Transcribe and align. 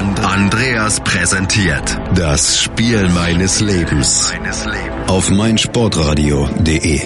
Andreas 0.00 0.98
präsentiert 1.04 2.00
das 2.14 2.62
Spiel 2.62 3.10
meines 3.10 3.60
Lebens 3.60 4.32
auf 5.08 5.30
meinsportradio.de. 5.30 7.00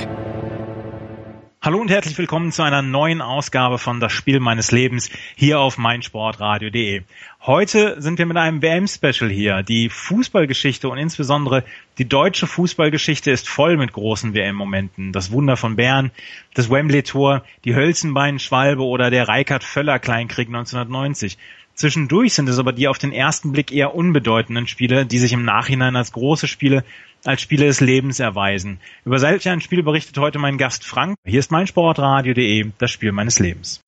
Hallo 1.60 1.80
und 1.80 1.90
herzlich 1.90 2.16
willkommen 2.18 2.52
zu 2.52 2.62
einer 2.62 2.82
neuen 2.82 3.20
Ausgabe 3.20 3.78
von 3.78 3.98
Das 3.98 4.12
Spiel 4.12 4.38
meines 4.38 4.70
Lebens 4.70 5.10
hier 5.34 5.58
auf 5.58 5.76
meinsportradio.de. 5.76 7.02
Heute 7.44 8.00
sind 8.00 8.18
wir 8.18 8.26
mit 8.26 8.36
einem 8.36 8.62
WM-Special 8.62 9.28
hier. 9.28 9.64
Die 9.64 9.88
Fußballgeschichte 9.88 10.88
und 10.88 10.98
insbesondere 10.98 11.64
die 11.98 12.08
deutsche 12.08 12.46
Fußballgeschichte 12.46 13.32
ist 13.32 13.48
voll 13.48 13.76
mit 13.76 13.92
großen 13.92 14.34
WM-Momenten. 14.34 15.10
Das 15.10 15.32
Wunder 15.32 15.56
von 15.56 15.74
Bern, 15.74 16.12
das 16.54 16.70
Wembley-Tor, 16.70 17.42
die 17.64 17.74
Hölzenbein-Schwalbe 17.74 18.84
oder 18.84 19.10
der 19.10 19.26
Reikert-Völler-Kleinkrieg 19.26 20.46
1990. 20.46 21.38
Zwischendurch 21.74 22.34
sind 22.34 22.48
es 22.48 22.58
aber 22.58 22.72
die 22.72 22.88
auf 22.88 22.98
den 22.98 23.12
ersten 23.12 23.52
Blick 23.52 23.72
eher 23.72 23.94
unbedeutenden 23.94 24.66
Spiele, 24.66 25.06
die 25.06 25.18
sich 25.18 25.32
im 25.32 25.44
Nachhinein 25.44 25.96
als 25.96 26.12
große 26.12 26.46
Spiele, 26.46 26.84
als 27.24 27.42
Spiele 27.42 27.66
des 27.66 27.80
Lebens 27.80 28.20
erweisen. 28.20 28.78
Über 29.04 29.18
solch 29.18 29.48
ein 29.48 29.60
Spiel 29.60 29.82
berichtet 29.82 30.18
heute 30.18 30.38
mein 30.38 30.58
Gast 30.58 30.84
Frank. 30.84 31.16
Hier 31.24 31.40
ist 31.40 31.50
mein 31.50 31.66
Sportradio.de, 31.66 32.70
das 32.78 32.90
Spiel 32.90 33.12
meines 33.12 33.38
Lebens. 33.38 33.80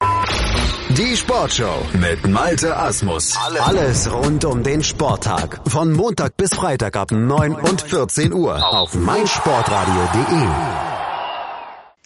Die 0.91 1.17
Sportshow 1.17 1.85
mit 2.01 2.27
Malte 2.29 2.77
Asmus. 2.77 3.37
Alles 3.61 4.11
rund 4.13 4.45
um 4.45 4.63
den 4.63 4.83
Sporttag. 4.83 5.61
Von 5.69 5.93
Montag 5.93 6.37
bis 6.37 6.55
Freitag 6.55 6.97
ab 6.97 7.11
9 7.11 7.55
und 7.55 7.83
14 7.83 8.33
Uhr 8.33 8.65
auf 8.65 8.95
meinsportradio.de. 8.95 10.86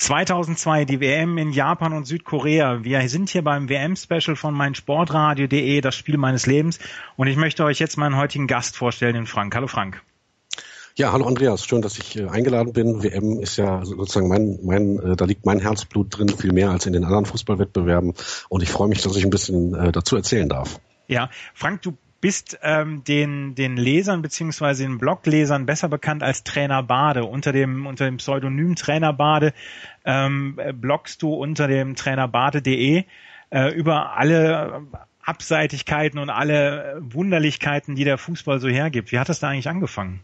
2002 0.01 0.87
die 0.87 1.01
WM 1.01 1.37
in 1.37 1.53
Japan 1.53 1.93
und 1.93 2.07
Südkorea. 2.07 2.83
Wir 2.83 3.07
sind 3.11 3.29
hier 3.29 3.45
beim 3.45 3.69
WM-Special 3.69 4.35
von 4.35 4.55
meinsportradio.de, 4.55 5.83
das 5.83 5.95
Spiel 5.95 6.17
meines 6.17 6.47
Lebens. 6.47 6.79
Und 7.17 7.27
ich 7.27 7.37
möchte 7.37 7.65
euch 7.65 7.79
jetzt 7.81 7.99
meinen 7.99 8.17
heutigen 8.17 8.47
Gast 8.47 8.77
vorstellen, 8.77 9.13
den 9.13 9.27
Frank. 9.27 9.55
Hallo 9.55 9.67
Frank. 9.67 10.03
Ja, 10.97 11.13
hallo 11.13 11.27
Andreas, 11.27 11.67
schön, 11.67 11.83
dass 11.83 11.99
ich 11.99 12.19
äh, 12.19 12.29
eingeladen 12.29 12.73
bin. 12.73 13.03
WM 13.03 13.41
ist 13.41 13.59
ja 13.59 13.85
sozusagen 13.85 14.29
mein, 14.29 14.59
mein, 14.63 14.99
äh, 15.01 15.17
da 15.17 15.27
liegt 15.27 15.45
mein 15.45 15.61
Herzblut 15.61 16.19
drin, 16.19 16.31
viel 16.31 16.53
mehr 16.53 16.71
als 16.71 16.87
in 16.87 16.95
den 16.95 17.05
anderen 17.05 17.27
Fußballwettbewerben. 17.27 18.15
Und 18.49 18.63
ich 18.63 18.71
freue 18.71 18.89
mich, 18.89 19.03
dass 19.03 19.15
ich 19.17 19.25
ein 19.25 19.31
bisschen 19.31 19.75
äh, 19.75 19.93
dazu 19.93 20.17
erzählen 20.17 20.49
darf. 20.49 20.81
Ja, 21.09 21.29
Frank, 21.53 21.83
du 21.83 21.97
bist 22.21 22.59
ähm, 22.63 23.03
den, 23.05 23.55
den 23.55 23.77
Lesern 23.77 24.23
beziehungsweise 24.23 24.83
den 24.83 24.99
Bloglesern 24.99 25.67
besser 25.67 25.89
bekannt 25.89 26.23
als 26.23 26.45
Trainer 26.45 26.83
Bade. 26.83 27.25
Unter 27.25 27.53
dem, 27.53 27.87
unter 27.87 28.05
dem 28.05 28.19
Pseudonym 28.19 28.77
Trainer 28.77 29.13
Bade 29.13 29.53
ähm, 30.05 30.59
bloggst 30.75 31.23
du 31.23 31.35
unter 31.35 31.69
dem 31.69 31.95
trainerbade.de 31.97 33.05
äh, 33.51 33.75
über 33.75 34.17
alle 34.17 34.83
Abseitigkeiten 35.23 36.19
und 36.19 36.31
alle 36.31 36.99
Wunderlichkeiten, 37.01 37.95
die 37.95 38.05
der 38.05 38.19
Fußball 38.19 38.61
so 38.61 38.69
hergibt. 38.69 39.13
Wie 39.13 39.19
hat 39.19 39.29
das 39.29 39.41
da 39.41 39.49
eigentlich 39.49 39.69
angefangen? 39.69 40.21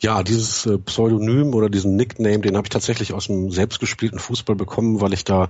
Ja, 0.00 0.22
dieses 0.22 0.66
äh, 0.66 0.78
Pseudonym 0.78 1.54
oder 1.54 1.68
diesen 1.68 1.96
Nickname, 1.96 2.40
den 2.40 2.56
habe 2.56 2.66
ich 2.66 2.70
tatsächlich 2.70 3.12
aus 3.12 3.26
dem 3.26 3.50
selbstgespielten 3.50 4.18
Fußball 4.18 4.56
bekommen, 4.56 5.00
weil 5.00 5.12
ich 5.12 5.24
da 5.24 5.48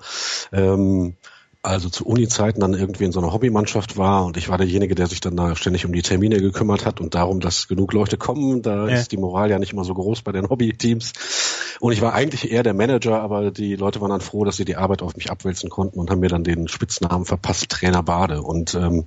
ähm, 0.52 1.14
also 1.62 1.90
zu 1.90 2.06
Uni-Zeiten 2.06 2.60
dann 2.60 2.72
irgendwie 2.72 3.04
in 3.04 3.12
so 3.12 3.20
einer 3.20 3.32
Hobbymannschaft 3.32 3.98
war 3.98 4.24
und 4.24 4.36
ich 4.36 4.48
war 4.48 4.56
derjenige, 4.56 4.94
der 4.94 5.06
sich 5.06 5.20
dann 5.20 5.36
da 5.36 5.54
ständig 5.56 5.84
um 5.84 5.92
die 5.92 6.02
Termine 6.02 6.40
gekümmert 6.40 6.86
hat 6.86 7.00
und 7.00 7.14
darum, 7.14 7.40
dass 7.40 7.68
genug 7.68 7.92
Leute 7.92 8.16
kommen. 8.16 8.62
Da 8.62 8.88
ja. 8.88 8.96
ist 8.96 9.12
die 9.12 9.18
Moral 9.18 9.50
ja 9.50 9.58
nicht 9.58 9.72
immer 9.72 9.84
so 9.84 9.92
groß 9.92 10.22
bei 10.22 10.32
den 10.32 10.48
Hobbyteams. 10.48 11.12
Und 11.80 11.92
ich 11.92 12.00
war 12.00 12.14
eigentlich 12.14 12.50
eher 12.50 12.62
der 12.62 12.74
Manager, 12.74 13.20
aber 13.20 13.50
die 13.50 13.76
Leute 13.76 14.00
waren 14.00 14.10
dann 14.10 14.20
froh, 14.20 14.44
dass 14.44 14.56
sie 14.56 14.64
die 14.64 14.76
Arbeit 14.76 15.02
auf 15.02 15.16
mich 15.16 15.30
abwälzen 15.30 15.68
konnten 15.68 15.98
und 15.98 16.10
haben 16.10 16.20
mir 16.20 16.28
dann 16.28 16.44
den 16.44 16.68
Spitznamen 16.68 17.26
verpasst, 17.26 17.68
Trainer 17.68 18.02
Bade. 18.02 18.42
Und 18.42 18.74
ähm, 18.74 19.06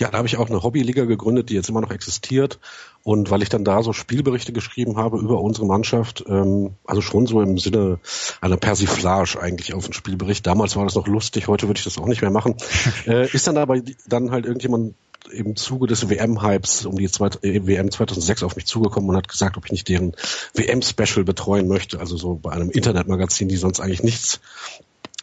ja, 0.00 0.10
da 0.10 0.16
habe 0.16 0.26
ich 0.26 0.38
auch 0.38 0.48
eine 0.48 0.62
Hobbyliga 0.62 1.04
gegründet, 1.04 1.50
die 1.50 1.54
jetzt 1.54 1.68
immer 1.68 1.82
noch 1.82 1.90
existiert. 1.90 2.58
Und 3.02 3.30
weil 3.30 3.42
ich 3.42 3.50
dann 3.50 3.64
da 3.64 3.82
so 3.82 3.92
Spielberichte 3.92 4.52
geschrieben 4.52 4.96
habe 4.96 5.18
über 5.18 5.40
unsere 5.40 5.66
Mannschaft, 5.66 6.24
ähm, 6.26 6.74
also 6.86 7.02
schon 7.02 7.26
so 7.26 7.42
im 7.42 7.58
Sinne 7.58 7.98
einer 8.40 8.56
Persiflage 8.56 9.38
eigentlich 9.40 9.74
auf 9.74 9.84
den 9.84 9.92
Spielbericht. 9.92 10.46
Damals 10.46 10.74
war 10.76 10.84
das 10.84 10.94
noch 10.94 11.06
lustig, 11.06 11.48
heute 11.48 11.68
würde 11.68 11.78
ich 11.78 11.84
das 11.84 11.98
auch 11.98 12.06
nicht 12.06 12.22
mehr 12.22 12.30
machen. 12.30 12.56
äh, 13.06 13.30
ist 13.30 13.46
dann 13.46 13.58
aber 13.58 13.80
dann 14.06 14.30
halt 14.30 14.46
irgendjemand 14.46 14.94
im 15.30 15.54
Zuge 15.54 15.86
des 15.86 16.08
WM-Hypes 16.08 16.86
um 16.86 16.96
die 16.96 17.10
zweit, 17.10 17.44
äh, 17.44 17.66
WM 17.66 17.90
2006 17.90 18.42
auf 18.42 18.56
mich 18.56 18.64
zugekommen 18.66 19.10
und 19.10 19.16
hat 19.16 19.28
gesagt, 19.28 19.58
ob 19.58 19.66
ich 19.66 19.72
nicht 19.72 19.88
deren 19.88 20.14
WM-Special 20.54 21.24
betreuen 21.24 21.68
möchte. 21.68 22.00
Also 22.00 22.16
so 22.16 22.36
bei 22.36 22.52
einem 22.52 22.70
Internetmagazin, 22.70 23.48
die 23.48 23.56
sonst 23.56 23.80
eigentlich 23.80 24.02
nichts 24.02 24.40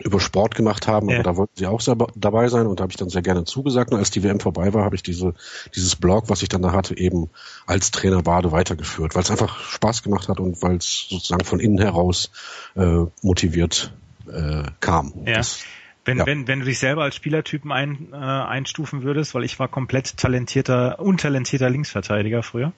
über 0.04 0.20
Sport 0.20 0.56
gemacht 0.56 0.88
haben, 0.88 1.10
ja. 1.10 1.16
aber 1.16 1.24
da 1.24 1.38
wollten 1.38 1.54
sie 1.56 1.66
auch 1.66 1.82
dabei 2.16 2.48
sein 2.50 2.68
und 2.68 2.80
da 2.80 2.84
habe 2.84 2.92
ich 2.92 2.98
dann 2.98 3.10
sehr 3.10 3.24
gerne 3.24 3.46
zugesagt. 3.46 3.92
Und 3.92 3.98
als 3.98 4.12
die 4.12 4.24
WM 4.24 4.40
vorbei 4.40 4.74
war, 4.74 4.84
habe 4.84 4.96
ich 4.96 5.04
diese, 5.04 5.34
dieses 5.76 5.96
Blog, 5.96 6.30
was 6.30 6.44
ich 6.44 6.50
dann 6.50 6.62
da 6.62 6.72
hatte, 6.72 6.98
eben 6.98 7.30
als 7.66 7.92
Trainer 7.92 8.22
Bade 8.22 8.52
weitergeführt, 8.52 9.16
weil 9.16 9.24
es 9.24 9.32
einfach 9.32 9.60
Spaß 9.60 10.04
gemacht 10.04 10.30
hat 10.30 10.40
und 10.40 10.62
weil 10.62 10.78
es 10.78 11.08
sozusagen 11.10 11.44
von 11.44 11.60
innen 11.60 11.80
heraus 11.80 12.32
äh, 12.76 13.06
motiviert 13.24 13.92
äh, 14.32 14.64
kam. 14.80 15.14
Ja. 15.26 15.38
Das, 15.38 15.64
wenn, 16.06 16.20
ja. 16.20 16.26
wenn, 16.26 16.48
wenn 16.48 16.60
du 16.60 16.66
dich 16.66 16.80
selber 16.80 17.04
als 17.04 17.16
Spielertypen 17.16 17.72
ein, 17.72 18.10
äh, 18.14 18.16
einstufen 18.16 19.04
würdest, 19.04 19.34
weil 19.34 19.44
ich 19.44 19.60
war 19.60 19.68
komplett 19.68 20.16
talentierter, 20.18 21.00
untalentierter 21.00 21.70
Linksverteidiger 21.70 22.44
früher. 22.44 22.72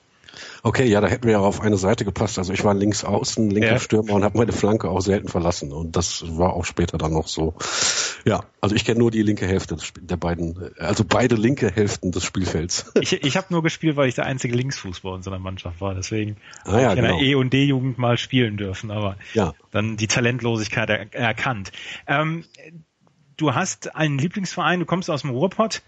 Okay, 0.62 0.86
ja, 0.86 1.00
da 1.00 1.08
hätten 1.08 1.24
wir 1.24 1.32
ja 1.32 1.38
auf 1.40 1.60
eine 1.60 1.76
Seite 1.76 2.04
gepasst. 2.04 2.38
Also 2.38 2.52
ich 2.52 2.64
war 2.64 2.74
links 2.74 3.04
außen, 3.04 3.50
linker 3.50 3.72
ja. 3.72 3.78
Stürmer 3.78 4.12
und 4.12 4.24
habe 4.24 4.38
meine 4.38 4.52
Flanke 4.52 4.88
auch 4.88 5.00
selten 5.00 5.28
verlassen. 5.28 5.72
Und 5.72 5.96
das 5.96 6.24
war 6.36 6.52
auch 6.52 6.64
später 6.64 6.98
dann 6.98 7.12
noch 7.12 7.28
so. 7.28 7.54
Ja, 8.24 8.44
also 8.60 8.74
ich 8.74 8.84
kenne 8.84 8.98
nur 8.98 9.10
die 9.10 9.22
linke 9.22 9.46
Hälfte 9.46 9.76
der 10.00 10.16
beiden, 10.16 10.70
also 10.78 11.04
beide 11.04 11.34
linke 11.36 11.70
Hälften 11.70 12.12
des 12.12 12.24
Spielfelds. 12.24 12.92
Ich, 13.00 13.12
ich 13.12 13.36
habe 13.36 13.46
nur 13.50 13.62
gespielt, 13.62 13.96
weil 13.96 14.08
ich 14.08 14.14
der 14.14 14.26
einzige 14.26 14.54
Linksfuß 14.54 15.00
bei 15.00 15.08
unserer 15.08 15.38
Mannschaft 15.38 15.80
war. 15.80 15.94
Deswegen 15.94 16.36
ah, 16.64 16.78
ja, 16.78 16.92
ich 16.92 16.98
in 16.98 17.04
genau. 17.04 17.18
der 17.18 17.26
E- 17.26 17.34
und 17.34 17.52
D-Jugend 17.52 17.96
mal 17.98 18.18
spielen 18.18 18.58
dürfen, 18.58 18.90
aber 18.90 19.16
ja. 19.32 19.54
dann 19.70 19.96
die 19.96 20.06
Talentlosigkeit 20.06 20.90
er 20.90 21.14
erkannt. 21.14 21.72
Ähm, 22.06 22.44
du 23.38 23.54
hast 23.54 23.96
einen 23.96 24.18
Lieblingsverein, 24.18 24.80
du 24.80 24.86
kommst 24.86 25.08
aus 25.08 25.22
dem 25.22 25.30
Ruhrpott. 25.30 25.82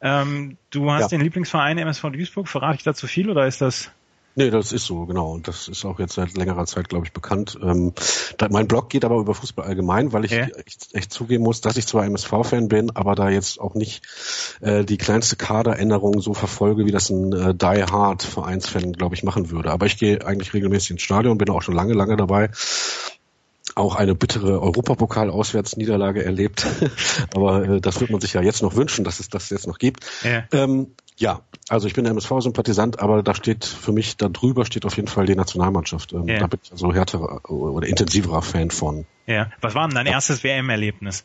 Ähm, 0.00 0.56
du 0.70 0.90
hast 0.90 1.02
ja. 1.02 1.08
den 1.08 1.20
Lieblingsverein 1.22 1.78
MSV 1.78 2.10
Duisburg. 2.10 2.48
Verrate 2.48 2.76
ich 2.76 2.82
dazu 2.84 3.06
viel 3.06 3.30
oder 3.30 3.46
ist 3.46 3.60
das? 3.60 3.90
Nee, 4.38 4.50
das 4.50 4.70
ist 4.70 4.86
so, 4.86 5.04
genau. 5.04 5.32
Und 5.32 5.48
das 5.48 5.66
ist 5.66 5.84
auch 5.84 5.98
jetzt 5.98 6.12
seit 6.12 6.36
längerer 6.36 6.64
Zeit, 6.64 6.88
glaube 6.88 7.04
ich, 7.04 7.12
bekannt. 7.12 7.58
Ähm, 7.60 7.92
da, 8.36 8.48
mein 8.48 8.68
Blog 8.68 8.88
geht 8.88 9.04
aber 9.04 9.16
über 9.16 9.34
Fußball 9.34 9.66
allgemein, 9.66 10.12
weil 10.12 10.24
ich 10.26 10.30
ja. 10.30 10.46
echt, 10.64 10.94
echt, 10.94 11.12
zugeben 11.12 11.42
muss, 11.42 11.60
dass 11.60 11.76
ich 11.76 11.88
zwar 11.88 12.04
MSV-Fan 12.04 12.68
bin, 12.68 12.94
aber 12.94 13.16
da 13.16 13.30
jetzt 13.30 13.58
auch 13.58 13.74
nicht 13.74 14.06
äh, 14.60 14.84
die 14.84 14.96
kleinste 14.96 15.34
Kaderänderung 15.34 16.20
so 16.20 16.34
verfolge, 16.34 16.86
wie 16.86 16.92
das 16.92 17.10
ein 17.10 17.32
äh, 17.32 17.52
Die 17.52 17.82
Hard 17.82 18.22
Vereinsfan, 18.22 18.92
glaube 18.92 19.16
ich, 19.16 19.24
machen 19.24 19.50
würde. 19.50 19.72
Aber 19.72 19.86
ich 19.86 19.98
gehe 19.98 20.24
eigentlich 20.24 20.54
regelmäßig 20.54 20.92
ins 20.92 21.02
Stadion, 21.02 21.36
bin 21.36 21.50
auch 21.50 21.62
schon 21.62 21.74
lange, 21.74 21.94
lange 21.94 22.16
dabei 22.16 22.50
auch 23.78 23.94
eine 23.94 24.14
bittere 24.14 24.60
Europapokal-Auswärtsniederlage 24.60 26.24
erlebt. 26.24 26.66
Aber 27.34 27.64
äh, 27.64 27.80
das 27.80 28.00
wird 28.00 28.10
man 28.10 28.20
sich 28.20 28.32
ja 28.32 28.42
jetzt 28.42 28.62
noch 28.62 28.76
wünschen, 28.76 29.04
dass 29.04 29.20
es 29.20 29.28
das 29.28 29.50
jetzt 29.50 29.66
noch 29.66 29.78
gibt. 29.78 30.04
Ja, 30.22 30.44
ähm, 30.52 30.94
ja 31.16 31.42
also 31.68 31.86
ich 31.86 31.94
bin 31.94 32.06
MSV-Sympathisant, 32.06 33.00
aber 33.00 33.22
da 33.22 33.34
steht 33.34 33.64
für 33.64 33.92
mich, 33.92 34.16
da 34.16 34.28
drüber 34.28 34.64
steht 34.64 34.86
auf 34.86 34.96
jeden 34.96 35.08
Fall 35.08 35.26
die 35.26 35.34
Nationalmannschaft. 35.34 36.12
Ähm, 36.12 36.28
ja. 36.28 36.38
Da 36.38 36.46
bin 36.46 36.60
ich 36.62 36.72
also 36.72 36.92
härterer 36.94 37.50
oder 37.50 37.86
intensiverer 37.86 38.42
Fan 38.42 38.70
von. 38.70 39.06
Ja, 39.26 39.50
was 39.60 39.74
war 39.74 39.86
denn 39.86 39.94
dein 39.94 40.06
ja. 40.06 40.12
erstes 40.12 40.42
WM-Erlebnis? 40.44 41.24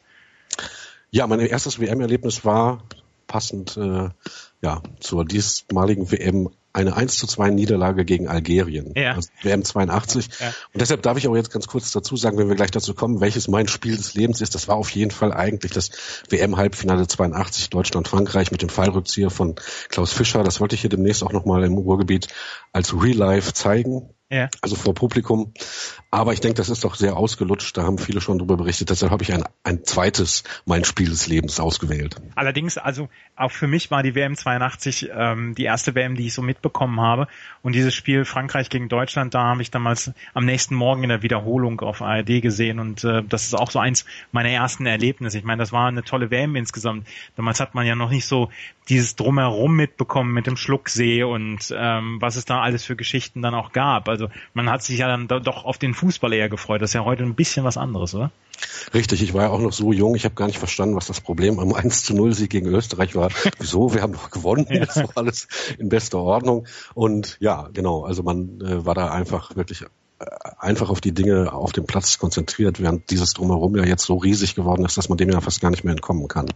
Ja, 1.12 1.28
mein 1.28 1.39
erstes 1.39 1.80
WM-Erlebnis 1.80 2.44
war 2.44 2.83
passend 3.28 3.78
äh, 3.78 4.10
ja 4.62 4.81
zur 5.00 5.25
diesmaligen 5.25 6.12
WM 6.12 6.50
eine 6.74 6.96
1 6.96 7.18
zu 7.18 7.28
2 7.28 7.52
Niederlage 7.52 8.04
gegen 8.04 8.28
Algerien. 8.28 8.94
Ja. 8.96 9.14
Also 9.14 9.30
WM 9.44 9.64
82. 9.64 10.28
Ja. 10.40 10.48
Und 10.48 10.81
deshalb 10.81 11.04
darf 11.04 11.18
ich 11.18 11.28
auch 11.28 11.36
jetzt 11.36 11.52
ganz 11.52 11.68
kurz 11.68 11.92
dazu 11.92 12.18
sagen, 12.18 12.38
wenn 12.38 12.50
wir 12.50 12.56
gleich 12.56 12.72
dazu 12.72 12.96
kommen, 12.96 13.22
welches 13.22 13.48
mein 13.48 13.68
Spiel 13.68 13.96
des 13.96 14.16
Lebens 14.16 14.42
ist. 14.42 14.56
Das 14.56 14.68
war 14.68 14.75
auf 14.75 14.90
jeden 14.90 15.12
Fall 15.12 15.31
eigentlich 15.31 15.72
das 15.72 15.92
WM-Halbfinale 16.30 17.08
82 17.08 17.70
Deutschland-Frankreich 17.70 18.52
mit 18.52 18.64
dem 18.64 18.70
Fallrückzieher 18.70 19.30
von 19.30 19.56
Klaus 19.90 20.12
Fischer. 20.12 20.44
Das 20.44 20.60
wollte 20.60 20.74
ich 20.75 20.81
hier 20.81 20.90
demnächst 20.90 21.24
auch 21.24 21.31
nochmal 21.31 21.64
im 21.64 21.78
Ruhrgebiet 21.78 22.28
als 22.72 22.94
Real 22.94 23.18
Life 23.18 23.54
zeigen. 23.54 24.10
Ja. 24.33 24.50
Also 24.62 24.75
vor 24.75 24.95
Publikum. 24.95 25.53
Aber 26.09 26.33
ich 26.33 26.39
denke, 26.39 26.56
das 26.56 26.69
ist 26.69 26.83
doch 26.83 26.95
sehr 26.95 27.15
ausgelutscht. 27.15 27.77
Da 27.77 27.83
haben 27.83 28.00
viele 28.00 28.19
schon 28.19 28.39
drüber 28.39 28.57
berichtet. 28.57 28.89
Deshalb 28.89 29.12
habe 29.12 29.21
ich 29.21 29.31
ein, 29.31 29.44
ein 29.63 29.83
zweites 29.83 30.44
mein 30.65 30.83
Spiel 30.85 31.09
des 31.09 31.27
Lebens 31.27 31.59
ausgewählt. 31.59 32.15
Allerdings, 32.33 32.80
also 32.80 33.09
auch 33.35 33.51
für 33.51 33.68
mich 33.68 33.91
war 33.91 34.01
die 34.01 34.15
WM 34.15 34.35
82 34.35 35.12
ähm, 35.15 35.53
die 35.53 35.65
erste 35.65 35.94
WM, 35.94 36.15
die 36.15 36.25
ich 36.25 36.33
so 36.33 36.41
mitbekommen 36.41 37.00
habe. 37.00 37.27
Und 37.62 37.75
dieses 37.75 37.94
Spiel 37.94 38.25
Frankreich 38.25 38.71
gegen 38.71 38.89
Deutschland, 38.89 39.35
da 39.35 39.44
habe 39.44 39.62
ich 39.62 39.69
damals 39.69 40.12
am 40.33 40.45
nächsten 40.45 40.74
Morgen 40.74 41.03
in 41.03 41.09
der 41.09 41.21
Wiederholung 41.21 41.80
auf 41.81 42.01
ARD 42.01 42.41
gesehen. 42.41 42.80
Und 42.80 43.03
äh, 43.03 43.21
das 43.21 43.44
ist 43.44 43.53
auch 43.53 43.69
so 43.69 43.77
eins 43.77 44.03
meiner 44.31 44.50
ersten 44.50 44.88
Erlebnisse. 44.88 45.38
Ich 45.38 45.44
meine, 45.44 45.59
das 45.59 45.71
war 45.71 45.88
eine 45.88 46.03
tolle 46.03 46.31
WM 46.31 46.56
insgesamt. 46.56 47.07
Damals 47.35 47.59
hat 47.59 47.75
man 47.75 47.85
ja 47.85 47.94
noch 47.94 48.09
nicht 48.09 48.25
so 48.25 48.50
dieses 48.89 49.15
Drumherum 49.15 49.75
mitbekommen 49.75 50.33
mit 50.33 50.47
dem 50.47 50.57
Schlucksee 50.57 51.24
und 51.24 51.74
ähm, 51.75 52.18
was 52.19 52.35
es 52.35 52.45
da 52.45 52.62
alles 52.62 52.83
für 52.83 52.95
Geschichten 52.95 53.41
dann 53.41 53.56
auch 53.56 53.71
gab. 53.71 54.09
Also 54.09 54.30
man 54.53 54.69
hat 54.69 54.83
sich 54.83 55.00
ja 55.00 55.07
dann 55.07 55.27
doch 55.27 55.65
auf 55.65 55.77
den 55.77 55.94
Fußball 55.94 56.33
eher 56.33 56.50
gefreut. 56.50 56.81
Das 56.81 56.91
ist 56.91 56.95
ja 56.95 57.06
heute 57.06 57.24
ein 57.24 57.35
bisschen 57.35 57.63
was 57.63 57.77
anderes, 57.77 58.13
oder? 58.13 58.31
Richtig, 58.94 59.21
ich 59.21 59.33
war 59.33 59.44
ja 59.44 59.50
auch 59.50 59.59
noch 59.59 59.74
so 59.74 59.91
jung, 59.91 60.15
ich 60.15 60.25
habe 60.25 60.35
gar 60.35 60.47
nicht 60.47 60.59
verstanden, 60.59 60.95
was 60.95 61.07
das 61.07 61.21
Problem 61.21 61.59
am 61.59 61.74
1 61.74 62.03
zu 62.03 62.13
0 62.13 62.33
Sieg 62.33 62.50
gegen 62.50 62.68
Österreich 62.68 63.15
war. 63.15 63.30
Wieso? 63.59 63.94
Wir 63.94 64.01
haben 64.01 64.13
doch 64.13 64.30
gewonnen, 64.30 64.68
ja. 64.69 64.85
das 64.85 64.97
war 64.97 65.09
alles 65.15 65.47
in 65.77 65.89
bester 65.89 66.19
Ordnung. 66.19 66.68
Und 66.94 67.38
ja, 67.39 67.69
genau, 67.74 68.03
also 68.03 68.24
man 68.24 68.62
äh, 68.62 68.85
war 68.85 68.95
da 68.95 69.12
einfach 69.12 69.56
wirklich 69.56 69.81
äh, 69.81 70.25
einfach 70.59 70.89
auf 70.89 71.01
die 71.01 71.13
Dinge 71.13 71.53
auf 71.53 71.71
dem 71.71 71.85
Platz 71.85 72.18
konzentriert, 72.18 72.81
während 72.81 73.09
dieses 73.09 73.33
Drumherum 73.33 73.75
ja 73.75 73.85
jetzt 73.85 74.06
so 74.06 74.18
riesig 74.18 74.56
geworden 74.56 74.85
ist, 74.85 74.97
dass 74.97 75.09
man 75.09 75.18
dem 75.18 75.30
ja 75.30 75.41
fast 75.41 75.62
gar 75.62 75.71
nicht 75.71 75.83
mehr 75.83 75.94
entkommen 75.94 76.27
kann. 76.27 76.47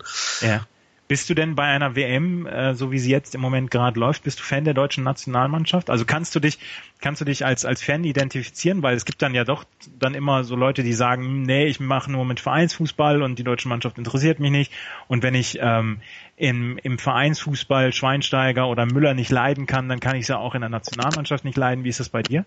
Ja. 0.42 0.66
Bist 1.08 1.30
du 1.30 1.34
denn 1.34 1.56
bei 1.56 1.64
einer 1.64 1.96
WM, 1.96 2.46
äh, 2.46 2.76
so 2.76 2.92
wie 2.92 3.00
sie 3.00 3.12
jetzt 3.12 3.34
im 3.34 3.40
Moment 3.40 3.72
gerade 3.72 3.98
läuft, 3.98 4.24
bist 4.24 4.40
du 4.40 4.44
Fan 4.44 4.66
der 4.66 4.74
deutschen 4.74 5.06
Nationalmannschaft? 5.06 5.90
Also 5.90 6.04
kannst 6.04 6.36
du 6.36 6.42
dich, 6.42 6.60
kannst 7.00 7.22
du 7.22 7.26
dich 7.26 7.46
als, 7.46 7.64
als 7.64 7.82
Fan 7.82 8.04
identifizieren? 8.04 8.84
Weil 8.84 8.96
es 8.96 9.06
gibt 9.06 9.22
dann 9.22 9.34
ja 9.34 9.46
doch 9.46 9.64
dann 9.98 10.16
immer 10.16 10.44
so 10.44 10.58
Leute, 10.58 10.84
die 10.84 10.92
sagen, 10.92 11.24
hm, 11.24 11.44
nee, 11.44 11.66
ich 11.66 11.80
mache 11.80 12.12
nur 12.12 12.26
mit 12.26 12.42
Vereinsfußball 12.42 13.22
und 13.22 13.40
die 13.40 13.44
deutsche 13.44 13.70
Mannschaft 13.70 13.98
interessiert 13.98 14.40
mich 14.40 14.52
nicht. 14.52 14.74
Und 15.08 15.24
wenn 15.24 15.34
ich 15.34 15.58
ähm, 15.62 16.02
im, 16.36 16.78
im 16.84 17.00
Vereinsfußball 17.00 17.94
Schweinsteiger 17.94 18.68
oder 18.68 18.86
Müller 18.86 19.14
nicht 19.14 19.32
leiden 19.32 19.66
kann, 19.66 19.88
dann 19.88 20.02
kann 20.02 20.16
ich 20.18 20.24
es 20.24 20.28
ja 20.28 20.38
auch 20.38 20.56
in 20.56 20.62
der 20.62 20.70
Nationalmannschaft 20.70 21.46
nicht 21.46 21.58
leiden. 21.58 21.86
Wie 21.86 21.90
ist 21.90 22.02
das 22.02 22.10
bei 22.10 22.22
dir? 22.22 22.46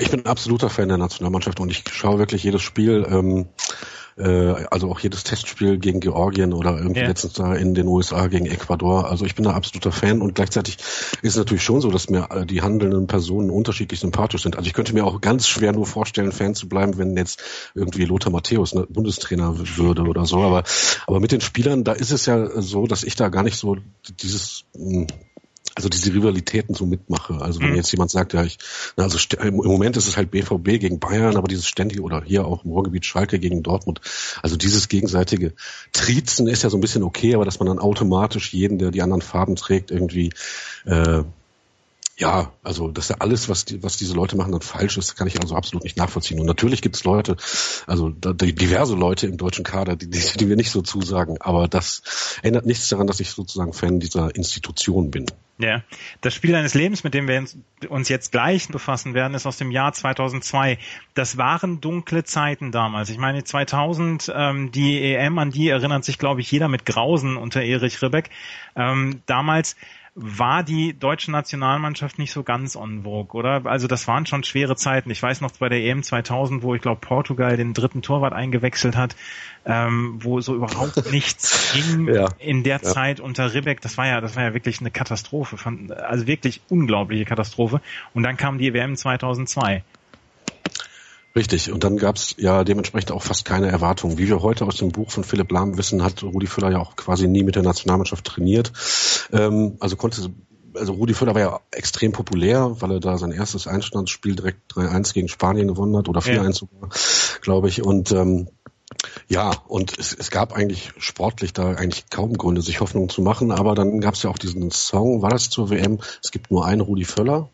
Ich 0.00 0.10
bin 0.10 0.24
absoluter 0.24 0.70
Fan 0.70 0.88
der 0.88 0.96
Nationalmannschaft 0.96 1.60
und 1.60 1.70
ich 1.70 1.84
schaue 1.92 2.18
wirklich 2.18 2.42
jedes 2.42 2.62
Spiel. 2.62 3.06
Ähm, 3.08 3.48
äh, 4.16 4.64
also 4.70 4.90
auch 4.90 5.00
jedes 5.00 5.24
Testspiel 5.24 5.78
gegen 5.78 6.00
Georgien 6.00 6.52
oder 6.52 6.76
irgendwie 6.76 7.00
ja. 7.00 7.08
letztens 7.08 7.34
da 7.34 7.54
in 7.54 7.74
den 7.74 7.88
USA 7.88 8.26
gegen 8.28 8.46
Ecuador. 8.46 9.10
Also 9.10 9.24
ich 9.24 9.34
bin 9.34 9.44
da 9.44 9.52
absoluter 9.52 9.92
Fan 9.92 10.22
und 10.22 10.34
gleichzeitig 10.34 10.78
ist 11.22 11.32
es 11.32 11.36
natürlich 11.36 11.64
schon 11.64 11.80
so, 11.80 11.90
dass 11.90 12.10
mir 12.10 12.28
äh, 12.30 12.46
die 12.46 12.62
handelnden 12.62 13.06
Personen 13.06 13.50
unterschiedlich 13.50 14.00
sympathisch 14.00 14.42
sind. 14.42 14.56
Also 14.56 14.66
ich 14.66 14.74
könnte 14.74 14.94
mir 14.94 15.04
auch 15.04 15.20
ganz 15.20 15.48
schwer 15.48 15.72
nur 15.72 15.86
vorstellen, 15.86 16.32
Fan 16.32 16.54
zu 16.54 16.68
bleiben, 16.68 16.98
wenn 16.98 17.16
jetzt 17.16 17.42
irgendwie 17.74 18.04
Lothar 18.04 18.32
Matthäus 18.32 18.74
ne, 18.74 18.86
Bundestrainer 18.88 19.54
würde 19.76 20.02
oder 20.02 20.26
so. 20.26 20.38
Aber, 20.38 20.64
aber 21.06 21.20
mit 21.20 21.32
den 21.32 21.40
Spielern, 21.40 21.84
da 21.84 21.92
ist 21.92 22.12
es 22.12 22.26
ja 22.26 22.60
so, 22.60 22.86
dass 22.86 23.04
ich 23.04 23.16
da 23.16 23.28
gar 23.28 23.42
nicht 23.42 23.56
so 23.56 23.76
dieses 24.20 24.64
hm, 24.76 25.06
also 25.76 25.88
diese 25.88 26.12
Rivalitäten 26.12 26.74
so 26.74 26.86
mitmache. 26.86 27.40
Also 27.40 27.60
wenn 27.60 27.70
mhm. 27.70 27.76
jetzt 27.76 27.90
jemand 27.90 28.10
sagt, 28.10 28.32
ja, 28.32 28.44
ich, 28.44 28.58
also 28.96 29.18
im 29.40 29.56
Moment 29.56 29.96
ist 29.96 30.06
es 30.06 30.16
halt 30.16 30.30
BVB 30.30 30.80
gegen 30.80 31.00
Bayern, 31.00 31.36
aber 31.36 31.48
dieses 31.48 31.66
ständige 31.66 32.02
oder 32.02 32.22
hier 32.24 32.46
auch 32.46 32.64
im 32.64 32.70
Ruhrgebiet 32.70 33.04
Schalke 33.04 33.38
gegen 33.38 33.62
Dortmund, 33.62 34.00
also 34.42 34.56
dieses 34.56 34.88
gegenseitige 34.88 35.52
Trizen 35.92 36.46
ist 36.46 36.62
ja 36.62 36.70
so 36.70 36.76
ein 36.76 36.80
bisschen 36.80 37.02
okay, 37.02 37.34
aber 37.34 37.44
dass 37.44 37.58
man 37.58 37.66
dann 37.66 37.78
automatisch 37.78 38.52
jeden, 38.52 38.78
der 38.78 38.90
die 38.90 39.02
anderen 39.02 39.22
Farben 39.22 39.56
trägt, 39.56 39.90
irgendwie 39.90 40.32
äh, 40.84 41.24
ja, 42.16 42.52
also 42.62 42.88
dass 42.88 43.08
ja 43.08 43.16
alles, 43.18 43.48
was 43.48 43.64
die, 43.64 43.82
was 43.82 43.96
diese 43.96 44.14
Leute 44.14 44.36
machen, 44.36 44.52
dann 44.52 44.60
falsch 44.60 44.96
ist, 44.96 45.16
kann 45.16 45.26
ich 45.26 45.40
also 45.40 45.56
absolut 45.56 45.84
nicht 45.84 45.96
nachvollziehen. 45.96 46.38
Und 46.38 46.46
natürlich 46.46 46.80
gibt 46.80 46.96
es 46.96 47.04
Leute, 47.04 47.36
also 47.86 48.08
diverse 48.10 48.94
Leute 48.94 49.26
im 49.26 49.36
deutschen 49.36 49.64
Kader, 49.64 49.96
die, 49.96 50.08
die, 50.08 50.20
die 50.38 50.46
mir 50.46 50.56
nicht 50.56 50.70
so 50.70 50.82
zusagen, 50.82 51.40
aber 51.40 51.66
das 51.66 52.02
ändert 52.42 52.66
nichts 52.66 52.88
daran, 52.88 53.06
dass 53.06 53.20
ich 53.20 53.30
sozusagen 53.30 53.72
Fan 53.72 53.98
dieser 53.98 54.34
Institution 54.34 55.10
bin. 55.10 55.26
Ja, 55.56 55.82
das 56.20 56.34
Spiel 56.34 56.50
deines 56.50 56.74
Lebens, 56.74 57.04
mit 57.04 57.14
dem 57.14 57.28
wir 57.28 57.44
uns 57.88 58.08
jetzt 58.08 58.32
gleich 58.32 58.66
befassen 58.68 59.14
werden, 59.14 59.34
ist 59.34 59.46
aus 59.46 59.56
dem 59.56 59.70
Jahr 59.70 59.92
2002. 59.92 60.78
Das 61.14 61.36
waren 61.36 61.80
dunkle 61.80 62.24
Zeiten 62.24 62.72
damals. 62.72 63.08
Ich 63.08 63.18
meine 63.18 63.44
2000, 63.44 64.32
ähm, 64.34 64.72
die 64.72 65.00
EM, 65.00 65.38
an 65.38 65.52
die 65.52 65.68
erinnert 65.68 66.04
sich, 66.04 66.18
glaube 66.18 66.40
ich, 66.40 66.50
jeder 66.50 66.66
mit 66.66 66.86
Grausen 66.86 67.36
unter 67.36 67.62
Erich 67.62 68.02
Ribbeck. 68.02 68.30
Ähm, 68.74 69.22
damals 69.26 69.76
war 70.16 70.62
die 70.62 70.96
deutsche 70.96 71.32
Nationalmannschaft 71.32 72.20
nicht 72.20 72.30
so 72.30 72.44
ganz 72.44 72.76
on 72.76 73.02
vogue, 73.02 73.36
oder? 73.36 73.66
Also 73.66 73.88
das 73.88 74.06
waren 74.06 74.26
schon 74.26 74.44
schwere 74.44 74.76
Zeiten. 74.76 75.10
Ich 75.10 75.20
weiß 75.20 75.40
noch 75.40 75.50
bei 75.58 75.68
der 75.68 75.80
EM 75.80 76.04
2000, 76.04 76.62
wo 76.62 76.74
ich 76.74 76.82
glaube 76.82 77.00
Portugal 77.00 77.56
den 77.56 77.74
dritten 77.74 78.00
Torwart 78.00 78.32
eingewechselt 78.32 78.96
hat, 78.96 79.16
ähm, 79.66 80.18
wo 80.22 80.40
so 80.40 80.54
überhaupt 80.54 80.96
nichts 81.10 81.72
ging 81.74 82.14
ja. 82.14 82.28
in 82.38 82.62
der 82.62 82.76
ja. 82.76 82.82
Zeit 82.82 83.18
unter 83.18 83.54
Ribbeck. 83.54 83.80
Das 83.80 83.98
war 83.98 84.06
ja, 84.06 84.20
das 84.20 84.36
war 84.36 84.44
ja 84.44 84.54
wirklich 84.54 84.78
eine 84.78 84.92
Katastrophe, 84.92 85.56
also 86.06 86.28
wirklich 86.28 86.60
unglaubliche 86.68 87.24
Katastrophe. 87.24 87.80
Und 88.12 88.22
dann 88.22 88.36
kam 88.36 88.58
die 88.58 88.72
WM 88.72 88.96
2002. 88.96 89.82
Richtig, 91.36 91.72
und 91.72 91.82
dann 91.82 91.96
gab 91.96 92.14
es 92.16 92.36
ja 92.38 92.62
dementsprechend 92.62 93.10
auch 93.10 93.22
fast 93.22 93.44
keine 93.44 93.68
Erwartungen. 93.68 94.18
Wie 94.18 94.28
wir 94.28 94.42
heute 94.42 94.66
aus 94.66 94.76
dem 94.76 94.92
Buch 94.92 95.10
von 95.10 95.24
Philipp 95.24 95.50
Lahm 95.50 95.76
wissen, 95.76 96.04
hat 96.04 96.22
Rudi 96.22 96.46
Völler 96.46 96.70
ja 96.70 96.78
auch 96.78 96.94
quasi 96.94 97.26
nie 97.26 97.42
mit 97.42 97.56
der 97.56 97.64
Nationalmannschaft 97.64 98.24
trainiert. 98.24 98.72
Ähm, 99.32 99.76
also 99.80 99.96
konnte 99.96 100.30
also 100.76 100.92
Rudi 100.92 101.14
Völler 101.14 101.34
war 101.34 101.40
ja 101.40 101.60
extrem 101.70 102.12
populär, 102.12 102.76
weil 102.80 102.92
er 102.92 103.00
da 103.00 103.16
sein 103.18 103.32
erstes 103.32 103.66
Einstandsspiel 103.66 104.34
direkt 104.34 104.72
3-1 104.72 105.14
gegen 105.14 105.28
Spanien 105.28 105.68
gewonnen 105.68 105.96
hat 105.96 106.08
oder 106.08 106.20
4-1 106.20 106.44
ja. 106.44 106.52
sogar, 106.52 106.88
glaube 107.40 107.68
ich. 107.68 107.82
Und 107.82 108.12
ähm, 108.12 108.48
ja, 109.28 109.50
und 109.68 109.98
es, 109.98 110.12
es 110.12 110.30
gab 110.30 110.52
eigentlich 110.52 110.92
sportlich 110.98 111.52
da 111.52 111.72
eigentlich 111.72 112.10
kaum 112.10 112.36
Gründe, 112.36 112.62
sich 112.62 112.80
Hoffnung 112.80 113.08
zu 113.08 113.22
machen, 113.22 113.50
aber 113.52 113.74
dann 113.74 114.00
gab 114.00 114.14
es 114.14 114.22
ja 114.22 114.30
auch 114.30 114.38
diesen 114.38 114.70
Song, 114.70 115.22
war 115.22 115.30
das 115.30 115.50
zur 115.50 115.70
WM? 115.70 116.00
Es 116.22 116.30
gibt 116.30 116.50
nur 116.50 116.66
einen 116.66 116.80
Rudi 116.80 117.04
Völler. 117.04 117.50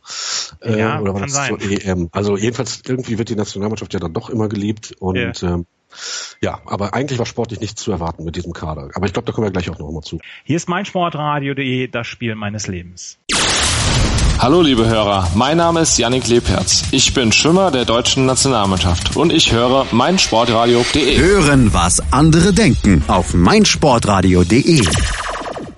Äh, 0.60 0.78
ja, 0.78 1.00
oder 1.00 1.14
war 1.14 1.20
das 1.22 1.32
sein. 1.32 1.58
zur 1.58 1.70
EM? 1.70 2.08
Also 2.12 2.36
jedenfalls 2.36 2.82
irgendwie 2.86 3.18
wird 3.18 3.28
die 3.28 3.36
Nationalmannschaft 3.36 3.92
ja 3.94 4.00
dann 4.00 4.12
doch 4.12 4.30
immer 4.30 4.48
geliebt 4.48 4.94
und 4.98 5.16
ja. 5.42 5.54
Ähm, 5.54 5.66
ja, 6.40 6.60
aber 6.66 6.94
eigentlich 6.94 7.18
war 7.18 7.26
sportlich 7.26 7.60
nichts 7.60 7.82
zu 7.82 7.90
erwarten 7.90 8.24
mit 8.24 8.36
diesem 8.36 8.52
Kader. 8.52 8.90
Aber 8.94 9.06
ich 9.06 9.12
glaube, 9.12 9.26
da 9.26 9.32
kommen 9.32 9.46
wir 9.46 9.50
gleich 9.50 9.70
auch 9.70 9.78
noch 9.78 9.90
mal 9.90 10.02
zu. 10.02 10.20
Hier 10.44 10.56
ist 10.56 10.68
meinsportradio.de, 10.68 11.88
das 11.88 12.06
Spiel 12.06 12.34
meines 12.36 12.68
Lebens. 12.68 13.18
Hallo 14.40 14.62
liebe 14.62 14.88
Hörer, 14.88 15.28
mein 15.34 15.58
Name 15.58 15.80
ist 15.80 15.98
Yannick 15.98 16.26
Lebherz. 16.26 16.84
Ich 16.92 17.12
bin 17.12 17.30
Schwimmer 17.30 17.70
der 17.70 17.84
deutschen 17.84 18.24
Nationalmannschaft 18.24 19.14
und 19.14 19.34
ich 19.34 19.52
höre 19.52 19.86
meinsportradio.de. 19.92 21.18
Hören, 21.18 21.74
was 21.74 22.00
andere 22.10 22.54
denken 22.54 23.04
auf 23.06 23.34
meinsportradio.de. 23.34 24.82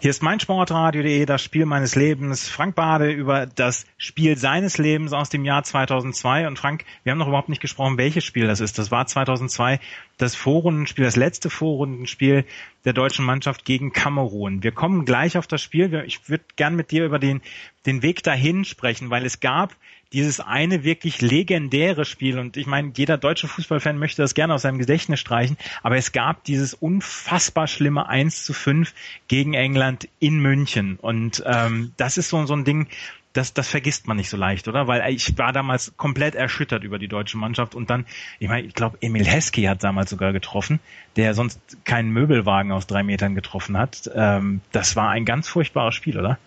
Hier 0.02 0.10
ist 0.10 0.20
meinsportradio.de, 0.20 1.26
das 1.26 1.44
Spiel 1.44 1.64
meines 1.64 1.94
Lebens. 1.94 2.48
Frank 2.48 2.74
Bade 2.74 3.12
über 3.12 3.46
das 3.46 3.86
Spiel 3.98 4.36
seines 4.36 4.76
Lebens 4.76 5.12
aus 5.12 5.28
dem 5.28 5.44
Jahr 5.44 5.62
2002. 5.62 6.48
Und 6.48 6.58
Frank, 6.58 6.84
wir 7.04 7.12
haben 7.12 7.18
noch 7.18 7.28
überhaupt 7.28 7.48
nicht 7.48 7.62
gesprochen, 7.62 7.98
welches 7.98 8.24
Spiel 8.24 8.48
das 8.48 8.58
ist. 8.58 8.80
Das 8.80 8.90
war 8.90 9.06
2002 9.06 9.78
das 10.16 10.34
Vorrundenspiel, 10.34 11.04
das 11.04 11.14
letzte 11.14 11.50
Vorrundenspiel 11.50 12.44
der 12.84 12.94
deutschen 12.94 13.24
Mannschaft 13.24 13.64
gegen 13.64 13.92
Kamerun. 13.92 14.64
Wir 14.64 14.72
kommen 14.72 15.04
gleich 15.04 15.38
auf 15.38 15.46
das 15.46 15.62
Spiel. 15.62 16.02
Ich 16.04 16.28
würde 16.28 16.46
gern 16.56 16.74
mit 16.74 16.90
dir 16.90 17.04
über 17.04 17.20
den, 17.20 17.40
den 17.86 18.02
Weg 18.02 18.24
dahin 18.24 18.64
sprechen, 18.64 19.08
weil 19.08 19.24
es 19.24 19.38
gab 19.38 19.76
dieses 20.12 20.40
eine 20.40 20.84
wirklich 20.84 21.20
legendäre 21.20 22.04
Spiel 22.04 22.38
und 22.38 22.56
ich 22.56 22.66
meine, 22.66 22.92
jeder 22.96 23.18
deutsche 23.18 23.48
Fußballfan 23.48 23.98
möchte 23.98 24.22
das 24.22 24.34
gerne 24.34 24.54
aus 24.54 24.62
seinem 24.62 24.78
Gedächtnis 24.78 25.20
streichen, 25.20 25.56
aber 25.82 25.96
es 25.96 26.12
gab 26.12 26.44
dieses 26.44 26.74
unfassbar 26.74 27.66
schlimme 27.66 28.08
1 28.08 28.44
zu 28.44 28.52
5 28.52 28.92
gegen 29.28 29.54
England 29.54 30.08
in 30.18 30.38
München 30.40 30.96
und 31.00 31.42
ähm, 31.46 31.92
das 31.96 32.18
ist 32.18 32.28
so, 32.28 32.44
so 32.46 32.54
ein 32.54 32.64
Ding, 32.64 32.88
das, 33.32 33.54
das 33.54 33.68
vergisst 33.68 34.06
man 34.06 34.16
nicht 34.16 34.28
so 34.28 34.36
leicht, 34.36 34.68
oder? 34.68 34.86
Weil 34.86 35.12
ich 35.12 35.36
war 35.38 35.52
damals 35.52 35.96
komplett 35.96 36.34
erschüttert 36.34 36.84
über 36.84 36.98
die 36.98 37.08
deutsche 37.08 37.38
Mannschaft 37.38 37.74
und 37.74 37.88
dann, 37.90 38.06
ich 38.38 38.48
meine, 38.48 38.66
ich 38.66 38.74
glaube, 38.74 38.98
Emil 39.00 39.24
Heskey 39.24 39.64
hat 39.64 39.82
damals 39.82 40.10
sogar 40.10 40.32
getroffen, 40.32 40.80
der 41.16 41.34
sonst 41.34 41.60
keinen 41.84 42.10
Möbelwagen 42.10 42.72
aus 42.72 42.86
drei 42.86 43.02
Metern 43.02 43.34
getroffen 43.34 43.78
hat. 43.78 44.10
Ähm, 44.14 44.60
das 44.72 44.96
war 44.96 45.10
ein 45.10 45.24
ganz 45.24 45.48
furchtbares 45.48 45.94
Spiel, 45.94 46.18
oder? 46.18 46.38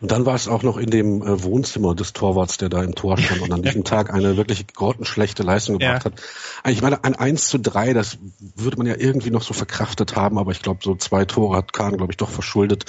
Und 0.00 0.12
dann 0.12 0.26
war 0.26 0.34
es 0.34 0.46
auch 0.46 0.62
noch 0.62 0.76
in 0.76 0.90
dem 0.90 1.22
äh, 1.22 1.42
Wohnzimmer 1.42 1.94
des 1.94 2.12
Torwarts, 2.12 2.56
der 2.56 2.68
da 2.68 2.82
im 2.82 2.94
Tor 2.94 3.18
stand 3.18 3.42
und 3.42 3.52
an 3.52 3.62
diesem 3.62 3.84
Tag 3.84 4.12
eine 4.12 4.36
wirklich 4.36 4.66
grottenschlechte 4.68 5.42
Leistung 5.42 5.78
gebracht 5.78 6.04
ja. 6.04 6.12
hat. 6.12 6.70
Ich 6.70 6.82
meine, 6.82 7.02
ein 7.04 7.14
1 7.14 7.48
zu 7.48 7.58
3, 7.58 7.94
das 7.94 8.18
würde 8.54 8.76
man 8.76 8.86
ja 8.86 8.94
irgendwie 8.96 9.30
noch 9.30 9.42
so 9.42 9.54
verkraftet 9.54 10.14
haben, 10.14 10.38
aber 10.38 10.52
ich 10.52 10.62
glaube, 10.62 10.80
so 10.82 10.94
zwei 10.94 11.24
Tore 11.24 11.56
hat 11.56 11.72
Kahn, 11.72 11.96
glaube 11.96 12.12
ich, 12.12 12.16
doch 12.16 12.30
verschuldet. 12.30 12.84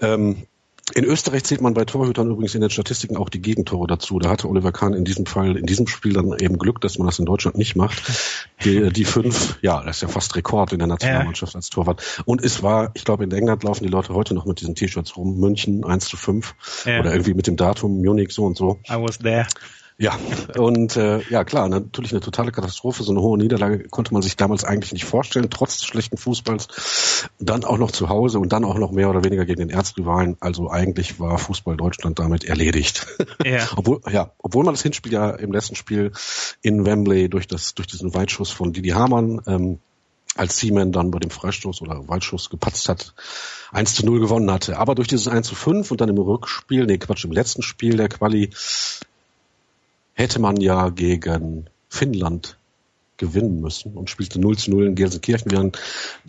Ähm, 0.00 0.46
In 0.94 1.04
Österreich 1.04 1.42
zählt 1.42 1.60
man 1.60 1.74
bei 1.74 1.84
Torhütern 1.84 2.30
übrigens 2.30 2.54
in 2.54 2.60
den 2.60 2.70
Statistiken 2.70 3.16
auch 3.16 3.28
die 3.28 3.42
Gegentore 3.42 3.88
dazu. 3.88 4.20
Da 4.20 4.30
hatte 4.30 4.48
Oliver 4.48 4.70
Kahn 4.70 4.94
in 4.94 5.04
diesem 5.04 5.26
Fall, 5.26 5.56
in 5.56 5.66
diesem 5.66 5.88
Spiel 5.88 6.12
dann 6.12 6.32
eben 6.38 6.58
Glück, 6.58 6.80
dass 6.80 6.96
man 6.96 7.06
das 7.06 7.18
in 7.18 7.24
Deutschland 7.24 7.58
nicht 7.58 7.74
macht. 7.74 8.02
Die, 8.62 8.90
die 8.90 9.04
fünf, 9.04 9.58
ja, 9.62 9.82
das 9.82 9.96
ist 9.96 10.02
ja 10.02 10.08
fast 10.08 10.36
Rekord 10.36 10.72
in 10.72 10.78
der 10.78 10.86
Nationalmannschaft 10.86 11.54
ja. 11.54 11.58
als 11.58 11.70
Torwart. 11.70 12.22
Und 12.24 12.42
es 12.42 12.62
war, 12.62 12.92
ich 12.94 13.04
glaube, 13.04 13.24
in 13.24 13.32
England 13.32 13.64
laufen 13.64 13.82
die 13.82 13.90
Leute 13.90 14.14
heute 14.14 14.32
noch 14.34 14.46
mit 14.46 14.60
diesen 14.60 14.76
T-Shirts 14.76 15.16
rum. 15.16 15.40
München 15.40 15.84
1 15.84 16.06
zu 16.06 16.16
5 16.16 16.54
ja. 16.84 17.00
oder 17.00 17.10
irgendwie 17.12 17.34
mit 17.34 17.48
dem 17.48 17.56
Datum 17.56 18.00
Munich 18.00 18.30
so 18.30 18.44
und 18.44 18.56
so. 18.56 18.78
I 18.88 18.94
was 18.94 19.18
there. 19.18 19.46
Ja, 19.98 20.18
und 20.58 20.96
äh, 20.96 21.20
ja 21.30 21.44
klar, 21.44 21.70
natürlich 21.70 22.12
eine 22.12 22.20
totale 22.20 22.52
Katastrophe. 22.52 23.02
So 23.02 23.12
eine 23.12 23.22
hohe 23.22 23.38
Niederlage 23.38 23.88
konnte 23.88 24.12
man 24.12 24.20
sich 24.20 24.36
damals 24.36 24.62
eigentlich 24.62 24.92
nicht 24.92 25.06
vorstellen, 25.06 25.48
trotz 25.48 25.78
des 25.78 25.86
schlechten 25.86 26.18
Fußballs. 26.18 27.28
Dann 27.38 27.64
auch 27.64 27.78
noch 27.78 27.90
zu 27.90 28.10
Hause 28.10 28.38
und 28.38 28.52
dann 28.52 28.64
auch 28.64 28.76
noch 28.76 28.92
mehr 28.92 29.08
oder 29.08 29.24
weniger 29.24 29.46
gegen 29.46 29.60
den 29.60 29.70
Erzrivalen. 29.70 30.36
Also 30.40 30.70
eigentlich 30.70 31.18
war 31.18 31.38
Fußball 31.38 31.78
Deutschland 31.78 32.18
damit 32.18 32.44
erledigt. 32.44 33.06
Ja. 33.42 33.66
obwohl, 33.76 34.00
ja, 34.10 34.32
obwohl 34.38 34.64
man 34.64 34.74
das 34.74 34.82
Hinspiel 34.82 35.12
ja 35.12 35.30
im 35.30 35.50
letzten 35.50 35.76
Spiel 35.76 36.12
in 36.60 36.84
Wembley 36.84 37.30
durch 37.30 37.46
das 37.46 37.74
durch 37.74 37.88
diesen 37.88 38.14
Weitschuss 38.14 38.50
von 38.50 38.74
Didi 38.74 38.90
Hamann 38.90 39.40
ähm, 39.46 39.78
als 40.34 40.58
Seaman 40.58 40.92
dann 40.92 41.10
bei 41.10 41.20
dem 41.20 41.30
Freistoß 41.30 41.80
oder 41.80 42.06
Weitschuss 42.06 42.50
gepatzt 42.50 42.90
hat, 42.90 43.14
1 43.72 43.94
zu 43.94 44.04
0 44.04 44.20
gewonnen 44.20 44.50
hatte. 44.50 44.78
Aber 44.78 44.94
durch 44.94 45.08
dieses 45.08 45.28
1 45.28 45.46
zu 45.46 45.54
5 45.54 45.90
und 45.90 46.02
dann 46.02 46.10
im 46.10 46.18
Rückspiel, 46.18 46.84
nee 46.84 46.98
Quatsch, 46.98 47.24
im 47.24 47.32
letzten 47.32 47.62
Spiel 47.62 47.96
der 47.96 48.08
Quali 48.08 48.50
hätte 50.16 50.40
man 50.40 50.60
ja 50.60 50.88
gegen 50.88 51.66
Finnland 51.88 52.58
gewinnen 53.18 53.60
müssen 53.60 53.94
und 53.94 54.10
spielte 54.10 54.40
0 54.40 54.58
zu 54.58 54.70
0 54.70 54.86
in 54.86 54.94
Gelsenkirchen, 54.94 55.50
während 55.50 55.78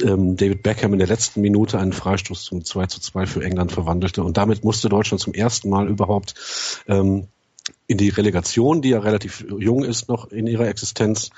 ähm, 0.01 0.37
David 0.37 0.63
Beckham 0.63 0.93
in 0.93 0.99
der 0.99 1.07
letzten 1.07 1.41
Minute 1.41 1.79
einen 1.79 1.93
Freistoß 1.93 2.43
zum 2.43 2.63
2 2.63 2.85
zu 2.85 3.01
2 3.01 3.25
für 3.25 3.43
England 3.43 3.71
verwandelte. 3.71 4.23
Und 4.23 4.37
damit 4.37 4.63
musste 4.63 4.87
Deutschland 4.87 5.19
zum 5.19 5.33
ersten 5.33 5.69
Mal 5.69 5.89
überhaupt 5.89 6.83
ähm, 6.87 7.27
in 7.87 7.97
die 7.97 8.09
Relegation, 8.09 8.81
die 8.81 8.89
ja 8.89 8.99
relativ 8.99 9.45
jung 9.49 9.83
ist 9.83 10.07
noch 10.07 10.31
in 10.31 10.47
ihrer 10.47 10.67
Existenz, 10.67 11.31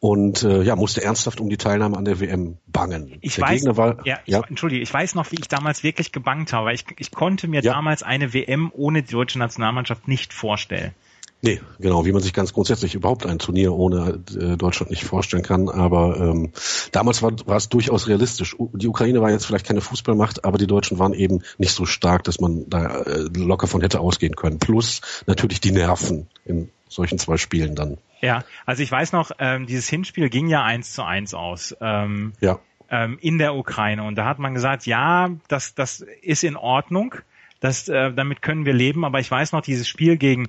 und 0.00 0.44
äh, 0.44 0.62
ja, 0.62 0.76
musste 0.76 1.02
ernsthaft 1.02 1.40
um 1.40 1.48
die 1.48 1.56
Teilnahme 1.56 1.96
an 1.96 2.04
der 2.04 2.20
WM 2.20 2.58
bangen. 2.68 3.18
Ich 3.20 3.34
der 3.34 3.44
weiß, 3.44 3.60
Gegner 3.62 3.76
war, 3.76 4.06
ja, 4.06 4.20
ich, 4.24 4.32
ja. 4.32 4.42
entschuldige, 4.48 4.80
ich 4.80 4.94
weiß 4.94 5.16
noch, 5.16 5.32
wie 5.32 5.36
ich 5.40 5.48
damals 5.48 5.82
wirklich 5.82 6.12
gebangt 6.12 6.52
habe. 6.52 6.72
Ich, 6.72 6.84
ich 6.98 7.10
konnte 7.10 7.48
mir 7.48 7.62
ja. 7.62 7.72
damals 7.72 8.04
eine 8.04 8.32
WM 8.32 8.70
ohne 8.72 9.02
die 9.02 9.10
deutsche 9.10 9.40
Nationalmannschaft 9.40 10.06
nicht 10.06 10.32
vorstellen. 10.32 10.94
Nee, 11.40 11.60
genau, 11.78 12.04
wie 12.04 12.10
man 12.10 12.20
sich 12.20 12.32
ganz 12.32 12.52
grundsätzlich 12.52 12.96
überhaupt 12.96 13.24
ein 13.24 13.38
Turnier 13.38 13.72
ohne 13.72 14.20
äh, 14.36 14.56
Deutschland 14.56 14.90
nicht 14.90 15.04
vorstellen 15.04 15.44
kann. 15.44 15.68
Aber 15.68 16.16
ähm, 16.18 16.52
damals 16.90 17.22
war, 17.22 17.32
war 17.46 17.56
es 17.56 17.68
durchaus 17.68 18.08
realistisch. 18.08 18.56
Die 18.58 18.88
Ukraine 18.88 19.20
war 19.20 19.30
jetzt 19.30 19.46
vielleicht 19.46 19.66
keine 19.66 19.80
Fußballmacht, 19.80 20.44
aber 20.44 20.58
die 20.58 20.66
Deutschen 20.66 20.98
waren 20.98 21.12
eben 21.12 21.42
nicht 21.56 21.72
so 21.72 21.86
stark, 21.86 22.24
dass 22.24 22.40
man 22.40 22.68
da 22.68 23.02
äh, 23.02 23.28
locker 23.34 23.68
von 23.68 23.82
hätte 23.82 24.00
ausgehen 24.00 24.34
können. 24.34 24.58
Plus 24.58 25.00
natürlich 25.26 25.60
die 25.60 25.70
Nerven 25.70 26.26
in 26.44 26.70
solchen 26.88 27.18
zwei 27.18 27.36
Spielen 27.36 27.76
dann. 27.76 27.98
Ja, 28.20 28.44
also 28.66 28.82
ich 28.82 28.90
weiß 28.90 29.12
noch, 29.12 29.30
ähm, 29.38 29.66
dieses 29.66 29.88
Hinspiel 29.88 30.30
ging 30.30 30.48
ja 30.48 30.64
eins 30.64 30.92
zu 30.92 31.04
eins 31.04 31.34
aus. 31.34 31.76
Ähm, 31.80 32.32
ja. 32.40 32.58
Ähm, 32.90 33.16
in 33.20 33.38
der 33.38 33.54
Ukraine. 33.54 34.02
Und 34.02 34.16
da 34.16 34.24
hat 34.24 34.40
man 34.40 34.54
gesagt, 34.54 34.86
ja, 34.86 35.30
das, 35.46 35.74
das 35.74 36.04
ist 36.22 36.42
in 36.42 36.56
Ordnung. 36.56 37.14
Das, 37.60 37.88
äh, 37.88 38.12
damit 38.12 38.40
können 38.40 38.66
wir 38.66 38.72
leben, 38.72 39.04
aber 39.04 39.18
ich 39.18 39.30
weiß 39.30 39.52
noch, 39.52 39.62
dieses 39.62 39.88
Spiel 39.88 40.16
gegen, 40.16 40.48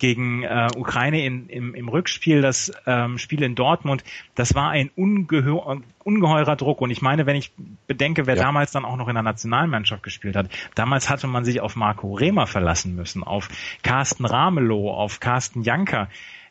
gegen 0.00 0.42
äh, 0.42 0.68
Ukraine 0.76 1.24
in, 1.24 1.48
im, 1.48 1.74
im 1.74 1.88
Rückspiel, 1.88 2.42
das 2.42 2.72
ähm, 2.86 3.18
Spiel 3.18 3.42
in 3.42 3.54
Dortmund, 3.54 4.02
das 4.34 4.56
war 4.56 4.70
ein 4.70 4.90
ungeheuer, 4.96 5.80
ungeheurer 6.02 6.56
Druck. 6.56 6.80
Und 6.80 6.90
ich 6.90 7.00
meine, 7.00 7.26
wenn 7.26 7.36
ich 7.36 7.52
bedenke, 7.86 8.26
wer 8.26 8.36
ja. 8.36 8.42
damals 8.42 8.72
dann 8.72 8.84
auch 8.84 8.96
noch 8.96 9.08
in 9.08 9.14
der 9.14 9.22
Nationalmannschaft 9.22 10.02
gespielt 10.02 10.34
hat, 10.34 10.50
damals 10.74 11.08
hatte 11.08 11.28
man 11.28 11.44
sich 11.44 11.60
auf 11.60 11.76
Marco 11.76 12.14
Rehmer 12.14 12.48
verlassen 12.48 12.96
müssen, 12.96 13.22
auf 13.22 13.48
Carsten 13.82 14.24
Ramelow, 14.24 14.90
auf 14.90 15.20
Carsten 15.20 15.62
Janker 15.62 16.08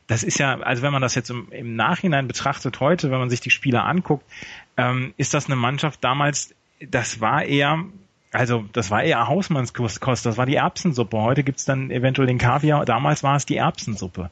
das 0.08 0.24
ist 0.24 0.40
ja, 0.40 0.58
also 0.60 0.82
wenn 0.84 0.94
man 0.94 1.02
das 1.02 1.16
jetzt 1.16 1.30
im, 1.30 1.52
im, 1.52 1.76
Nachhinein 1.76 2.28
betrachtet 2.28 2.80
heute, 2.80 3.12
wenn 3.12 3.20
man 3.20 3.30
sich 3.30 3.42
die 3.42 3.50
Spieler 3.50 3.86
anguckt, 3.86 4.26
ähm, 4.78 5.14
ist 5.18 5.34
das 5.34 5.48
eine 5.48 5.58
Mannschaft 5.58 6.02
damals, 6.02 6.56
das 6.80 7.20
war 7.20 7.44
eher 7.44 7.84
also 8.32 8.66
das 8.74 8.92
war 8.92 9.04
eher 9.04 9.28
Hausmannskost, 9.28 10.02
das 10.06 10.38
war 10.38 10.46
die 10.46 10.56
Erbsensuppe. 10.56 11.18
Heute 11.18 11.44
gibt's 11.44 11.66
dann 11.66 11.92
eventuell 11.92 12.28
den 12.28 12.38
Kaviar, 12.38 12.86
damals 12.86 13.24
war 13.24 13.36
es 13.36 13.46
die 13.46 13.58
Erbsensuppe. 13.58 14.30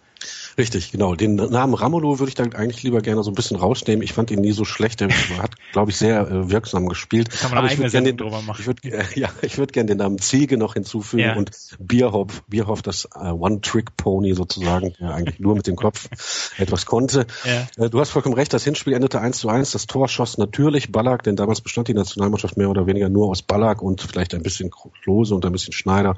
Richtig, 0.57 0.91
genau. 0.91 1.15
Den 1.15 1.35
Namen 1.35 1.73
Ramolo 1.73 2.19
würde 2.19 2.29
ich 2.29 2.35
dann 2.35 2.53
eigentlich 2.53 2.81
lieber 2.83 3.01
gerne 3.01 3.23
so 3.23 3.31
ein 3.31 3.35
bisschen 3.35 3.57
rausnehmen. 3.57 4.01
Ich 4.03 4.13
fand 4.13 4.31
ihn 4.31 4.39
nie 4.39 4.53
so 4.53 4.63
schlecht. 4.63 5.01
Er 5.01 5.09
hat, 5.41 5.51
glaube 5.73 5.91
ich, 5.91 5.97
sehr 5.97 6.21
äh, 6.21 6.49
wirksam 6.49 6.87
gespielt. 6.87 7.29
Kann 7.29 7.51
man 7.51 7.59
Aber 7.59 7.71
ich 7.71 7.77
würde 7.77 7.91
gerne 7.91 8.13
den, 8.13 8.27
ich 8.57 8.65
würd, 8.65 8.85
äh, 8.85 9.03
ja, 9.19 9.29
ich 9.41 9.57
würde 9.57 9.73
gerne 9.73 9.87
den 9.87 9.97
Namen 9.97 10.17
Ziege 10.19 10.57
noch 10.57 10.75
hinzufügen 10.75 11.23
ja. 11.23 11.35
und 11.35 11.51
Bierhoff, 11.79 12.43
Bierhoff, 12.47 12.81
das 12.81 13.09
äh, 13.15 13.29
One-Trick-Pony 13.29 14.33
sozusagen, 14.33 14.93
der 14.99 15.13
eigentlich 15.13 15.39
nur 15.39 15.55
mit 15.55 15.67
dem 15.67 15.75
Kopf 15.75 16.09
etwas 16.57 16.85
konnte. 16.85 17.27
Ja. 17.43 17.85
Äh, 17.85 17.89
du 17.89 17.99
hast 17.99 18.11
vollkommen 18.11 18.35
recht, 18.35 18.53
das 18.53 18.63
Hinspiel 18.63 18.93
endete 18.93 19.19
1 19.19 19.37
zu 19.37 19.49
1. 19.49 19.71
Das 19.71 19.87
Tor 19.87 20.07
schoss 20.07 20.37
natürlich 20.37 20.91
Ballack, 20.91 21.23
denn 21.23 21.35
damals 21.35 21.59
bestand 21.59 21.89
die 21.89 21.93
Nationalmannschaft 21.93 22.55
mehr 22.55 22.69
oder 22.69 22.87
weniger 22.87 23.09
nur 23.09 23.29
aus 23.29 23.41
Ballack 23.41 23.81
und 23.81 24.01
vielleicht 24.01 24.33
ein 24.33 24.43
bisschen 24.43 24.71
Klose 25.03 25.35
und 25.35 25.45
ein 25.45 25.51
bisschen 25.51 25.73
Schneider. 25.73 26.17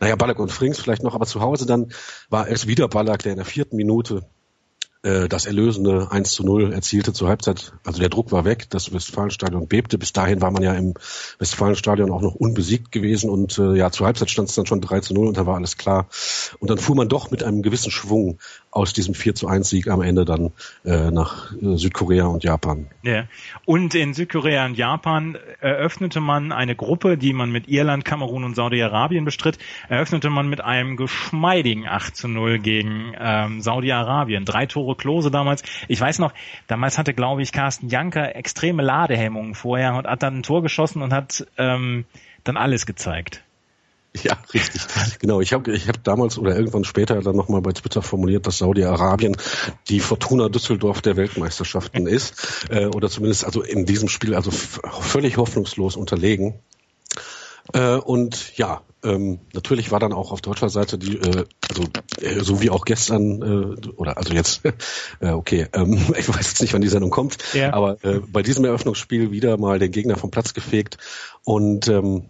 Naja, 0.00 0.16
Ballack 0.16 0.38
und 0.38 0.50
Frings 0.50 0.78
vielleicht 0.78 1.02
noch, 1.02 1.14
aber 1.14 1.26
zu 1.26 1.40
Hause 1.40 1.66
dann 1.66 1.92
war 2.28 2.48
es 2.48 2.66
wieder 2.66 2.88
Ballack, 2.88 3.22
der 3.22 3.32
in 3.32 3.38
der 3.38 3.44
vierten 3.44 3.69
Minute 3.72 4.20
äh, 5.02 5.28
das 5.28 5.46
erlösende 5.46 6.08
1 6.10 6.32
zu 6.32 6.44
0 6.44 6.74
erzielte 6.74 7.14
zur 7.14 7.28
Halbzeit. 7.28 7.72
Also 7.86 8.00
der 8.00 8.10
Druck 8.10 8.32
war 8.32 8.44
weg, 8.44 8.68
das 8.68 8.92
Westfalenstadion 8.92 9.66
bebte. 9.66 9.96
Bis 9.96 10.12
dahin 10.12 10.42
war 10.42 10.50
man 10.50 10.62
ja 10.62 10.74
im 10.74 10.94
Westfalenstadion 11.38 12.10
auch 12.10 12.20
noch 12.20 12.34
unbesiegt 12.34 12.92
gewesen 12.92 13.30
und 13.30 13.58
äh, 13.58 13.76
ja, 13.76 13.90
zur 13.90 14.06
Halbzeit 14.06 14.28
stand 14.28 14.50
es 14.50 14.54
dann 14.54 14.66
schon 14.66 14.82
3 14.82 15.00
zu 15.00 15.14
0 15.14 15.28
und 15.28 15.38
da 15.38 15.46
war 15.46 15.56
alles 15.56 15.78
klar. 15.78 16.08
Und 16.58 16.70
dann 16.70 16.76
fuhr 16.76 16.96
man 16.96 17.08
doch 17.08 17.30
mit 17.30 17.42
einem 17.42 17.62
gewissen 17.62 17.90
Schwung 17.90 18.38
aus 18.70 18.92
diesem 18.92 19.14
4 19.14 19.34
zu 19.34 19.48
1 19.48 19.70
Sieg 19.70 19.88
am 19.88 20.02
Ende 20.02 20.26
dann 20.26 20.52
äh, 20.84 21.10
nach 21.10 21.50
äh, 21.54 21.76
Südkorea 21.76 22.26
und 22.26 22.44
Japan. 22.44 22.86
Ja. 23.02 23.24
Und 23.64 23.94
in 23.94 24.12
Südkorea 24.12 24.66
und 24.66 24.76
Japan 24.76 25.38
eröffnete 25.60 26.20
man 26.20 26.52
eine 26.52 26.76
Gruppe, 26.76 27.16
die 27.16 27.32
man 27.32 27.50
mit 27.50 27.68
Irland, 27.68 28.04
Kamerun 28.04 28.44
und 28.44 28.54
Saudi-Arabien 28.54 29.24
bestritt, 29.24 29.58
eröffnete 29.88 30.28
man 30.28 30.48
mit 30.48 30.60
einem 30.60 30.98
geschmeidigen 30.98 31.88
8 31.88 32.14
zu 32.14 32.28
0 32.28 32.58
gegen 32.58 33.14
ähm, 33.18 33.62
Saudi-Arabien. 33.62 34.44
Drei 34.44 34.66
Tore 34.66 34.89
Klose 34.96 35.30
damals. 35.30 35.62
Ich 35.88 36.00
weiß 36.00 36.18
noch, 36.18 36.32
damals 36.66 36.98
hatte, 36.98 37.14
glaube 37.14 37.42
ich, 37.42 37.52
Carsten 37.52 37.88
Janker 37.88 38.34
extreme 38.36 38.82
Ladehemmungen 38.82 39.54
vorher 39.54 39.94
und 39.94 40.06
hat 40.06 40.22
dann 40.22 40.38
ein 40.38 40.42
Tor 40.42 40.62
geschossen 40.62 41.02
und 41.02 41.12
hat 41.12 41.46
ähm, 41.58 42.04
dann 42.44 42.56
alles 42.56 42.86
gezeigt. 42.86 43.42
Ja, 44.22 44.36
richtig. 44.52 44.82
Genau. 45.20 45.40
Ich 45.40 45.52
habe 45.52 45.72
ich 45.72 45.86
hab 45.86 46.02
damals 46.02 46.36
oder 46.36 46.56
irgendwann 46.56 46.84
später 46.84 47.20
dann 47.20 47.36
nochmal 47.36 47.60
bei 47.60 47.72
Twitter 47.72 48.02
formuliert, 48.02 48.46
dass 48.46 48.58
Saudi-Arabien 48.58 49.36
die 49.88 50.00
Fortuna 50.00 50.48
Düsseldorf 50.48 51.00
der 51.00 51.16
Weltmeisterschaften 51.16 52.08
ist. 52.08 52.66
Äh, 52.70 52.86
oder 52.86 53.08
zumindest 53.08 53.44
also 53.44 53.62
in 53.62 53.86
diesem 53.86 54.08
Spiel 54.08 54.34
also 54.34 54.50
völlig 54.50 55.36
hoffnungslos 55.36 55.96
unterlegen. 55.96 56.54
Äh, 57.72 57.96
und 57.96 58.56
ja, 58.56 58.82
ähm, 59.02 59.40
natürlich 59.54 59.90
war 59.90 60.00
dann 60.00 60.12
auch 60.12 60.32
auf 60.32 60.40
deutscher 60.42 60.68
Seite 60.68 60.98
die, 60.98 61.16
äh, 61.16 61.44
also 61.68 61.84
äh, 62.20 62.40
so 62.40 62.60
wie 62.60 62.70
auch 62.70 62.84
gestern, 62.84 63.42
äh, 63.42 63.88
oder 63.92 64.18
also 64.18 64.34
jetzt, 64.34 64.62
äh, 65.20 65.30
okay, 65.30 65.66
ähm, 65.72 65.94
ich 66.18 66.28
weiß 66.28 66.48
jetzt 66.48 66.60
nicht, 66.60 66.74
wann 66.74 66.82
die 66.82 66.88
Sendung 66.88 67.10
kommt, 67.10 67.38
ja. 67.54 67.72
aber 67.72 68.02
äh, 68.04 68.20
bei 68.20 68.42
diesem 68.42 68.64
Eröffnungsspiel 68.64 69.30
wieder 69.30 69.56
mal 69.56 69.78
den 69.78 69.90
Gegner 69.90 70.16
vom 70.16 70.30
Platz 70.30 70.54
gefegt 70.54 70.98
und 71.44 71.88
ähm, 71.88 72.24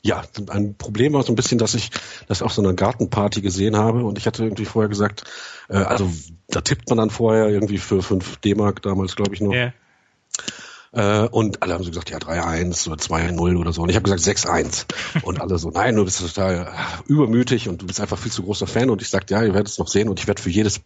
ja, 0.00 0.22
ein 0.48 0.76
Problem 0.76 1.12
war 1.12 1.22
so 1.22 1.32
ein 1.32 1.36
bisschen, 1.36 1.58
dass 1.58 1.74
ich 1.74 1.90
das 2.28 2.40
auf 2.40 2.52
so 2.52 2.62
einer 2.62 2.72
Gartenparty 2.72 3.40
gesehen 3.40 3.76
habe 3.76 4.04
und 4.04 4.16
ich 4.16 4.26
hatte 4.26 4.44
irgendwie 4.44 4.64
vorher 4.64 4.88
gesagt, 4.88 5.24
äh, 5.68 5.76
also 5.76 6.10
da 6.48 6.60
tippt 6.60 6.88
man 6.88 6.98
dann 6.98 7.10
vorher 7.10 7.48
irgendwie 7.48 7.78
für 7.78 8.00
5 8.00 8.38
D-Mark 8.38 8.82
damals, 8.82 9.16
glaube 9.16 9.34
ich 9.34 9.40
noch. 9.40 9.52
Yeah. 9.52 9.72
Äh, 10.92 11.22
und 11.28 11.62
alle 11.62 11.74
haben 11.74 11.84
so 11.84 11.90
gesagt, 11.90 12.10
ja, 12.10 12.18
3-1 12.18 12.88
oder 12.88 12.96
2-0 12.96 13.56
oder 13.56 13.72
so. 13.72 13.82
Und 13.82 13.90
ich 13.90 13.96
habe 13.96 14.10
gesagt 14.10 14.22
6-1. 14.22 14.86
Und 15.22 15.40
alle 15.40 15.58
so, 15.58 15.70
nein, 15.70 15.96
du 15.96 16.04
bist 16.04 16.20
total 16.20 16.72
übermütig 17.06 17.68
und 17.68 17.82
du 17.82 17.86
bist 17.86 18.00
einfach 18.00 18.18
viel 18.18 18.32
zu 18.32 18.42
großer 18.42 18.66
Fan. 18.66 18.90
Und 18.90 19.02
ich 19.02 19.10
sagte, 19.10 19.34
ja, 19.34 19.42
ihr 19.42 19.54
werdet 19.54 19.68
es 19.68 19.78
noch 19.78 19.88
sehen 19.88 20.08
und 20.08 20.20
ich 20.20 20.26
werde 20.26 20.42
für 20.42 20.50
jedes, 20.50 20.80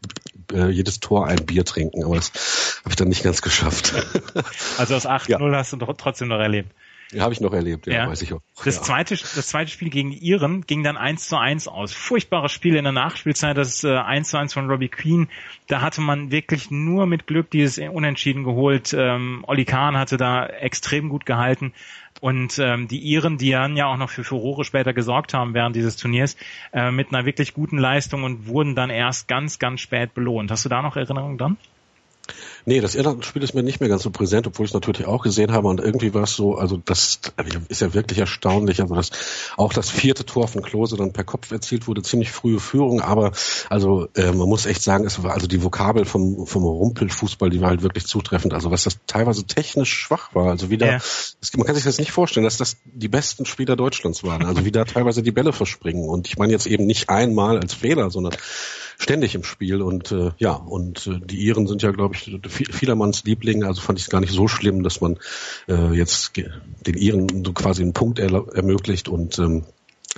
äh, 0.52 0.68
jedes 0.68 1.00
Tor 1.00 1.26
ein 1.26 1.44
Bier 1.44 1.64
trinken. 1.64 2.04
Aber 2.04 2.16
das 2.16 2.32
habe 2.80 2.90
ich 2.90 2.96
dann 2.96 3.08
nicht 3.08 3.22
ganz 3.22 3.42
geschafft. 3.42 3.94
Also 4.78 4.94
das 4.94 5.06
8-0 5.06 5.28
ja. 5.28 5.56
hast 5.56 5.72
du 5.72 5.76
trotzdem 5.76 6.28
noch 6.28 6.38
erlebt. 6.38 6.72
Habe 7.18 7.34
ich 7.34 7.40
noch 7.40 7.52
erlebt, 7.52 7.86
ja, 7.86 7.92
ja, 7.92 8.08
weiß 8.08 8.22
ich 8.22 8.32
auch. 8.32 8.40
Das 8.64 8.76
ja. 8.76 8.82
zweite, 8.82 9.14
das 9.14 9.48
zweite 9.48 9.70
Spiel 9.70 9.90
gegen 9.90 10.10
die 10.10 10.18
Iren 10.18 10.62
ging 10.62 10.82
dann 10.82 10.96
1 10.96 11.28
zu 11.28 11.36
1 11.36 11.68
aus. 11.68 11.92
Furchtbares 11.92 12.52
Spiel 12.52 12.76
in 12.76 12.84
der 12.84 12.92
Nachspielzeit, 12.92 13.56
das 13.56 13.84
äh, 13.84 13.96
1 13.96 14.30
zu 14.30 14.38
1 14.38 14.54
von 14.54 14.70
Robbie 14.70 14.88
Queen. 14.88 15.28
Da 15.68 15.82
hatte 15.82 16.00
man 16.00 16.30
wirklich 16.30 16.70
nur 16.70 17.06
mit 17.06 17.26
Glück 17.26 17.50
dieses 17.50 17.78
Unentschieden 17.78 18.44
geholt. 18.44 18.94
Ähm, 18.96 19.44
Olli 19.46 19.64
Kahn 19.64 19.96
hatte 19.96 20.16
da 20.16 20.46
extrem 20.46 21.08
gut 21.08 21.26
gehalten. 21.26 21.72
Und 22.20 22.58
ähm, 22.58 22.88
die 22.88 23.00
Iren, 23.00 23.36
die 23.36 23.50
dann 23.50 23.76
ja 23.76 23.86
auch 23.86 23.96
noch 23.96 24.10
für 24.10 24.22
Furore 24.22 24.64
später 24.64 24.92
gesorgt 24.92 25.34
haben 25.34 25.54
während 25.54 25.74
dieses 25.74 25.96
Turniers, 25.96 26.36
äh, 26.72 26.90
mit 26.90 27.12
einer 27.12 27.26
wirklich 27.26 27.52
guten 27.52 27.78
Leistung 27.78 28.22
und 28.22 28.46
wurden 28.46 28.74
dann 28.74 28.90
erst 28.90 29.28
ganz, 29.28 29.58
ganz 29.58 29.80
spät 29.80 30.14
belohnt. 30.14 30.50
Hast 30.50 30.64
du 30.64 30.68
da 30.68 30.82
noch 30.82 30.96
Erinnerungen 30.96 31.36
dran? 31.36 31.56
Nee, 32.64 32.80
das 32.80 32.94
Irland-Spiel 32.94 33.42
ist 33.42 33.54
mir 33.54 33.64
nicht 33.64 33.80
mehr 33.80 33.88
ganz 33.88 34.04
so 34.04 34.10
präsent, 34.10 34.46
obwohl 34.46 34.64
ich 34.64 34.70
es 34.70 34.74
natürlich 34.74 35.06
auch 35.06 35.22
gesehen 35.22 35.50
habe. 35.50 35.66
Und 35.66 35.80
irgendwie 35.80 36.14
war 36.14 36.22
es 36.22 36.34
so, 36.34 36.56
also 36.56 36.76
das 36.76 37.20
ist 37.68 37.80
ja 37.80 37.92
wirklich 37.92 38.18
erstaunlich. 38.20 38.80
Also 38.80 38.94
das, 38.94 39.10
auch 39.56 39.72
das 39.72 39.90
vierte 39.90 40.24
Tor 40.24 40.46
von 40.46 40.62
Klose 40.62 40.96
dann 40.96 41.12
per 41.12 41.24
Kopf 41.24 41.50
erzielt 41.50 41.88
wurde, 41.88 42.02
ziemlich 42.02 42.30
frühe 42.30 42.60
Führung. 42.60 43.00
Aber 43.00 43.32
also 43.68 44.08
äh, 44.14 44.30
man 44.30 44.48
muss 44.48 44.66
echt 44.66 44.82
sagen, 44.82 45.04
es 45.04 45.22
war 45.24 45.32
also 45.32 45.48
die 45.48 45.62
Vokabel 45.62 46.04
vom, 46.04 46.46
vom 46.46 46.62
Rumpelfußball, 46.62 47.50
die 47.50 47.60
war 47.60 47.70
halt 47.70 47.82
wirklich 47.82 48.06
zutreffend. 48.06 48.54
Also 48.54 48.70
was 48.70 48.84
das 48.84 48.98
teilweise 49.08 49.44
technisch 49.44 49.92
schwach 49.92 50.34
war. 50.34 50.50
Also 50.50 50.70
wieder, 50.70 50.86
ja. 50.86 50.98
man 51.56 51.66
kann 51.66 51.74
sich 51.74 51.84
das 51.84 51.98
nicht 51.98 52.12
vorstellen, 52.12 52.44
dass 52.44 52.58
das 52.58 52.76
die 52.84 53.08
besten 53.08 53.44
Spieler 53.44 53.74
Deutschlands 53.74 54.22
waren. 54.22 54.44
Also 54.44 54.64
wie 54.64 54.70
da 54.70 54.84
teilweise 54.84 55.22
die 55.22 55.32
Bälle 55.32 55.52
verspringen. 55.52 56.08
Und 56.08 56.28
ich 56.28 56.38
meine 56.38 56.52
jetzt 56.52 56.66
eben 56.66 56.86
nicht 56.86 57.10
einmal 57.10 57.58
als 57.58 57.74
Fehler, 57.74 58.10
sondern 58.10 58.34
ständig 59.02 59.34
im 59.34 59.42
Spiel 59.42 59.82
und 59.82 60.12
äh, 60.12 60.30
ja, 60.38 60.52
und 60.52 61.06
äh, 61.06 61.18
die 61.24 61.44
Iren 61.44 61.66
sind 61.66 61.82
ja, 61.82 61.90
glaube 61.90 62.14
ich, 62.14 62.38
vielermanns 62.48 63.24
Liebling, 63.24 63.64
also 63.64 63.80
fand 63.80 63.98
ich 63.98 64.04
es 64.04 64.10
gar 64.10 64.20
nicht 64.20 64.32
so 64.32 64.46
schlimm, 64.46 64.82
dass 64.82 65.00
man 65.00 65.18
äh, 65.68 65.92
jetzt 65.92 66.32
den 66.36 66.94
Iren 66.96 67.44
so 67.44 67.52
quasi 67.52 67.82
einen 67.82 67.94
Punkt 67.94 68.18
er 68.18 68.32
ermöglicht 68.54 69.08
und 69.08 69.38
ähm, 69.38 69.64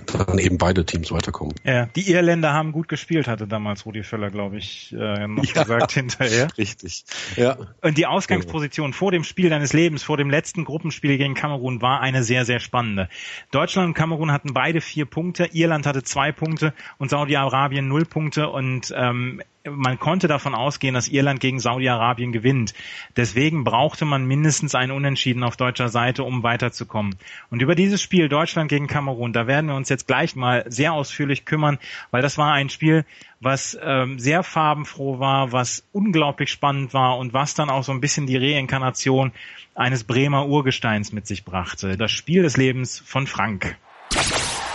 dann 0.06 0.38
eben 0.38 0.58
beide 0.58 0.84
Teams 0.84 1.12
weiterkommen. 1.12 1.54
Ja, 1.64 1.86
die 1.86 2.10
Irländer 2.10 2.52
haben 2.52 2.72
gut 2.72 2.88
gespielt, 2.88 3.28
hatte 3.28 3.46
damals 3.46 3.86
Rudi 3.86 4.02
Völler, 4.02 4.30
glaube 4.30 4.58
ich, 4.58 4.92
äh, 4.92 5.26
noch 5.26 5.44
ja, 5.54 5.62
gesagt 5.62 5.92
hinterher. 5.92 6.48
Richtig. 6.58 7.04
Ja. 7.36 7.56
Und 7.80 7.96
die 7.96 8.06
Ausgangsposition 8.06 8.92
vor 8.92 9.12
dem 9.12 9.24
Spiel 9.24 9.50
deines 9.50 9.72
Lebens, 9.72 10.02
vor 10.02 10.16
dem 10.16 10.30
letzten 10.30 10.64
Gruppenspiel 10.64 11.16
gegen 11.16 11.34
Kamerun, 11.34 11.80
war 11.80 12.00
eine 12.00 12.22
sehr, 12.22 12.44
sehr 12.44 12.60
spannende. 12.60 13.08
Deutschland 13.50 13.88
und 13.88 13.94
Kamerun 13.94 14.32
hatten 14.32 14.52
beide 14.52 14.80
vier 14.80 15.06
Punkte, 15.06 15.48
Irland 15.52 15.86
hatte 15.86 16.02
zwei 16.02 16.32
Punkte 16.32 16.74
und 16.98 17.10
Saudi-Arabien 17.10 17.86
null 17.86 18.04
Punkte 18.04 18.48
und 18.48 18.92
ähm, 18.96 19.42
man 19.71 19.99
konnte 19.99 20.28
davon 20.28 20.54
ausgehen, 20.54 20.94
dass 20.94 21.09
Irland 21.09 21.40
gegen 21.40 21.59
Saudi-Arabien 21.59 22.33
gewinnt. 22.33 22.75
Deswegen 23.16 23.64
brauchte 23.64 24.04
man 24.04 24.26
mindestens 24.26 24.75
einen 24.75 24.92
Unentschieden 24.92 25.42
auf 25.42 25.56
deutscher 25.56 25.88
Seite, 25.88 26.23
um 26.23 26.42
weiterzukommen. 26.42 27.16
Und 27.50 27.62
über 27.62 27.75
dieses 27.75 28.02
Spiel 28.02 28.28
Deutschland 28.28 28.68
gegen 28.68 28.87
Kamerun, 28.87 29.33
da 29.33 29.47
werden 29.47 29.68
wir 29.68 29.76
uns 29.76 29.88
jetzt 29.88 30.06
gleich 30.06 30.37
mal 30.37 30.64
sehr 30.68 30.92
ausführlich 30.92 31.47
kümmern, 31.47 31.78
weil 32.11 32.23
das 32.23 32.37
war 32.37 32.52
ein 32.52 32.68
Spiel, 32.68 33.06
was 33.40 33.78
ähm, 33.83 34.18
sehr 34.18 34.42
farbenfroh 34.42 35.18
war, 35.18 35.52
was 35.52 35.85
unglaublich 35.92 36.50
spannend 36.50 36.92
war 36.92 37.18
und 37.18 37.33
was 37.33 37.54
dann 37.54 37.71
auch 37.71 37.85
so 37.85 37.92
ein 37.92 38.00
bisschen 38.00 38.26
die 38.26 38.37
Reinkarnation 38.37 39.33
eines 39.75 40.04
Bremer 40.04 40.47
Urgesteins 40.47 41.12
mit 41.12 41.26
sich 41.26 41.44
brachte. 41.44 41.97
Das 41.97 42.12
Spiel 42.12 42.42
des 42.42 42.56
Lebens 42.56 43.02
von 43.04 43.26
Frank. 43.26 43.76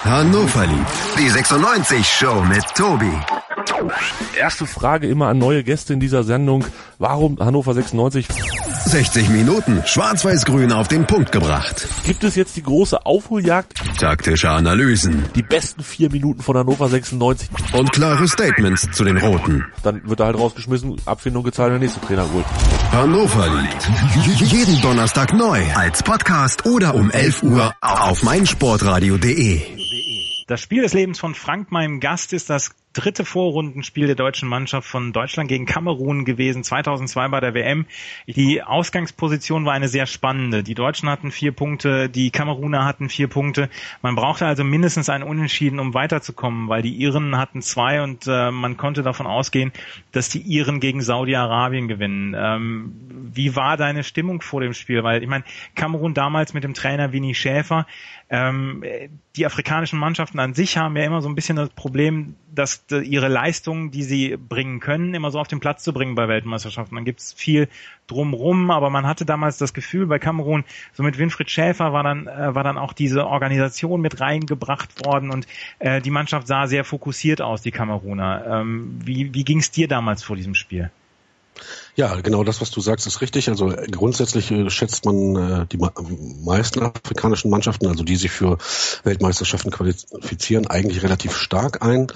Hannover 0.03 0.65
liebt 0.65 0.87
die 1.17 1.29
96 1.29 2.07
Show 2.07 2.41
mit 2.43 2.63
Tobi. 2.75 3.11
Erste 4.37 4.65
Frage 4.65 5.07
immer 5.07 5.27
an 5.27 5.37
neue 5.37 5.63
Gäste 5.63 5.93
in 5.93 5.99
dieser 5.99 6.23
Sendung. 6.23 6.65
Warum 6.97 7.39
Hannover 7.39 7.73
96? 7.73 8.27
60 8.85 9.29
Minuten 9.29 9.83
schwarz-weiß-grün 9.85 10.71
auf 10.71 10.87
den 10.87 11.05
Punkt 11.05 11.31
gebracht. 11.31 11.87
Gibt 12.05 12.23
es 12.23 12.35
jetzt 12.35 12.55
die 12.55 12.63
große 12.63 13.05
Aufholjagd? 13.05 13.73
Taktische 13.99 14.49
Analysen. 14.49 15.25
Die 15.35 15.43
besten 15.43 15.83
vier 15.83 16.09
Minuten 16.09 16.41
von 16.41 16.57
Hannover 16.57 16.89
96. 16.89 17.49
Und 17.73 17.91
klare 17.91 18.27
Statements 18.27 18.89
zu 18.91 19.03
den 19.03 19.17
Roten. 19.17 19.65
Dann 19.83 20.01
wird 20.09 20.19
er 20.21 20.27
halt 20.27 20.37
rausgeschmissen, 20.37 20.95
Abfindung 21.05 21.43
gezahlt, 21.43 21.71
der 21.71 21.79
nächste 21.79 22.01
Trainer 22.01 22.25
holt. 22.33 22.45
Hannover 22.91 23.47
liebt. 23.61 24.51
Jeden 24.51 24.81
Donnerstag 24.81 25.33
neu. 25.33 25.61
Als 25.75 26.01
Podcast 26.01 26.65
oder 26.65 26.95
um 26.95 27.11
11 27.11 27.43
Uhr 27.43 27.75
auf 27.81 28.23
meinsportradio.de. 28.23 29.61
Das 30.47 30.61
Spiel 30.61 30.81
des 30.81 30.93
Lebens 30.93 31.19
von 31.19 31.35
Frank, 31.35 31.71
meinem 31.71 31.99
Gast, 31.99 32.33
ist 32.33 32.49
das 32.49 32.71
dritte 32.99 33.23
Vorrundenspiel 33.23 34.07
der 34.07 34.17
deutschen 34.17 34.49
Mannschaft 34.49 34.85
von 34.85 35.13
Deutschland 35.13 35.47
gegen 35.47 35.65
Kamerun 35.65 36.25
gewesen, 36.25 36.65
2002 36.65 37.29
bei 37.29 37.39
der 37.39 37.53
WM. 37.53 37.85
Die 38.27 38.61
Ausgangsposition 38.61 39.65
war 39.65 39.71
eine 39.71 39.87
sehr 39.87 40.05
spannende. 40.05 40.63
Die 40.63 40.75
Deutschen 40.75 41.09
hatten 41.09 41.31
vier 41.31 41.53
Punkte, 41.53 42.09
die 42.09 42.29
Kameruner 42.29 42.83
hatten 42.83 43.07
vier 43.07 43.29
Punkte. 43.29 43.69
Man 44.01 44.15
brauchte 44.15 44.45
also 44.45 44.65
mindestens 44.65 45.07
einen 45.09 45.23
Unentschieden, 45.23 45.79
um 45.79 45.93
weiterzukommen, 45.93 46.67
weil 46.67 46.81
die 46.81 46.93
Iren 46.93 47.37
hatten 47.37 47.61
zwei 47.61 48.01
und 48.03 48.27
äh, 48.27 48.51
man 48.51 48.75
konnte 48.75 49.01
davon 49.01 49.27
ausgehen, 49.27 49.71
dass 50.11 50.27
die 50.27 50.41
Iren 50.41 50.81
gegen 50.81 51.01
Saudi-Arabien 51.01 51.87
gewinnen. 51.87 52.35
Ähm, 52.37 52.93
wie 53.33 53.55
war 53.55 53.77
deine 53.77 54.03
Stimmung 54.03 54.41
vor 54.41 54.59
dem 54.59 54.73
Spiel? 54.73 55.03
Weil 55.03 55.23
ich 55.23 55.29
meine, 55.29 55.45
Kamerun 55.73 56.13
damals 56.13 56.53
mit 56.53 56.65
dem 56.65 56.73
Trainer 56.73 57.13
Winnie 57.13 57.33
Schäfer, 57.33 57.87
ähm, 58.29 58.83
die 59.35 59.45
afrikanischen 59.45 59.97
Mannschaften 59.97 60.39
an 60.39 60.53
sich 60.53 60.77
haben 60.77 60.95
ja 60.95 61.03
immer 61.03 61.21
so 61.21 61.29
ein 61.29 61.35
bisschen 61.35 61.55
das 61.55 61.69
Problem, 61.69 62.35
dass 62.53 62.85
ihre 62.89 63.27
Leistungen, 63.27 63.89
die 63.89 64.03
sie 64.03 64.37
bringen 64.37 64.79
können, 64.79 65.15
immer 65.15 65.31
so 65.31 65.39
auf 65.39 65.47
den 65.47 65.59
Platz 65.59 65.83
zu 65.83 65.93
bringen 65.93 66.13
bei 66.13 66.27
Weltmeisterschaften. 66.27 66.95
Dann 66.95 67.05
gibt's 67.05 67.33
viel 67.33 67.69
drumrum, 68.05 68.69
aber 68.69 68.91
man 68.91 69.07
hatte 69.07 69.25
damals 69.25 69.57
das 69.57 69.73
Gefühl 69.73 70.05
bei 70.05 70.19
Kamerun, 70.19 70.63
so 70.93 71.01
mit 71.01 71.17
Winfried 71.17 71.49
Schäfer 71.49 71.91
war 71.91 72.03
dann 72.03 72.27
äh, 72.27 72.53
war 72.53 72.63
dann 72.63 72.77
auch 72.77 72.93
diese 72.93 73.25
Organisation 73.25 74.01
mit 74.01 74.19
reingebracht 74.19 75.05
worden 75.05 75.31
und 75.31 75.47
äh, 75.79 76.01
die 76.01 76.11
Mannschaft 76.11 76.47
sah 76.47 76.67
sehr 76.67 76.83
fokussiert 76.83 77.41
aus, 77.41 77.61
die 77.61 77.71
Kameruner. 77.71 78.45
Ähm, 78.47 78.99
wie 79.03 79.33
wie 79.33 79.43
ging's 79.43 79.71
dir 79.71 79.87
damals 79.87 80.23
vor 80.23 80.35
diesem 80.35 80.53
Spiel? 80.53 80.91
Ja, 81.95 82.15
genau 82.21 82.43
das, 82.43 82.61
was 82.61 82.71
du 82.71 82.81
sagst, 82.81 83.07
ist 83.07 83.21
richtig. 83.21 83.49
Also 83.49 83.71
äh, 83.71 83.87
grundsätzlich 83.87 84.51
äh, 84.51 84.69
schätzt 84.69 85.05
man 85.05 85.35
äh, 85.35 85.65
die 85.67 85.77
meisten 85.77 86.81
afrikanischen 86.81 87.51
Mannschaften, 87.51 87.87
also 87.87 88.03
die 88.03 88.15
sich 88.15 88.31
für 88.31 88.57
Weltmeisterschaften 89.03 89.71
qualifizieren, 89.71 90.67
eigentlich 90.67 91.03
relativ 91.03 91.35
stark 91.35 91.81
ein. 91.81 92.07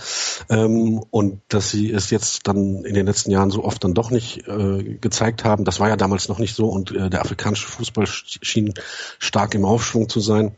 Ähm, 0.50 1.04
und 1.12 1.42
dass 1.50 1.70
sie 1.70 1.92
es 1.92 2.10
jetzt 2.12 2.48
dann 2.48 2.86
in 2.86 2.94
den 2.94 3.06
letzten 3.06 3.32
Jahren 3.32 3.52
so 3.52 3.64
oft 3.64 3.84
dann 3.84 3.94
doch 3.94 4.12
nicht 4.12 4.44
gezeigt 4.46 5.44
haben, 5.44 5.66
das 5.66 5.80
war 5.80 5.90
ja 5.90 5.96
damals 5.96 6.28
noch 6.28 6.40
nicht 6.40 6.56
so. 6.56 6.68
Und 6.68 6.92
der 6.92 7.22
afrikanische 7.22 7.68
Fußball 7.68 8.06
schien 8.08 8.74
stark 9.20 9.56
im 9.56 9.66
Aufschwung 9.66 10.10
zu 10.10 10.20
sein. 10.20 10.56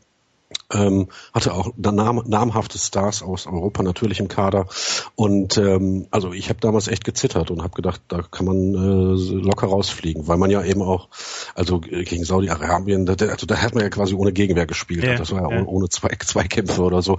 Ähm, 0.72 1.08
hatte 1.32 1.54
auch 1.54 1.70
nam 1.76 2.22
namhafte 2.26 2.78
Stars 2.78 3.22
aus 3.22 3.46
Europa 3.46 3.82
natürlich 3.82 4.20
im 4.20 4.28
Kader. 4.28 4.66
Und 5.14 5.58
ähm, 5.58 6.06
also 6.10 6.32
ich 6.32 6.48
habe 6.48 6.60
damals 6.60 6.88
echt 6.88 7.04
gezittert 7.04 7.50
und 7.50 7.62
habe 7.62 7.74
gedacht, 7.74 8.00
da 8.08 8.22
kann 8.22 8.46
man 8.46 8.74
äh, 8.74 9.34
locker 9.42 9.68
rausfliegen, 9.68 10.28
weil 10.28 10.38
man 10.38 10.50
ja 10.50 10.62
eben 10.62 10.82
auch 10.82 11.08
also 11.54 11.80
gegen 11.80 12.24
Saudi-Arabien, 12.24 13.08
also 13.08 13.46
da 13.46 13.56
hat 13.58 13.74
man 13.74 13.84
ja 13.84 13.90
quasi 13.90 14.14
ohne 14.14 14.32
Gegenwehr 14.32 14.66
gespielt, 14.66 15.04
ja, 15.04 15.16
das 15.16 15.32
war 15.32 15.50
ja, 15.50 15.58
ja. 15.58 15.64
ohne 15.64 15.88
zwei, 15.88 16.08
Zweikämpfe 16.24 16.82
oder 16.82 17.02
so. 17.02 17.18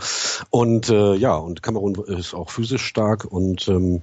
Und 0.50 0.90
äh, 0.90 1.16
ja 1.16 1.36
und 1.36 1.64
Kamerun 1.64 1.96
ist 2.06 2.34
auch 2.34 2.50
physisch 2.50 2.84
stark 2.84 3.26
und 3.26 3.68
ähm, 3.68 4.02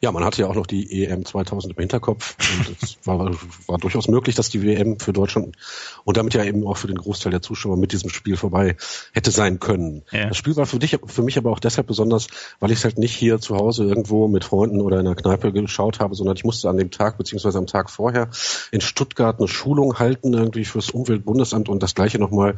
ja, 0.00 0.12
man 0.12 0.24
hatte 0.24 0.42
ja 0.42 0.48
auch 0.48 0.54
noch 0.54 0.66
die 0.66 1.04
EM 1.04 1.24
2000 1.24 1.74
im 1.74 1.80
Hinterkopf 1.80 2.36
und 2.58 2.76
es 2.82 2.98
war, 3.04 3.30
war 3.66 3.78
durchaus 3.78 4.08
möglich, 4.08 4.34
dass 4.34 4.48
die 4.48 4.62
WM 4.62 4.98
für 4.98 5.12
Deutschland 5.12 5.56
und 6.04 6.16
damit 6.16 6.34
ja 6.34 6.44
eben 6.44 6.66
auch 6.66 6.76
für 6.76 6.86
den 6.86 6.98
Großteil 6.98 7.30
der 7.30 7.42
Zuschauer 7.42 7.76
mit 7.76 7.92
diesem 7.92 8.10
Spiel 8.10 8.36
vorbei 8.36 8.76
hätte 9.12 9.30
sein 9.30 9.60
können. 9.60 10.02
Ja. 10.10 10.28
Das 10.28 10.36
Spiel 10.36 10.56
war 10.56 10.66
für 10.66 10.78
dich, 10.78 10.98
für 11.06 11.22
mich 11.22 11.38
aber 11.38 11.50
auch 11.50 11.60
deshalb 11.60 11.86
besonders, 11.86 12.26
weil 12.60 12.70
ich 12.70 12.78
es 12.78 12.84
halt 12.84 12.98
nicht 12.98 13.14
hier 13.14 13.38
zu 13.40 13.56
Hause 13.56 13.84
irgendwo 13.84 14.28
mit 14.28 14.44
Freunden 14.44 14.80
oder 14.80 15.00
in 15.00 15.06
einer 15.06 15.16
Kneipe 15.16 15.52
geschaut 15.52 16.00
habe, 16.00 16.14
sondern 16.14 16.36
ich 16.36 16.44
musste 16.44 16.68
an 16.68 16.76
dem 16.76 16.90
Tag 16.90 17.18
beziehungsweise 17.18 17.58
am 17.58 17.66
Tag 17.66 17.90
vorher 17.90 18.30
in 18.70 18.80
Stuttgart 18.80 19.38
eine 19.38 19.48
Schulung 19.48 19.98
halten 19.98 20.34
irgendwie 20.34 20.64
fürs 20.64 20.90
Umweltbundesamt 20.90 21.68
und 21.68 21.82
das 21.82 21.94
gleiche 21.94 22.18
nochmal 22.18 22.56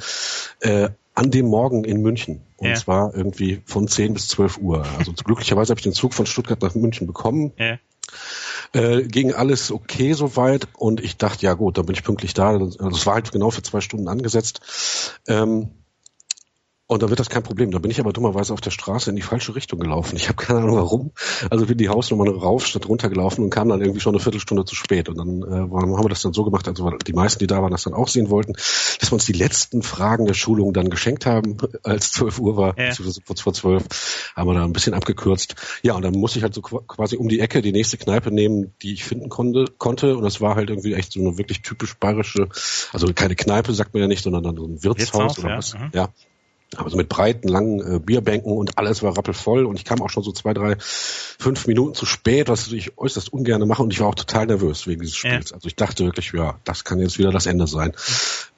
äh, 0.60 0.90
an 1.18 1.32
dem 1.32 1.46
Morgen 1.46 1.84
in 1.84 2.00
München. 2.00 2.42
Und 2.58 2.68
ja. 2.68 2.74
zwar 2.76 3.12
irgendwie 3.12 3.60
von 3.64 3.88
10 3.88 4.14
bis 4.14 4.28
12 4.28 4.58
Uhr. 4.58 4.86
Also 4.98 5.12
glücklicherweise 5.24 5.70
habe 5.72 5.80
ich 5.80 5.84
den 5.84 5.92
Zug 5.92 6.14
von 6.14 6.26
Stuttgart 6.26 6.62
nach 6.62 6.76
München 6.76 7.08
bekommen. 7.08 7.52
Ja. 7.58 7.78
Äh, 8.72 9.02
ging 9.02 9.34
alles 9.34 9.72
okay 9.72 10.12
soweit 10.12 10.68
und 10.76 11.02
ich 11.02 11.16
dachte, 11.16 11.44
ja 11.44 11.54
gut, 11.54 11.76
dann 11.76 11.86
bin 11.86 11.96
ich 11.96 12.04
pünktlich 12.04 12.34
da. 12.34 12.50
Also 12.50 12.88
es 12.88 13.06
war 13.06 13.14
halt 13.14 13.32
genau 13.32 13.50
für 13.50 13.62
zwei 13.62 13.80
Stunden 13.80 14.08
angesetzt. 14.08 15.20
Ähm, 15.26 15.70
und 16.88 17.02
dann 17.02 17.10
wird 17.10 17.20
das 17.20 17.28
kein 17.28 17.42
Problem. 17.42 17.70
Da 17.70 17.78
bin 17.78 17.90
ich 17.90 18.00
aber 18.00 18.14
dummerweise 18.14 18.54
auf 18.54 18.62
der 18.62 18.70
Straße 18.70 19.10
in 19.10 19.16
die 19.16 19.22
falsche 19.22 19.54
Richtung 19.54 19.78
gelaufen. 19.78 20.16
Ich 20.16 20.28
habe 20.28 20.42
keine 20.42 20.60
Ahnung 20.60 20.76
warum. 20.76 21.12
Also 21.50 21.66
bin 21.66 21.76
die 21.76 21.90
Hausnummer 21.90 22.26
rauf 22.30 22.66
statt 22.66 22.88
runter 22.88 23.10
gelaufen 23.10 23.44
und 23.44 23.50
kam 23.50 23.68
dann 23.68 23.82
irgendwie 23.82 24.00
schon 24.00 24.14
eine 24.14 24.22
Viertelstunde 24.22 24.64
zu 24.64 24.74
spät. 24.74 25.10
Und 25.10 25.18
dann 25.18 25.42
äh, 25.42 25.70
haben 25.70 26.02
wir 26.02 26.08
das 26.08 26.22
dann 26.22 26.32
so 26.32 26.44
gemacht, 26.44 26.66
also 26.66 26.90
die 26.90 27.12
meisten, 27.12 27.40
die 27.40 27.46
da 27.46 27.60
waren, 27.60 27.72
das 27.72 27.82
dann 27.82 27.92
auch 27.92 28.08
sehen 28.08 28.30
wollten, 28.30 28.54
dass 28.54 29.10
wir 29.10 29.12
uns 29.12 29.26
die 29.26 29.34
letzten 29.34 29.82
Fragen 29.82 30.24
der 30.24 30.32
Schulung 30.32 30.72
dann 30.72 30.88
geschenkt 30.88 31.26
haben, 31.26 31.58
als 31.82 32.10
12 32.12 32.38
Uhr 32.38 32.56
war, 32.56 32.78
ja. 32.78 32.90
kurz 33.26 33.42
vor 33.42 33.52
12, 33.52 34.32
haben 34.34 34.48
wir 34.48 34.54
da 34.54 34.64
ein 34.64 34.72
bisschen 34.72 34.94
abgekürzt. 34.94 35.56
Ja, 35.82 35.92
und 35.92 36.00
dann 36.00 36.14
musste 36.14 36.38
ich 36.38 36.42
halt 36.42 36.54
so 36.54 36.62
quasi 36.62 37.16
um 37.16 37.28
die 37.28 37.40
Ecke 37.40 37.60
die 37.60 37.72
nächste 37.72 37.98
Kneipe 37.98 38.30
nehmen, 38.30 38.72
die 38.80 38.94
ich 38.94 39.04
finden 39.04 39.28
konnte. 39.28 39.66
konnte. 39.76 40.16
Und 40.16 40.22
das 40.22 40.40
war 40.40 40.54
halt 40.54 40.70
irgendwie 40.70 40.94
echt 40.94 41.12
so 41.12 41.20
eine 41.20 41.36
wirklich 41.36 41.60
typisch 41.60 41.98
bayerische, 41.98 42.48
also 42.94 43.12
keine 43.12 43.36
Kneipe 43.36 43.74
sagt 43.74 43.92
man 43.92 44.00
ja 44.00 44.08
nicht, 44.08 44.22
sondern 44.22 44.42
dann 44.42 44.56
so 44.56 44.64
ein 44.64 44.82
Wirtshaus, 44.82 45.36
Wirtshaus 45.36 45.38
oder 45.38 45.50
ja. 45.50 45.58
was. 45.58 45.74
Mhm. 45.74 45.90
Ja. 45.92 46.08
Also 46.76 46.96
mit 46.96 47.08
breiten, 47.08 47.48
langen 47.48 47.96
äh, 47.96 47.98
Bierbänken 47.98 48.52
und 48.52 48.76
alles 48.76 49.02
war 49.02 49.16
rappelvoll 49.16 49.64
und 49.64 49.76
ich 49.76 49.84
kam 49.84 50.02
auch 50.02 50.10
schon 50.10 50.22
so 50.22 50.32
zwei, 50.32 50.52
drei, 50.52 50.76
fünf 50.78 51.66
Minuten 51.66 51.94
zu 51.94 52.04
spät, 52.04 52.48
was 52.48 52.70
ich 52.72 52.98
äußerst 52.98 53.32
ungern 53.32 53.66
mache 53.66 53.82
und 53.82 53.92
ich 53.92 54.00
war 54.00 54.08
auch 54.08 54.14
total 54.14 54.46
nervös 54.46 54.86
wegen 54.86 55.00
dieses 55.00 55.16
Spiels. 55.16 55.50
Ja. 55.50 55.56
Also 55.56 55.66
ich 55.66 55.76
dachte 55.76 56.04
wirklich, 56.04 56.32
ja, 56.32 56.58
das 56.64 56.84
kann 56.84 56.98
jetzt 56.98 57.18
wieder 57.18 57.32
das 57.32 57.46
Ende 57.46 57.66
sein. 57.66 57.92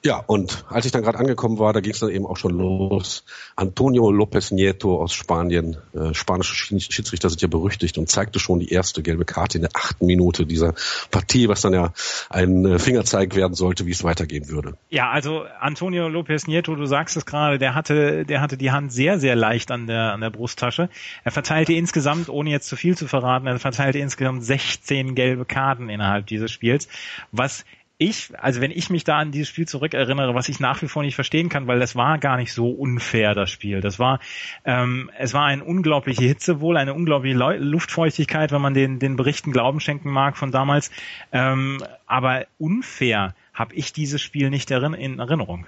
Ja, 0.03 0.17
und 0.17 0.65
als 0.67 0.85
ich 0.85 0.91
dann 0.91 1.03
gerade 1.03 1.19
angekommen 1.19 1.59
war, 1.59 1.73
da 1.73 1.79
ging 1.79 1.93
es 1.93 1.99
dann 1.99 2.09
eben 2.09 2.25
auch 2.25 2.37
schon 2.37 2.57
los. 2.57 3.23
Antonio 3.55 4.09
López 4.09 4.53
Nieto 4.53 4.99
aus 4.99 5.13
Spanien, 5.13 5.77
äh, 5.93 6.13
spanische 6.13 6.55
Schiedsrichter 6.55 7.29
sind 7.29 7.41
ja 7.41 7.47
berüchtigt 7.47 7.97
und 7.97 8.09
zeigte 8.09 8.39
schon 8.39 8.59
die 8.59 8.69
erste 8.69 9.03
gelbe 9.03 9.25
Karte 9.25 9.59
in 9.59 9.61
der 9.61 9.71
achten 9.75 10.07
Minute 10.07 10.45
dieser 10.45 10.73
Partie, 11.11 11.47
was 11.47 11.61
dann 11.61 11.73
ja 11.73 11.93
ein 12.29 12.65
äh, 12.65 12.79
Fingerzeig 12.79 13.35
werden 13.35 13.53
sollte, 13.53 13.85
wie 13.85 13.91
es 13.91 14.03
weitergehen 14.03 14.49
würde. 14.49 14.75
Ja, 14.89 15.11
also 15.11 15.43
Antonio 15.59 16.07
López 16.07 16.47
Nieto, 16.47 16.75
du 16.75 16.87
sagst 16.87 17.15
es 17.15 17.25
gerade, 17.25 17.59
der 17.59 17.75
hatte, 17.75 18.00
der 18.25 18.41
hatte 18.41 18.57
die 18.57 18.71
Hand 18.71 18.91
sehr, 18.91 19.19
sehr 19.19 19.35
leicht 19.35 19.71
an 19.71 19.87
der, 19.87 20.13
an 20.13 20.21
der 20.21 20.29
Brusttasche. 20.29 20.89
Er 21.23 21.31
verteilte 21.31 21.73
insgesamt, 21.73 22.29
ohne 22.29 22.49
jetzt 22.49 22.67
zu 22.67 22.75
viel 22.75 22.97
zu 22.97 23.07
verraten, 23.07 23.47
er 23.47 23.59
verteilte 23.59 23.99
insgesamt 23.99 24.43
16 24.43 25.15
gelbe 25.15 25.45
Karten 25.45 25.89
innerhalb 25.89 26.27
dieses 26.27 26.51
Spiels, 26.51 26.87
was 27.31 27.65
ich, 28.01 28.29
also 28.39 28.61
wenn 28.61 28.71
ich 28.71 28.89
mich 28.89 29.03
da 29.03 29.19
an 29.19 29.31
dieses 29.31 29.49
Spiel 29.49 29.67
zurückerinnere, 29.67 30.33
was 30.33 30.49
ich 30.49 30.59
nach 30.59 30.81
wie 30.81 30.87
vor 30.87 31.03
nicht 31.03 31.13
verstehen 31.13 31.49
kann, 31.49 31.67
weil 31.67 31.79
das 31.79 31.95
war 31.95 32.17
gar 32.17 32.37
nicht 32.37 32.51
so 32.51 32.69
unfair, 32.69 33.35
das 33.35 33.51
Spiel. 33.51 33.79
Das 33.79 33.99
war, 33.99 34.19
ähm, 34.65 35.11
es 35.19 35.35
war 35.35 35.45
eine 35.45 35.63
unglaubliche 35.63 36.23
Hitze 36.23 36.61
wohl, 36.61 36.77
eine 36.77 36.95
unglaubliche 36.95 37.37
Luftfeuchtigkeit, 37.37 38.51
wenn 38.51 38.61
man 38.61 38.73
den, 38.73 38.97
den 38.97 39.17
Berichten 39.17 39.51
Glauben 39.51 39.79
schenken 39.79 40.09
mag 40.09 40.35
von 40.35 40.51
damals. 40.51 40.89
Ähm, 41.31 41.77
aber 42.07 42.47
unfair 42.57 43.35
habe 43.53 43.75
ich 43.75 43.93
dieses 43.93 44.19
Spiel 44.19 44.49
nicht 44.49 44.71
in 44.71 45.19
Erinnerung. 45.19 45.67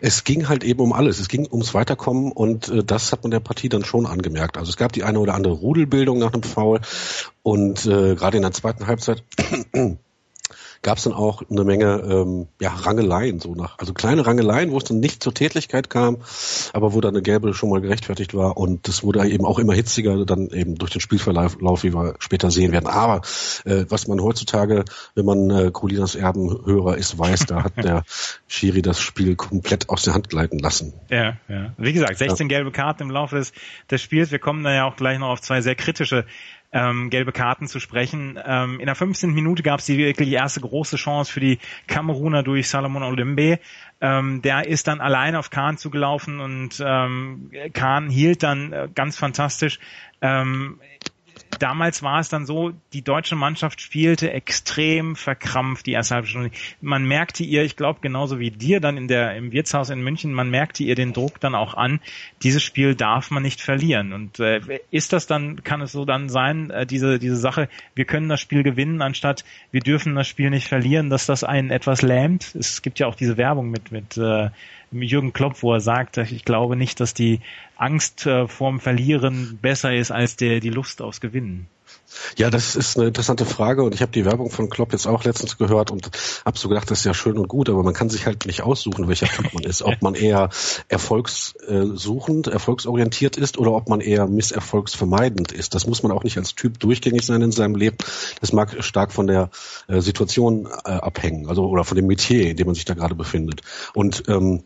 Es 0.00 0.24
ging 0.24 0.48
halt 0.48 0.64
eben 0.64 0.80
um 0.80 0.92
alles. 0.92 1.18
Es 1.20 1.28
ging 1.28 1.46
ums 1.50 1.74
Weiterkommen 1.74 2.32
und 2.32 2.68
äh, 2.68 2.84
das 2.84 3.12
hat 3.12 3.22
man 3.22 3.30
der 3.30 3.40
Partie 3.40 3.68
dann 3.68 3.84
schon 3.84 4.06
angemerkt. 4.06 4.56
Also 4.56 4.70
es 4.70 4.76
gab 4.76 4.92
die 4.92 5.04
eine 5.04 5.20
oder 5.20 5.34
andere 5.34 5.54
Rudelbildung 5.54 6.18
nach 6.18 6.32
einem 6.32 6.42
Foul 6.42 6.80
und 7.42 7.86
äh, 7.86 8.14
gerade 8.14 8.36
in 8.36 8.42
der 8.42 8.52
zweiten 8.52 8.86
Halbzeit 8.86 9.22
gab 10.84 10.98
es 10.98 11.04
dann 11.04 11.14
auch 11.14 11.42
eine 11.50 11.64
Menge 11.64 12.02
ähm, 12.08 12.46
ja, 12.60 12.68
Rangeleien, 12.68 13.40
so 13.40 13.54
nach, 13.54 13.78
also 13.78 13.94
kleine 13.94 14.26
Rangeleien, 14.26 14.70
wo 14.70 14.78
es 14.78 14.84
dann 14.84 15.00
nicht 15.00 15.22
zur 15.22 15.34
Tätlichkeit 15.34 15.90
kam, 15.90 16.18
aber 16.72 16.92
wo 16.92 17.00
dann 17.00 17.14
eine 17.14 17.22
gelbe 17.22 17.54
schon 17.54 17.70
mal 17.70 17.80
gerechtfertigt 17.80 18.34
war 18.34 18.56
und 18.56 18.86
das 18.86 19.02
wurde 19.02 19.26
eben 19.26 19.46
auch 19.46 19.58
immer 19.58 19.72
hitziger, 19.72 20.24
dann 20.26 20.48
eben 20.48 20.76
durch 20.76 20.92
den 20.92 21.00
Spielverlauf, 21.00 21.82
wie 21.82 21.94
wir 21.94 22.14
später 22.18 22.50
sehen 22.50 22.70
werden. 22.70 22.86
Aber 22.86 23.22
äh, 23.64 23.86
was 23.88 24.06
man 24.06 24.20
heutzutage, 24.20 24.84
wenn 25.14 25.24
man 25.24 25.50
äh, 25.50 25.70
Colinas 25.72 26.14
Erbenhörer 26.14 26.98
ist, 26.98 27.18
weiß, 27.18 27.46
da 27.46 27.64
hat 27.64 27.82
der 27.82 28.04
Schiri 28.46 28.82
das 28.82 29.00
Spiel 29.00 29.36
komplett 29.36 29.88
aus 29.88 30.02
der 30.02 30.12
Hand 30.12 30.28
gleiten 30.28 30.58
lassen. 30.58 30.92
Ja, 31.08 31.38
ja. 31.48 31.72
Wie 31.78 31.94
gesagt, 31.94 32.18
16 32.18 32.48
ja. 32.48 32.58
gelbe 32.58 32.72
Karten 32.72 33.04
im 33.04 33.10
Laufe 33.10 33.36
des, 33.36 33.52
des 33.90 34.02
Spiels. 34.02 34.30
Wir 34.30 34.38
kommen 34.38 34.62
da 34.62 34.74
ja 34.74 34.84
auch 34.84 34.96
gleich 34.96 35.18
noch 35.18 35.28
auf 35.28 35.40
zwei 35.40 35.62
sehr 35.62 35.74
kritische 35.74 36.26
ähm, 36.74 37.08
gelbe 37.08 37.32
Karten 37.32 37.68
zu 37.68 37.78
sprechen. 37.78 38.38
Ähm, 38.44 38.80
in 38.80 38.86
der 38.86 38.96
15. 38.96 39.32
Minute 39.32 39.62
gab 39.62 39.78
es 39.78 39.86
die 39.86 39.96
wirklich 39.96 40.32
erste 40.32 40.60
große 40.60 40.96
Chance 40.96 41.32
für 41.32 41.40
die 41.40 41.60
Kameruner 41.86 42.42
durch 42.42 42.68
Salomon 42.68 43.04
Olimbe. 43.04 43.60
Ähm, 44.00 44.42
der 44.42 44.66
ist 44.66 44.88
dann 44.88 45.00
allein 45.00 45.36
auf 45.36 45.50
Kahn 45.50 45.78
zugelaufen 45.78 46.40
und 46.40 46.82
ähm, 46.84 47.50
Kahn 47.72 48.10
hielt 48.10 48.42
dann 48.42 48.72
äh, 48.72 48.88
ganz 48.92 49.16
fantastisch. 49.16 49.78
Ähm, 50.20 50.80
damals 51.58 52.02
war 52.02 52.20
es 52.20 52.28
dann 52.28 52.46
so, 52.46 52.72
die 52.92 53.02
deutsche 53.02 53.36
Mannschaft 53.36 53.80
spielte 53.80 54.32
extrem 54.32 55.16
verkrampft 55.16 55.86
die 55.86 55.92
erste 55.92 56.14
halbe 56.14 56.26
Stunde. 56.26 56.50
Man 56.80 57.04
merkte 57.04 57.44
ihr, 57.44 57.62
ich 57.64 57.76
glaube 57.76 58.00
genauso 58.00 58.38
wie 58.38 58.50
dir 58.50 58.80
dann 58.80 58.96
in 58.96 59.08
der 59.08 59.36
im 59.36 59.52
Wirtshaus 59.52 59.90
in 59.90 60.02
München, 60.02 60.32
man 60.32 60.50
merkte 60.50 60.82
ihr 60.84 60.94
den 60.94 61.12
Druck 61.12 61.40
dann 61.40 61.54
auch 61.54 61.74
an. 61.74 62.00
Dieses 62.42 62.62
Spiel 62.62 62.94
darf 62.94 63.30
man 63.30 63.42
nicht 63.42 63.60
verlieren. 63.60 64.12
Und 64.12 64.40
äh, 64.40 64.60
ist 64.90 65.12
das 65.12 65.26
dann, 65.26 65.62
kann 65.64 65.80
es 65.80 65.92
so 65.92 66.04
dann 66.04 66.28
sein, 66.28 66.70
äh, 66.70 66.86
diese 66.86 67.18
diese 67.18 67.36
Sache, 67.36 67.68
wir 67.94 68.04
können 68.04 68.28
das 68.28 68.40
Spiel 68.40 68.62
gewinnen, 68.62 69.02
anstatt 69.02 69.44
wir 69.70 69.80
dürfen 69.80 70.14
das 70.14 70.28
Spiel 70.28 70.50
nicht 70.50 70.68
verlieren, 70.68 71.10
dass 71.10 71.26
das 71.26 71.44
einen 71.44 71.70
etwas 71.70 72.02
lähmt. 72.02 72.54
Es 72.54 72.82
gibt 72.82 72.98
ja 72.98 73.06
auch 73.06 73.14
diese 73.14 73.36
Werbung 73.36 73.70
mit 73.70 73.92
mit 73.92 74.16
äh, 74.16 74.50
Jürgen 74.90 75.32
Klopp, 75.32 75.62
wo 75.62 75.72
er 75.72 75.80
sagt, 75.80 76.18
ich 76.18 76.44
glaube 76.44 76.76
nicht, 76.76 77.00
dass 77.00 77.14
die 77.14 77.40
Angst 77.76 78.26
äh, 78.26 78.46
vorm 78.48 78.80
Verlieren 78.80 79.58
besser 79.60 79.94
ist 79.94 80.10
als 80.10 80.36
der, 80.36 80.60
die 80.60 80.70
Lust 80.70 81.02
aufs 81.02 81.20
Gewinnen. 81.20 81.68
Ja, 82.36 82.50
das 82.50 82.76
ist 82.76 82.96
eine 82.96 83.08
interessante 83.08 83.44
Frage 83.44 83.82
und 83.82 83.94
ich 83.94 84.02
habe 84.02 84.12
die 84.12 84.24
Werbung 84.24 84.50
von 84.50 84.68
Klopp 84.68 84.92
jetzt 84.92 85.06
auch 85.06 85.24
letztens 85.24 85.58
gehört 85.58 85.90
und 85.90 86.10
habe 86.44 86.58
so 86.58 86.68
gedacht, 86.68 86.90
das 86.90 87.00
ist 87.00 87.04
ja 87.04 87.14
schön 87.14 87.38
und 87.38 87.48
gut, 87.48 87.68
aber 87.68 87.82
man 87.82 87.94
kann 87.94 88.10
sich 88.10 88.26
halt 88.26 88.46
nicht 88.46 88.62
aussuchen, 88.62 89.08
welcher 89.08 89.26
Typ 89.26 89.52
man 89.52 89.64
ist. 89.64 89.82
Ob 89.82 90.00
man 90.02 90.14
eher 90.14 90.50
erfolgssuchend, 90.88 92.46
erfolgsorientiert 92.46 93.36
ist 93.36 93.58
oder 93.58 93.72
ob 93.72 93.88
man 93.88 94.00
eher 94.00 94.26
misserfolgsvermeidend 94.26 95.52
ist. 95.52 95.74
Das 95.74 95.86
muss 95.86 96.02
man 96.02 96.12
auch 96.12 96.24
nicht 96.24 96.38
als 96.38 96.54
Typ 96.54 96.78
durchgängig 96.78 97.24
sein 97.24 97.42
in 97.42 97.52
seinem 97.52 97.74
Leben. 97.74 97.96
Das 98.40 98.52
mag 98.52 98.82
stark 98.82 99.12
von 99.12 99.26
der 99.26 99.50
äh, 99.88 100.00
Situation 100.00 100.68
äh, 100.84 100.90
abhängen, 100.90 101.48
also 101.48 101.66
oder 101.66 101.84
von 101.84 101.96
dem 101.96 102.06
Metier, 102.06 102.50
in 102.50 102.56
dem 102.56 102.66
man 102.66 102.74
sich 102.74 102.84
da 102.84 102.94
gerade 102.94 103.14
befindet. 103.14 103.62
Und 103.94 104.24
ähm, 104.28 104.64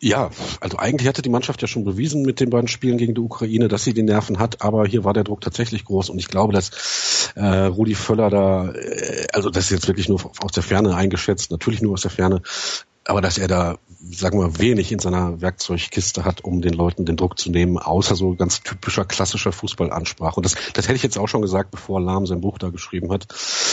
ja, 0.00 0.30
also 0.60 0.76
eigentlich 0.76 1.08
hatte 1.08 1.22
die 1.22 1.28
Mannschaft 1.28 1.60
ja 1.62 1.68
schon 1.68 1.84
bewiesen 1.84 2.22
mit 2.22 2.40
den 2.40 2.50
beiden 2.50 2.68
Spielen 2.68 2.98
gegen 2.98 3.14
die 3.14 3.20
Ukraine, 3.20 3.68
dass 3.68 3.84
sie 3.84 3.94
die 3.94 4.02
Nerven 4.02 4.38
hat, 4.38 4.62
aber 4.62 4.86
hier 4.86 5.04
war 5.04 5.12
der 5.12 5.24
Druck 5.24 5.40
tatsächlich 5.40 5.84
groß 5.84 6.10
und 6.10 6.18
ich 6.18 6.28
glaube, 6.28 6.52
dass 6.52 7.32
äh, 7.34 7.64
Rudi 7.64 7.94
Völler 7.94 8.30
da, 8.30 8.72
äh, 8.72 9.26
also 9.32 9.50
das 9.50 9.64
ist 9.64 9.70
jetzt 9.70 9.88
wirklich 9.88 10.08
nur 10.08 10.30
aus 10.40 10.52
der 10.52 10.62
Ferne 10.62 10.94
eingeschätzt, 10.94 11.50
natürlich 11.50 11.82
nur 11.82 11.94
aus 11.94 12.02
der 12.02 12.10
Ferne, 12.10 12.42
aber 13.08 13.22
dass 13.22 13.38
er 13.38 13.48
da, 13.48 13.78
sagen 14.10 14.38
wir, 14.38 14.58
wenig 14.58 14.92
in 14.92 14.98
seiner 14.98 15.40
Werkzeugkiste 15.40 16.24
hat, 16.26 16.44
um 16.44 16.60
den 16.60 16.74
Leuten 16.74 17.06
den 17.06 17.16
Druck 17.16 17.38
zu 17.38 17.50
nehmen, 17.50 17.78
außer 17.78 18.14
so 18.14 18.34
ganz 18.34 18.62
typischer 18.62 19.06
klassischer 19.06 19.50
Fußballansprache. 19.50 20.36
Und 20.36 20.44
das, 20.44 20.56
das 20.74 20.86
hätte 20.86 20.96
ich 20.96 21.02
jetzt 21.02 21.16
auch 21.18 21.26
schon 21.26 21.40
gesagt, 21.40 21.70
bevor 21.70 22.02
Lahm 22.02 22.26
sein 22.26 22.42
Buch 22.42 22.58
da 22.58 22.68
geschrieben 22.68 23.10
hat. 23.10 23.26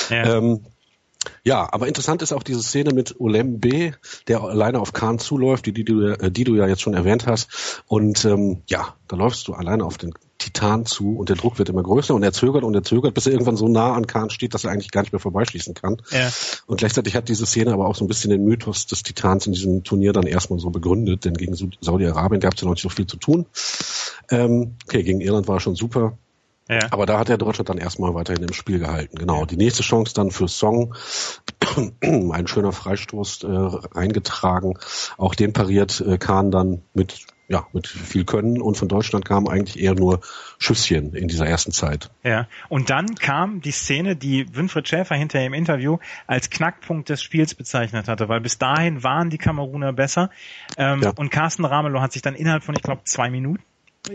Ja. 0.09 0.37
Ähm, 0.37 0.61
ja, 1.43 1.67
aber 1.71 1.87
interessant 1.87 2.21
ist 2.21 2.33
auch 2.33 2.43
diese 2.43 2.61
Szene 2.61 2.93
mit 2.93 3.19
Olem 3.19 3.59
B, 3.59 3.91
der 4.27 4.41
alleine 4.41 4.79
auf 4.79 4.93
Kahn 4.93 5.19
zuläuft, 5.19 5.65
die, 5.65 5.73
die, 5.73 5.85
du, 5.85 6.01
äh, 6.01 6.31
die 6.31 6.43
du 6.43 6.55
ja 6.55 6.67
jetzt 6.67 6.81
schon 6.81 6.93
erwähnt 6.93 7.27
hast. 7.27 7.83
Und 7.87 8.25
ähm, 8.25 8.61
ja, 8.67 8.95
da 9.07 9.15
läufst 9.15 9.47
du 9.47 9.53
alleine 9.53 9.85
auf 9.85 9.97
den 9.97 10.13
Titan 10.37 10.85
zu 10.85 11.17
und 11.17 11.29
der 11.29 11.35
Druck 11.37 11.57
wird 11.57 11.69
immer 11.69 11.81
größer 11.81 12.13
und 12.13 12.21
er 12.21 12.33
zögert 12.33 12.63
und 12.63 12.75
er 12.75 12.83
zögert, 12.83 13.13
bis 13.13 13.25
er 13.25 13.31
irgendwann 13.31 13.55
so 13.55 13.67
nah 13.67 13.93
an 13.93 14.05
Kahn 14.05 14.29
steht, 14.29 14.53
dass 14.53 14.63
er 14.63 14.71
eigentlich 14.71 14.91
gar 14.91 15.01
nicht 15.01 15.13
mehr 15.13 15.19
vorbeischließen 15.19 15.73
kann. 15.73 16.01
Ja. 16.11 16.29
Und 16.67 16.77
gleichzeitig 16.77 17.15
hat 17.15 17.29
diese 17.29 17.45
Szene 17.45 17.71
aber 17.71 17.87
auch 17.87 17.95
so 17.95 18.03
ein 18.03 18.07
bisschen 18.07 18.31
den 18.31 18.43
Mythos 18.43 18.85
des 18.85 19.03
Titans 19.03 19.47
in 19.47 19.53
diesem 19.53 19.83
Turnier 19.83 20.13
dann 20.13 20.27
erstmal 20.27 20.59
so 20.59 20.69
begründet, 20.69 21.25
denn 21.25 21.35
gegen 21.35 21.55
Saudi-Arabien 21.55 22.41
gab 22.41 22.53
es 22.53 22.61
ja 22.61 22.65
noch 22.65 22.73
nicht 22.73 22.83
so 22.83 22.89
viel 22.89 23.07
zu 23.07 23.17
tun. 23.17 23.45
Ähm, 24.29 24.75
okay, 24.85 25.03
gegen 25.03 25.21
Irland 25.21 25.47
war 25.47 25.59
schon 25.59 25.75
super. 25.75 26.17
Ja. 26.67 26.79
Aber 26.91 27.05
da 27.05 27.19
hat 27.19 27.29
der 27.29 27.37
Deutschland 27.37 27.69
dann 27.69 27.77
erstmal 27.77 28.13
weiterhin 28.15 28.43
im 28.43 28.53
Spiel 28.53 28.79
gehalten. 28.79 29.17
Genau. 29.17 29.45
Die 29.45 29.57
nächste 29.57 29.83
Chance 29.83 30.13
dann 30.15 30.31
für 30.31 30.47
Song. 30.47 30.95
Ein 32.01 32.47
schöner 32.47 32.71
Freistoß 32.71 33.43
äh, 33.43 33.97
eingetragen. 33.97 34.77
Auch 35.17 35.35
den 35.35 35.53
pariert 35.53 36.01
äh, 36.01 36.17
Kahn 36.17 36.51
dann 36.51 36.81
mit 36.93 37.25
ja, 37.47 37.67
mit 37.73 37.87
viel 37.87 38.25
Können 38.25 38.61
und 38.61 38.75
von 38.75 38.87
Deutschland 38.87 39.25
kamen 39.25 39.47
eigentlich 39.47 39.79
eher 39.79 39.93
nur 39.93 40.21
Schüsschen 40.57 41.13
in 41.13 41.27
dieser 41.27 41.45
ersten 41.45 41.71
Zeit. 41.71 42.09
Ja, 42.23 42.47
und 42.69 42.89
dann 42.89 43.15
kam 43.15 43.61
die 43.61 43.71
Szene, 43.71 44.15
die 44.15 44.47
Winfried 44.55 44.87
Schäfer 44.87 45.15
hinterher 45.15 45.45
im 45.45 45.53
Interview 45.53 45.99
als 46.25 46.49
Knackpunkt 46.49 47.09
des 47.09 47.21
Spiels 47.21 47.53
bezeichnet 47.53 48.07
hatte, 48.07 48.29
weil 48.29 48.41
bis 48.41 48.57
dahin 48.57 49.03
waren 49.03 49.29
die 49.29 49.37
Kameruner 49.37 49.93
besser 49.93 50.31
ähm, 50.77 51.03
ja. 51.03 51.11
und 51.11 51.29
Carsten 51.29 51.65
Ramelow 51.65 52.01
hat 52.01 52.13
sich 52.13 52.23
dann 52.23 52.33
innerhalb 52.33 52.63
von, 52.63 52.75
ich 52.75 52.81
glaube, 52.81 53.03
zwei 53.03 53.29
Minuten 53.29 53.63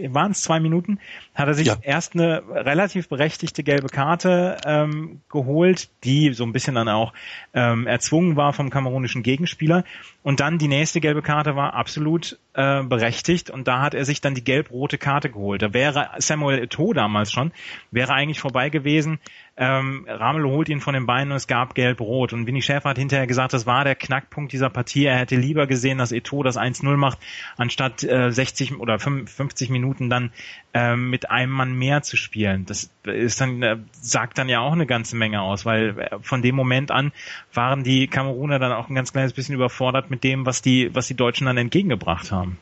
waren 0.09 0.33
es 0.33 0.43
zwei 0.43 0.61
Minuten, 0.61 0.99
hat 1.35 1.49
er 1.49 1.55
sich 1.55 1.69
ja. 1.69 1.77
erst 1.83 2.15
eine 2.15 2.43
relativ 2.49 3.09
berechtigte 3.09 3.63
gelbe 3.63 3.89
Karte 3.89 4.57
ähm, 4.65 5.21
geholt, 5.31 5.89
die 6.05 6.33
so 6.33 6.45
ein 6.45 6.53
bisschen 6.53 6.75
dann 6.75 6.89
auch 6.89 7.13
ähm, 7.55 7.87
erzwungen 7.87 8.37
war 8.37 8.53
vom 8.53 8.71
kamerunischen 8.71 9.23
Gegenspieler. 9.23 9.85
Und 10.23 10.41
dann 10.41 10.59
die 10.59 10.69
nächste 10.69 11.01
gelbe 11.01 11.23
Karte 11.23 11.57
war 11.57 11.75
absolut 11.75 12.39
äh, 12.55 12.83
berechtigt 12.83 13.51
und 13.51 13.69
da 13.69 13.81
hat 13.81 13.95
er 13.95 14.05
sich 14.05 14.21
dann 14.21 14.35
die 14.35 14.45
gelb-rote 14.45 14.99
Karte 14.99 15.31
geholt. 15.31 15.63
Da 15.63 15.73
wäre 15.73 16.11
Samuel 16.19 16.63
Eto'o 16.63 16.95
damals 16.95 17.33
schon, 17.33 17.53
wäre 17.91 18.13
eigentlich 18.13 18.41
vorbei 18.41 18.71
gewesen. 18.71 19.19
Ähm, 19.63 20.07
Ramelow 20.09 20.53
holt 20.53 20.71
ihn 20.71 20.81
von 20.81 20.95
den 20.95 21.05
Beinen 21.05 21.33
und 21.33 21.37
es 21.37 21.47
gab 21.47 21.75
gelb-rot. 21.75 22.33
Und 22.33 22.47
Winnie 22.47 22.63
Schäfer 22.63 22.89
hat 22.89 22.97
hinterher 22.97 23.27
gesagt, 23.27 23.53
das 23.53 23.67
war 23.67 23.85
der 23.85 23.95
Knackpunkt 23.95 24.53
dieser 24.55 24.71
Partie. 24.71 25.05
Er 25.05 25.19
hätte 25.19 25.37
lieber 25.37 25.67
gesehen, 25.67 25.99
dass 25.99 26.13
Eto'o 26.13 26.43
das 26.43 26.57
1-0 26.57 26.97
macht, 26.97 27.19
anstatt 27.59 28.03
äh, 28.03 28.33
60 28.33 28.81
oder 28.81 28.99
50 28.99 29.69
Minuten 29.69 30.09
dann 30.09 30.33
äh, 30.73 30.97
mit 30.97 31.31
einem 31.31 31.53
Mann 31.53 31.75
mehr 31.75 32.01
zu 32.01 32.17
spielen. 32.17 32.65
Das 32.65 32.91
ist 33.05 33.41
dann, 33.43 33.63
äh, 33.63 33.77
sagt 33.93 34.39
dann 34.39 34.49
ja 34.49 34.61
auch 34.61 34.73
eine 34.73 34.87
ganze 34.87 35.15
Menge 35.15 35.43
aus, 35.43 35.67
weil 35.67 35.99
äh, 35.99 36.19
von 36.23 36.41
dem 36.41 36.55
Moment 36.55 36.91
an 36.91 37.13
waren 37.53 37.85
die 37.85 38.07
Kameruner 38.07 38.59
dann 38.59 38.73
auch 38.73 38.89
ein 38.89 38.95
ganz 38.95 39.13
kleines 39.13 39.35
bisschen 39.35 39.55
überfordert 39.55 40.09
mit 40.11 40.25
dem, 40.25 40.47
was 40.47 40.63
die, 40.63 40.95
was 40.95 41.07
die 41.07 41.17
Deutschen 41.17 41.45
dann 41.45 41.59
entgegengebracht 41.59 42.33
haben. 42.33 42.57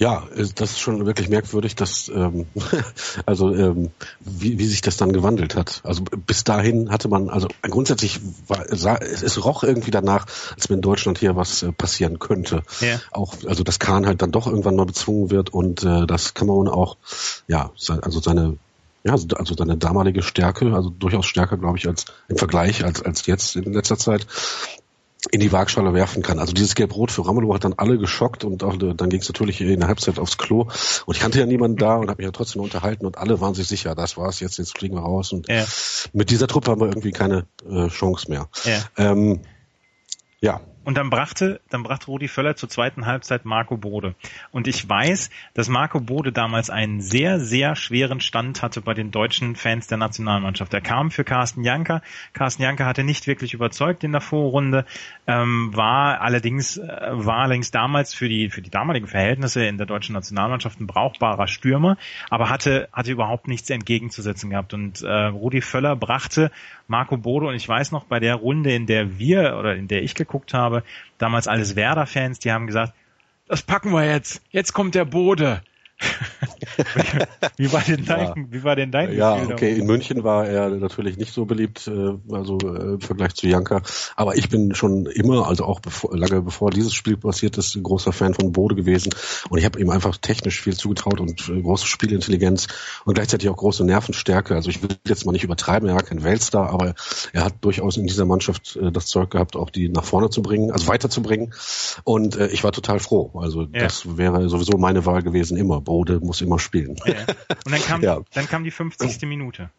Ja, 0.00 0.26
äh, 0.34 0.46
das 0.54 0.72
ist 0.72 0.80
schon 0.80 1.04
wirklich 1.06 1.28
merkwürdig, 1.28 1.76
dass 1.76 2.08
ähm, 2.08 2.46
also 3.26 3.54
ähm, 3.54 3.90
wie, 4.18 4.58
wie 4.58 4.66
sich 4.66 4.80
das 4.80 4.96
dann 4.96 5.12
gewandelt 5.12 5.54
hat. 5.54 5.82
Also 5.84 6.02
bis 6.02 6.42
dahin 6.42 6.90
hatte 6.90 7.08
man 7.08 7.28
also 7.28 7.48
grundsätzlich 7.62 8.18
war 8.48 8.64
sah, 8.74 8.96
es 8.96 9.44
roch 9.44 9.62
irgendwie 9.62 9.90
danach, 9.90 10.26
als 10.54 10.68
wenn 10.68 10.76
in 10.76 10.82
Deutschland 10.82 11.18
hier 11.18 11.36
was 11.36 11.62
äh, 11.62 11.70
passieren 11.70 12.18
könnte. 12.18 12.62
Ja. 12.80 12.98
Auch 13.12 13.34
also 13.46 13.62
dass 13.62 13.78
Kahn 13.78 14.06
halt 14.06 14.22
dann 14.22 14.32
doch 14.32 14.46
irgendwann 14.46 14.76
mal 14.76 14.86
bezwungen 14.86 15.30
wird 15.30 15.50
und 15.50 15.84
äh, 15.84 16.06
dass 16.06 16.32
Kamerun 16.32 16.68
auch 16.68 16.96
ja 17.46 17.70
also 18.00 18.20
seine 18.20 18.56
ja, 19.02 19.12
also 19.12 19.54
seine 19.56 19.78
damalige 19.78 20.22
Stärke, 20.22 20.74
also 20.74 20.90
durchaus 20.90 21.24
stärker, 21.24 21.56
glaube 21.56 21.78
ich, 21.78 21.88
als 21.88 22.04
im 22.28 22.36
Vergleich 22.36 22.84
als 22.84 23.02
als 23.02 23.26
jetzt 23.26 23.56
in 23.56 23.72
letzter 23.72 23.98
Zeit, 23.98 24.26
in 25.30 25.40
die 25.40 25.52
Waagschale 25.52 25.92
werfen 25.94 26.22
kann. 26.22 26.38
Also 26.38 26.52
dieses 26.52 26.74
Gelb-Rot 26.74 27.10
für 27.10 27.26
Ramelow 27.26 27.54
hat 27.54 27.64
dann 27.64 27.74
alle 27.74 27.98
geschockt 27.98 28.44
und 28.44 28.62
auch, 28.64 28.76
dann 28.76 29.10
ging 29.10 29.20
es 29.20 29.28
natürlich 29.28 29.60
in 29.60 29.80
der 29.80 29.88
Halbzeit 29.88 30.18
aufs 30.18 30.38
Klo. 30.38 30.68
Und 31.06 31.14
ich 31.14 31.20
kannte 31.20 31.38
ja 31.38 31.46
niemanden 31.46 31.76
da 31.76 31.96
und 31.96 32.08
habe 32.08 32.22
mich 32.22 32.26
ja 32.26 32.32
trotzdem 32.32 32.62
unterhalten 32.62 33.06
und 33.06 33.18
alle 33.18 33.40
waren 33.40 33.54
sich 33.54 33.68
sicher, 33.68 33.94
das 33.94 34.16
war's, 34.16 34.40
jetzt, 34.40 34.58
jetzt 34.58 34.78
fliegen 34.78 34.96
wir 34.96 35.02
raus. 35.02 35.32
Und 35.32 35.48
ja. 35.48 35.64
mit 36.12 36.30
dieser 36.30 36.46
Truppe 36.46 36.70
haben 36.70 36.80
wir 36.80 36.88
irgendwie 36.88 37.12
keine 37.12 37.46
äh, 37.68 37.88
Chance 37.88 38.30
mehr. 38.30 38.48
Ja. 38.64 38.84
Ähm, 38.96 39.40
ja, 40.40 40.60
und 40.82 40.96
dann 40.96 41.10
brachte, 41.10 41.60
dann 41.68 41.82
brachte 41.82 42.06
Rudi 42.06 42.26
Völler 42.26 42.56
zur 42.56 42.68
zweiten 42.68 43.04
Halbzeit 43.04 43.44
Marco 43.44 43.76
Bode. 43.76 44.14
Und 44.50 44.66
ich 44.66 44.88
weiß, 44.88 45.30
dass 45.52 45.68
Marco 45.68 46.00
Bode 46.00 46.32
damals 46.32 46.70
einen 46.70 47.02
sehr, 47.02 47.38
sehr 47.38 47.76
schweren 47.76 48.20
Stand 48.20 48.62
hatte 48.62 48.80
bei 48.80 48.94
den 48.94 49.10
deutschen 49.10 49.56
Fans 49.56 49.88
der 49.88 49.98
Nationalmannschaft. 49.98 50.72
Er 50.72 50.80
kam 50.80 51.10
für 51.10 51.22
Carsten 51.22 51.64
Janker. 51.64 52.00
Carsten 52.32 52.62
Janker 52.62 52.86
hatte 52.86 53.04
nicht 53.04 53.26
wirklich 53.26 53.52
überzeugt 53.52 54.04
in 54.04 54.12
der 54.12 54.22
Vorrunde, 54.22 54.86
ähm, 55.26 55.70
war 55.76 56.22
allerdings, 56.22 56.78
äh, 56.78 57.08
war 57.12 57.40
allerdings 57.40 57.70
damals 57.70 58.14
für 58.14 58.28
die, 58.28 58.48
für 58.48 58.62
die 58.62 58.70
damaligen 58.70 59.06
Verhältnisse 59.06 59.64
in 59.64 59.76
der 59.76 59.86
deutschen 59.86 60.14
Nationalmannschaft 60.14 60.80
ein 60.80 60.86
brauchbarer 60.86 61.46
Stürmer, 61.46 61.98
aber 62.30 62.48
hatte, 62.48 62.88
hatte 62.92 63.12
überhaupt 63.12 63.48
nichts 63.48 63.68
entgegenzusetzen 63.68 64.50
gehabt. 64.50 64.72
Und 64.72 65.02
äh, 65.02 65.26
Rudi 65.26 65.60
Völler 65.60 65.94
brachte 65.94 66.50
Marco 66.90 67.16
Bode 67.16 67.46
und 67.46 67.54
ich 67.54 67.68
weiß 67.68 67.92
noch, 67.92 68.04
bei 68.04 68.18
der 68.18 68.34
Runde, 68.34 68.74
in 68.74 68.86
der 68.86 69.18
wir 69.18 69.56
oder 69.58 69.76
in 69.76 69.86
der 69.86 70.02
ich 70.02 70.16
geguckt 70.16 70.52
habe, 70.52 70.82
damals 71.18 71.46
alles 71.46 71.76
Werder-Fans, 71.76 72.40
die 72.40 72.50
haben 72.50 72.66
gesagt, 72.66 72.92
das 73.46 73.62
packen 73.62 73.92
wir 73.92 74.04
jetzt, 74.04 74.42
jetzt 74.50 74.72
kommt 74.72 74.96
der 74.96 75.04
Bode. 75.04 75.62
wie 77.56 77.72
war 77.72 77.82
denn 77.82 78.04
dein, 78.04 78.26
ja. 78.26 78.34
wie 78.36 78.64
war 78.64 78.76
denn 78.76 78.90
dein 78.90 79.14
Ja, 79.14 79.36
Gefühl 79.36 79.52
okay, 79.52 79.78
in 79.78 79.86
München 79.86 80.24
war 80.24 80.46
er 80.46 80.70
natürlich 80.70 81.16
nicht 81.16 81.32
so 81.32 81.44
beliebt, 81.44 81.88
äh, 81.88 82.14
also 82.34 82.58
äh, 82.58 82.94
im 82.94 83.00
Vergleich 83.00 83.34
zu 83.34 83.46
Janka. 83.46 83.82
Aber 84.16 84.36
ich 84.36 84.48
bin 84.48 84.74
schon 84.74 85.06
immer, 85.06 85.46
also 85.46 85.64
auch 85.64 85.80
bevor, 85.80 86.16
lange 86.16 86.42
bevor 86.42 86.70
dieses 86.70 86.94
Spiel 86.94 87.16
passiert 87.16 87.58
ist, 87.58 87.74
ein 87.76 87.82
großer 87.82 88.12
Fan 88.12 88.34
von 88.34 88.52
Bode 88.52 88.74
gewesen. 88.74 89.12
Und 89.48 89.58
ich 89.58 89.64
habe 89.64 89.80
ihm 89.80 89.90
einfach 89.90 90.16
technisch 90.16 90.60
viel 90.60 90.76
zugetraut 90.76 91.20
und 91.20 91.48
äh, 91.48 91.60
große 91.60 91.86
Spielintelligenz 91.86 92.68
und 93.04 93.14
gleichzeitig 93.14 93.48
auch 93.48 93.56
große 93.56 93.84
Nervenstärke. 93.84 94.54
Also 94.54 94.70
ich 94.70 94.82
will 94.82 94.96
jetzt 95.06 95.26
mal 95.26 95.32
nicht 95.32 95.44
übertreiben, 95.44 95.88
er 95.88 95.94
war 95.94 96.02
kein 96.02 96.22
Weltstar, 96.22 96.70
aber 96.70 96.94
er 97.32 97.44
hat 97.44 97.54
durchaus 97.60 97.96
in 97.96 98.06
dieser 98.06 98.24
Mannschaft 98.24 98.78
das 98.92 99.06
Zeug 99.06 99.30
gehabt, 99.30 99.56
auch 99.56 99.70
die 99.70 99.88
nach 99.88 100.04
vorne 100.04 100.30
zu 100.30 100.42
bringen, 100.42 100.70
also 100.70 100.88
weiterzubringen. 100.88 101.52
Und 102.04 102.36
ich 102.36 102.64
war 102.64 102.72
total 102.72 103.00
froh. 103.00 103.30
Also 103.34 103.62
ja. 103.62 103.80
das 103.80 104.16
wäre 104.16 104.48
sowieso 104.48 104.78
meine 104.78 105.06
Wahl 105.06 105.22
gewesen 105.22 105.56
immer. 105.56 105.80
Bode 105.90 106.20
muss 106.20 106.40
immer 106.40 106.60
spielen. 106.60 106.94
Ja. 107.04 107.14
Und 107.66 107.72
dann 107.72 107.82
kam, 107.82 108.00
ja. 108.08 108.20
dann 108.32 108.46
kam 108.46 108.62
die 108.62 108.70
50. 108.70 109.22
Minute. 109.22 109.70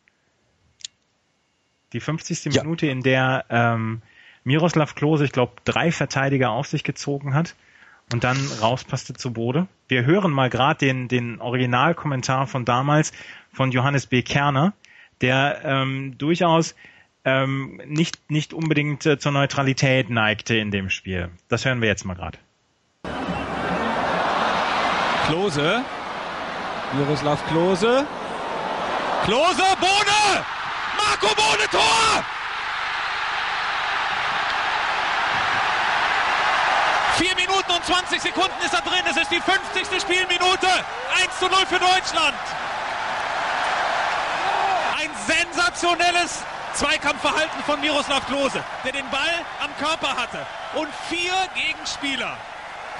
Die 1.93 2.01
50. 2.01 2.53
Ja. 2.53 2.63
Minute, 2.63 2.87
in 2.87 3.01
der 3.01 3.45
ähm, 3.49 4.01
Miroslav 4.43 4.93
Klose, 4.93 5.23
ich 5.23 5.31
glaube, 5.31 5.53
drei 5.63 5.89
Verteidiger 5.89 6.49
auf 6.51 6.67
sich 6.67 6.83
gezogen 6.83 7.33
hat 7.33 7.55
und 8.11 8.25
dann 8.25 8.37
rauspasste 8.61 9.13
zu 9.13 9.31
Bode. 9.31 9.67
Wir 9.87 10.03
hören 10.03 10.31
mal 10.31 10.49
gerade 10.49 10.85
den, 10.85 11.07
den 11.07 11.39
Originalkommentar 11.39 12.45
von 12.45 12.65
damals 12.65 13.13
von 13.53 13.71
Johannes 13.71 14.05
B. 14.05 14.21
Kerner, 14.21 14.73
der 15.21 15.61
ähm, 15.63 16.17
durchaus 16.17 16.75
ähm, 17.23 17.79
nicht, 17.85 18.19
nicht 18.29 18.53
unbedingt 18.53 19.05
äh, 19.05 19.17
zur 19.17 19.31
Neutralität 19.31 20.09
neigte 20.09 20.57
in 20.57 20.71
dem 20.71 20.89
Spiel. 20.89 21.29
Das 21.47 21.63
hören 21.63 21.79
wir 21.79 21.87
jetzt 21.87 22.03
mal 22.03 22.15
gerade. 22.15 22.37
Klose 25.27 25.85
Miroslav 26.93 27.39
Klose. 27.47 28.05
Klose, 29.23 29.63
Bohne! 29.79 30.45
Marco 30.97 31.33
Bohne, 31.35 31.67
Tor! 31.71 32.23
Vier 37.17 37.35
Minuten 37.35 37.71
und 37.71 37.85
20 37.85 38.21
Sekunden 38.21 38.59
ist 38.65 38.73
er 38.73 38.81
drin. 38.81 39.03
Es 39.09 39.15
ist 39.15 39.31
die 39.31 39.39
50. 39.39 40.01
Spielminute. 40.01 40.67
1 41.23 41.39
zu 41.39 41.45
0 41.47 41.65
für 41.67 41.79
Deutschland. 41.79 42.35
Ein 44.99 45.11
sensationelles 45.27 46.39
Zweikampfverhalten 46.73 47.63
von 47.63 47.79
Miroslav 47.79 48.25
Klose, 48.27 48.63
der 48.83 48.91
den 48.91 49.09
Ball 49.09 49.45
am 49.63 49.69
Körper 49.77 50.17
hatte. 50.17 50.45
Und 50.75 50.89
vier 51.09 51.33
Gegenspieler 51.55 52.37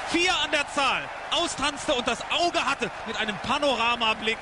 vier 0.10 0.34
an 0.44 0.52
der 0.52 0.68
Zahl, 0.70 1.04
austanzte 1.32 1.94
und 1.94 2.08
das 2.08 2.22
Auge 2.32 2.64
hatte 2.66 2.92
mit 3.08 3.18
einem 3.18 3.38
Panoramablick 3.38 4.38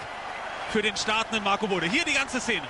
für 0.72 0.82
den 0.82 0.95
startenden 0.95 1.43
Marco 1.43 1.67
Bode. 1.67 1.88
Hier 1.88 2.06
die 2.06 2.13
ganze 2.13 2.39
Szene. 2.39 2.67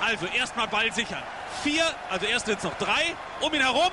Also 0.00 0.26
erstmal 0.26 0.68
Ball 0.68 0.92
sichern. 0.92 1.22
Vier, 1.62 1.84
also 2.10 2.26
erst 2.26 2.48
es 2.48 2.62
noch 2.62 2.74
drei, 2.74 3.14
um 3.40 3.52
ihn 3.54 3.60
herum. 3.60 3.92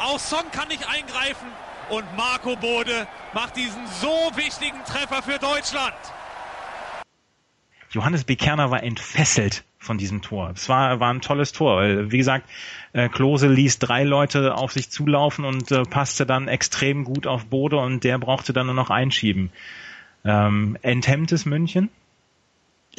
Auch 0.00 0.18
Song 0.18 0.50
kann 0.52 0.68
nicht 0.68 0.88
eingreifen 0.88 1.48
und 1.90 2.16
Marco 2.16 2.56
Bode 2.56 3.06
macht 3.32 3.56
diesen 3.56 3.86
so 4.00 4.30
wichtigen 4.34 4.82
Treffer 4.84 5.22
für 5.22 5.38
Deutschland. 5.38 5.96
Johannes 7.90 8.24
Bekerner 8.24 8.70
war 8.70 8.82
entfesselt 8.82 9.64
von 9.78 9.96
diesem 9.96 10.22
Tor. 10.22 10.50
Es 10.54 10.68
war, 10.68 11.00
war 11.00 11.12
ein 11.12 11.20
tolles 11.20 11.52
Tor, 11.52 11.76
weil, 11.76 12.10
wie 12.10 12.18
gesagt, 12.18 12.48
äh, 12.92 13.08
Klose 13.08 13.48
ließ 13.48 13.78
drei 13.78 14.04
Leute 14.04 14.54
auf 14.54 14.72
sich 14.72 14.90
zulaufen 14.90 15.44
und 15.44 15.70
äh, 15.70 15.82
passte 15.82 16.26
dann 16.26 16.48
extrem 16.48 17.04
gut 17.04 17.26
auf 17.26 17.46
Bode 17.46 17.76
und 17.76 18.04
der 18.04 18.18
brauchte 18.18 18.52
dann 18.52 18.66
nur 18.66 18.74
noch 18.74 18.90
einschieben. 18.90 19.50
Ähm, 20.24 20.76
enthemmtes 20.82 21.46
München? 21.46 21.90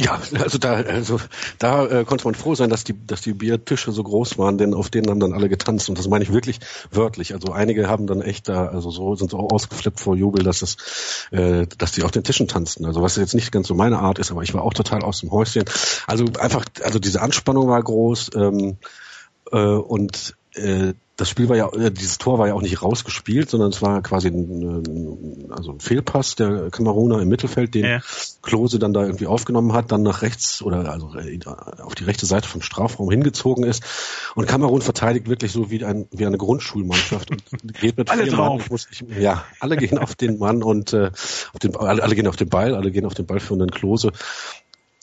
Ja, 0.02 0.18
also 0.40 0.58
da, 0.58 0.76
also 0.76 1.20
da 1.58 1.86
äh, 1.86 2.06
konnte 2.06 2.24
man 2.24 2.34
froh 2.34 2.56
sein, 2.56 2.70
dass 2.70 2.86
die, 2.86 2.96
dass 3.06 3.20
die 3.20 3.34
Biertische 3.34 3.92
so 3.92 4.02
groß 4.02 4.38
waren, 4.38 4.58
denn 4.58 4.74
auf 4.74 4.90
denen 4.90 5.10
haben 5.10 5.20
dann 5.20 5.34
alle 5.34 5.50
getanzt 5.50 5.90
und 5.90 5.98
das 5.98 6.08
meine 6.08 6.24
ich 6.24 6.32
wirklich 6.32 6.62
wörtlich. 6.90 7.34
Also 7.34 7.52
einige 7.52 7.90
haben 7.90 8.08
dann 8.08 8.22
echt 8.22 8.48
da, 8.48 8.68
also 8.68 8.92
so 8.92 9.16
sind 9.16 9.32
so 9.32 9.38
ausgeflippt 9.38 10.00
vor 10.00 10.16
Jubel, 10.16 10.42
dass 10.42 10.62
es, 10.62 11.28
äh, 11.32 11.68
dass 11.78 11.92
die 11.92 12.04
auf 12.04 12.12
den 12.12 12.24
Tischen 12.24 12.48
tanzten. 12.48 12.86
Also 12.86 13.02
was 13.02 13.18
jetzt 13.18 13.34
nicht 13.34 13.52
ganz 13.52 13.68
so 13.68 13.76
meine 13.76 14.00
Art 14.00 14.20
ist, 14.20 14.32
aber 14.32 14.42
ich 14.42 14.54
war 14.54 14.64
auch 14.64 14.74
total 14.74 15.02
aus 15.02 15.20
dem 15.20 15.32
Häuschen. 15.32 15.66
Also 16.08 16.24
einfach, 16.40 16.64
also 16.82 16.98
diese 17.00 17.22
Anspannung 17.22 17.68
war 17.68 17.84
groß 17.84 18.32
ähm, 18.36 18.78
äh, 19.52 19.58
und 19.58 20.38
äh, 20.54 20.94
das 21.20 21.30
Spiel 21.30 21.50
war 21.50 21.58
ja, 21.58 21.70
äh, 21.74 21.92
dieses 21.92 22.18
Tor 22.18 22.40
war 22.40 22.48
ja 22.48 22.54
auch 22.54 22.62
nicht 22.62 22.82
rausgespielt, 22.82 23.50
sondern 23.50 23.72
es 23.72 23.82
war 23.82 24.02
quasi 24.02 24.30
ein, 24.30 25.52
also 25.52 25.74
ein 25.74 25.82
Fehlpass 25.82 26.36
der 26.36 26.70
Kameruner 26.72 27.22
im 27.22 27.28
Mittelfeld, 27.28 27.76
den 27.76 27.84
ja. 27.84 28.00
Klose 28.42 28.80
dann 28.80 28.94
da 28.94 29.04
irgendwie 29.04 29.28
aufgenommen 29.28 29.74
hat, 29.74 29.92
dann 29.92 30.02
nach 30.02 30.22
rechts 30.22 30.62
oder 30.62 30.90
also 30.90 31.14
äh, 31.16 31.40
auf 31.82 31.94
die 31.96 32.06
rechte 32.06 32.26
Seite 32.26 32.48
vom 32.48 32.62
Strafraum 32.62 33.12
hingezogen 33.12 33.66
ist. 33.66 33.84
Und 34.36 34.48
Kamerun 34.48 34.82
verteidigt 34.82 35.28
wirklich 35.28 35.52
so 35.52 35.70
wie, 35.70 35.84
ein, 35.84 36.08
wie 36.12 36.26
eine 36.26 36.38
Grundschulmannschaft 36.38 37.32
und 37.32 37.44
geht 37.82 37.98
mit 37.98 38.10
alle 38.10 38.26
drauf. 38.26 38.70
Mann. 38.70 38.80
Ich, 38.90 39.04
ja, 39.20 39.44
alle 39.60 39.76
gehen 39.76 39.98
auf 39.98 40.16
den 40.16 40.40
Mann 40.40 40.64
und 40.64 40.94
äh, 40.94 41.12
auf 41.54 41.60
den, 41.62 41.76
alle, 41.76 42.02
alle 42.02 42.16
gehen 42.16 42.28
auf 42.28 42.38
den 42.38 42.48
Ball, 42.48 42.76
alle 42.76 42.92
gehen 42.92 43.06
auf 43.06 43.14
den 43.14 43.26
Ball 43.26 43.42
für 43.42 43.56
einen 43.56 43.72
Klose. 43.72 44.14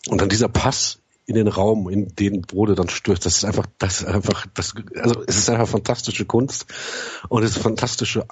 Und 0.08 0.20
dann 0.20 0.30
dieser 0.30 0.48
Pass 0.48 1.00
in 1.26 1.34
den 1.34 1.48
Raum, 1.48 1.88
in 1.88 2.14
den 2.14 2.42
Brode 2.42 2.74
dann 2.74 2.88
stürzt. 2.88 3.26
Das 3.26 3.36
ist 3.36 3.44
einfach, 3.44 3.66
das 3.78 4.00
ist 4.00 4.06
einfach, 4.06 4.46
das, 4.54 4.74
also 4.96 5.22
es 5.26 5.36
ist 5.36 5.50
einfach 5.50 5.68
fantastische 5.68 6.24
Kunst 6.24 6.66
und 7.28 7.42
es 7.42 7.56
ist 7.56 7.62
fantastische, 7.62 8.26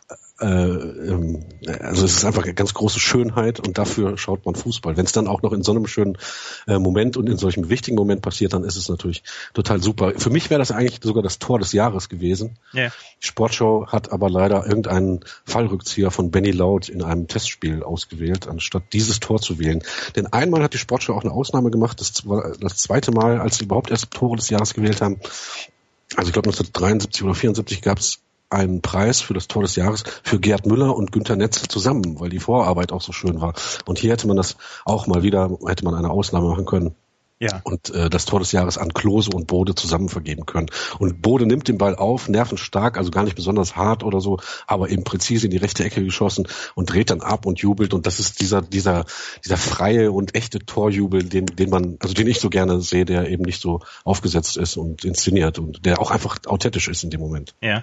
äh, 0.44 1.08
ähm, 1.08 1.42
also 1.80 2.04
es 2.04 2.16
ist 2.16 2.24
einfach 2.24 2.42
eine 2.44 2.52
ganz 2.52 2.74
große 2.74 3.00
Schönheit 3.00 3.60
und 3.60 3.78
dafür 3.78 4.18
schaut 4.18 4.44
man 4.44 4.54
Fußball. 4.54 4.96
Wenn 4.96 5.06
es 5.06 5.12
dann 5.12 5.26
auch 5.26 5.40
noch 5.40 5.52
in 5.52 5.62
so 5.62 5.72
einem 5.72 5.86
schönen 5.86 6.18
äh, 6.66 6.78
Moment 6.78 7.16
und 7.16 7.28
in 7.28 7.38
solchem 7.38 7.70
wichtigen 7.70 7.96
Moment 7.96 8.20
passiert, 8.20 8.52
dann 8.52 8.62
ist 8.62 8.76
es 8.76 8.90
natürlich 8.90 9.22
total 9.54 9.82
super. 9.82 10.12
Für 10.18 10.28
mich 10.28 10.50
wäre 10.50 10.58
das 10.58 10.70
eigentlich 10.70 11.00
sogar 11.02 11.22
das 11.22 11.38
Tor 11.38 11.58
des 11.58 11.72
Jahres 11.72 12.10
gewesen. 12.10 12.58
Yeah. 12.74 12.92
Die 13.22 13.26
Sportschau 13.26 13.86
hat 13.86 14.12
aber 14.12 14.28
leider 14.28 14.66
irgendeinen 14.66 15.20
Fallrückzieher 15.46 16.10
von 16.10 16.30
Benny 16.30 16.50
Laut 16.50 16.90
in 16.90 17.02
einem 17.02 17.26
Testspiel 17.26 17.82
ausgewählt, 17.82 18.46
anstatt 18.46 18.92
dieses 18.92 19.20
Tor 19.20 19.40
zu 19.40 19.58
wählen. 19.58 19.82
Denn 20.14 20.26
einmal 20.26 20.62
hat 20.62 20.74
die 20.74 20.78
Sportschau 20.78 21.14
auch 21.14 21.24
eine 21.24 21.32
Ausnahme 21.32 21.70
gemacht, 21.70 22.00
das 22.00 22.28
war 22.28 22.52
das 22.60 22.76
zweite 22.76 23.12
Mal, 23.12 23.40
als 23.40 23.56
sie 23.56 23.64
überhaupt 23.64 23.90
erst 23.90 24.10
Tore 24.10 24.36
des 24.36 24.50
Jahres 24.50 24.74
gewählt 24.74 25.00
haben. 25.00 25.20
Also 26.16 26.28
ich 26.28 26.32
glaube 26.34 26.48
1973 26.50 27.24
oder 27.24 27.34
74 27.34 27.80
gab 27.80 27.98
es 27.98 28.20
einen 28.54 28.80
Preis 28.80 29.20
für 29.20 29.34
das 29.34 29.48
Tor 29.48 29.62
des 29.62 29.76
Jahres 29.76 30.04
für 30.22 30.40
Gerd 30.40 30.66
Müller 30.66 30.96
und 30.96 31.12
Günter 31.12 31.36
Netz 31.36 31.62
zusammen, 31.68 32.20
weil 32.20 32.30
die 32.30 32.38
Vorarbeit 32.38 32.92
auch 32.92 33.02
so 33.02 33.12
schön 33.12 33.40
war. 33.40 33.54
Und 33.84 33.98
hier 33.98 34.12
hätte 34.12 34.26
man 34.26 34.36
das 34.36 34.56
auch 34.84 35.06
mal 35.06 35.22
wieder, 35.22 35.58
hätte 35.66 35.84
man 35.84 35.94
eine 35.94 36.10
Ausnahme 36.10 36.48
machen 36.48 36.64
können. 36.64 36.94
Ja. 37.38 37.60
und 37.64 37.90
äh, 37.90 38.08
das 38.08 38.24
Tor 38.24 38.40
des 38.40 38.52
Jahres 38.52 38.78
an 38.78 38.92
Klose 38.92 39.30
und 39.30 39.46
Bode 39.46 39.74
zusammen 39.74 40.08
vergeben 40.08 40.46
können. 40.46 40.68
Und 40.98 41.20
Bode 41.20 41.46
nimmt 41.46 41.68
den 41.68 41.78
Ball 41.78 41.96
auf, 41.96 42.28
nervenstark, 42.28 42.96
also 42.96 43.10
gar 43.10 43.24
nicht 43.24 43.36
besonders 43.36 43.76
hart 43.76 44.04
oder 44.04 44.20
so, 44.20 44.38
aber 44.66 44.90
eben 44.90 45.04
präzise 45.04 45.46
in 45.46 45.50
die 45.50 45.56
rechte 45.56 45.84
Ecke 45.84 46.04
geschossen 46.04 46.46
und 46.74 46.92
dreht 46.92 47.10
dann 47.10 47.20
ab 47.20 47.46
und 47.46 47.60
jubelt. 47.60 47.94
Und 47.94 48.06
das 48.06 48.20
ist 48.20 48.40
dieser, 48.40 48.62
dieser, 48.62 49.04
dieser 49.44 49.56
freie 49.56 50.12
und 50.12 50.34
echte 50.34 50.60
Torjubel, 50.60 51.24
den, 51.24 51.46
den 51.46 51.70
man, 51.70 51.96
also 52.00 52.14
den 52.14 52.28
ich 52.28 52.40
so 52.40 52.50
gerne 52.50 52.80
sehe, 52.80 53.04
der 53.04 53.28
eben 53.28 53.44
nicht 53.44 53.60
so 53.60 53.80
aufgesetzt 54.04 54.56
ist 54.56 54.76
und 54.76 55.04
inszeniert 55.04 55.58
und 55.58 55.84
der 55.84 56.00
auch 56.00 56.10
einfach 56.10 56.38
authentisch 56.46 56.88
ist 56.88 57.04
in 57.04 57.10
dem 57.10 57.20
Moment. 57.20 57.54
Ja. 57.60 57.82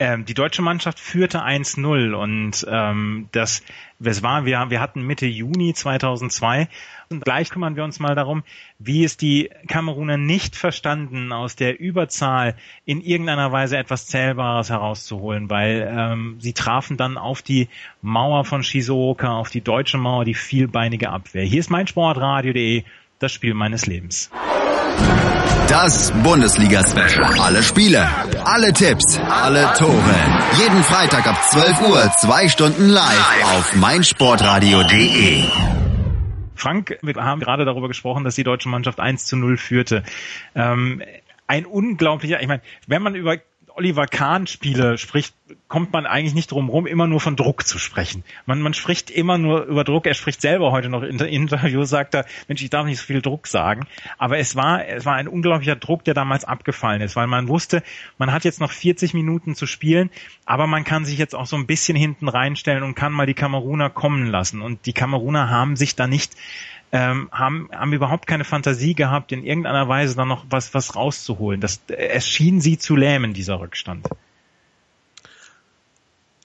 Ähm, 0.00 0.24
die 0.24 0.34
deutsche 0.34 0.62
Mannschaft 0.62 1.00
führte 1.00 1.42
1-0 1.42 2.12
und 2.14 2.64
ähm, 2.70 3.28
das, 3.32 3.62
es 3.98 4.22
war, 4.22 4.44
wir, 4.44 4.66
wir 4.68 4.80
hatten 4.80 5.02
Mitte 5.02 5.26
Juni 5.26 5.74
2002 5.74 6.68
und 7.10 7.24
gleich 7.24 7.50
kümmern 7.50 7.76
wir 7.76 7.84
uns 7.84 8.00
mal 8.00 8.14
darum, 8.14 8.42
wie 8.78 9.04
es 9.04 9.16
die 9.16 9.50
Kameruner 9.66 10.16
nicht 10.16 10.56
verstanden, 10.56 11.32
aus 11.32 11.56
der 11.56 11.80
Überzahl 11.80 12.54
in 12.84 13.00
irgendeiner 13.00 13.50
Weise 13.50 13.78
etwas 13.78 14.06
Zählbares 14.06 14.70
herauszuholen, 14.70 15.48
weil 15.48 15.88
ähm, 15.90 16.36
sie 16.38 16.52
trafen 16.52 16.96
dann 16.96 17.16
auf 17.16 17.42
die 17.42 17.68
Mauer 18.02 18.44
von 18.44 18.62
Shizuoka, 18.62 19.38
auf 19.38 19.50
die 19.50 19.62
deutsche 19.62 19.98
Mauer, 19.98 20.24
die 20.24 20.34
vielbeinige 20.34 21.10
Abwehr. 21.10 21.44
Hier 21.44 21.60
ist 21.60 21.70
mein 21.70 21.86
Sportradio.de, 21.86 22.84
das 23.18 23.32
Spiel 23.32 23.54
meines 23.54 23.86
Lebens. 23.86 24.30
Das 25.68 26.12
Bundesliga-Special. 26.22 27.40
Alle 27.40 27.62
Spiele, 27.62 28.06
alle 28.44 28.72
Tipps, 28.72 29.18
alle 29.18 29.72
Tore. 29.76 30.14
Jeden 30.58 30.82
Freitag 30.82 31.26
ab 31.26 31.36
12 31.50 31.88
Uhr, 31.88 32.12
zwei 32.18 32.48
Stunden 32.48 32.88
live 32.88 33.44
auf 33.44 33.76
meinsportradio.de. 33.76 35.87
Frank, 36.58 36.98
wir 37.02 37.14
haben 37.16 37.40
gerade 37.40 37.64
darüber 37.64 37.88
gesprochen, 37.88 38.24
dass 38.24 38.34
die 38.34 38.44
deutsche 38.44 38.68
Mannschaft 38.68 39.00
1 39.00 39.26
zu 39.26 39.36
0 39.36 39.56
führte. 39.56 40.02
Ähm, 40.54 41.02
ein 41.46 41.66
unglaublicher, 41.66 42.40
ich 42.40 42.48
meine, 42.48 42.62
wenn 42.86 43.02
man 43.02 43.14
über 43.14 43.36
Oliver 43.68 44.06
Kahn-Spiele 44.06 44.98
spricht, 44.98 45.34
kommt 45.68 45.92
man 45.92 46.06
eigentlich 46.06 46.34
nicht 46.34 46.50
drum 46.50 46.68
rum, 46.68 46.86
immer 46.86 47.06
nur 47.06 47.20
von 47.20 47.36
Druck 47.36 47.66
zu 47.66 47.78
sprechen. 47.78 48.24
Man, 48.46 48.60
man 48.60 48.74
spricht 48.74 49.10
immer 49.10 49.38
nur 49.38 49.64
über 49.64 49.84
Druck. 49.84 50.06
Er 50.06 50.14
spricht 50.14 50.40
selber 50.40 50.72
heute 50.72 50.88
noch 50.88 51.02
in 51.02 51.18
der 51.18 51.28
Interview, 51.28 51.84
sagt 51.84 52.14
er, 52.14 52.26
Mensch, 52.48 52.62
ich 52.62 52.70
darf 52.70 52.86
nicht 52.86 52.98
so 52.98 53.04
viel 53.04 53.22
Druck 53.22 53.46
sagen. 53.46 53.86
Aber 54.18 54.38
es 54.38 54.56
war, 54.56 54.86
es 54.86 55.04
war 55.04 55.14
ein 55.14 55.28
unglaublicher 55.28 55.76
Druck, 55.76 56.04
der 56.04 56.14
damals 56.14 56.44
abgefallen 56.44 57.02
ist, 57.02 57.16
weil 57.16 57.26
man 57.26 57.48
wusste, 57.48 57.82
man 58.18 58.32
hat 58.32 58.44
jetzt 58.44 58.60
noch 58.60 58.72
40 58.72 59.14
Minuten 59.14 59.54
zu 59.54 59.66
spielen, 59.66 60.10
aber 60.46 60.66
man 60.66 60.84
kann 60.84 61.04
sich 61.04 61.18
jetzt 61.18 61.34
auch 61.34 61.46
so 61.46 61.56
ein 61.56 61.66
bisschen 61.66 61.96
hinten 61.96 62.28
reinstellen 62.28 62.82
und 62.82 62.94
kann 62.94 63.12
mal 63.12 63.26
die 63.26 63.34
Kameruner 63.34 63.90
kommen 63.90 64.26
lassen. 64.26 64.62
Und 64.62 64.86
die 64.86 64.92
Kameruner 64.92 65.50
haben 65.50 65.76
sich 65.76 65.94
da 65.96 66.06
nicht 66.06 66.34
ähm, 66.90 67.28
haben, 67.32 67.68
haben 67.72 67.92
überhaupt 67.92 68.26
keine 68.26 68.44
Fantasie 68.44 68.94
gehabt, 68.94 69.32
in 69.32 69.44
irgendeiner 69.44 69.88
Weise 69.88 70.16
dann 70.16 70.28
noch 70.28 70.46
was, 70.48 70.72
was 70.74 70.96
rauszuholen. 70.96 71.60
Das, 71.60 71.82
es 71.88 72.26
schien 72.26 72.60
sie 72.60 72.78
zu 72.78 72.96
lähmen, 72.96 73.34
dieser 73.34 73.60
Rückstand. 73.60 74.08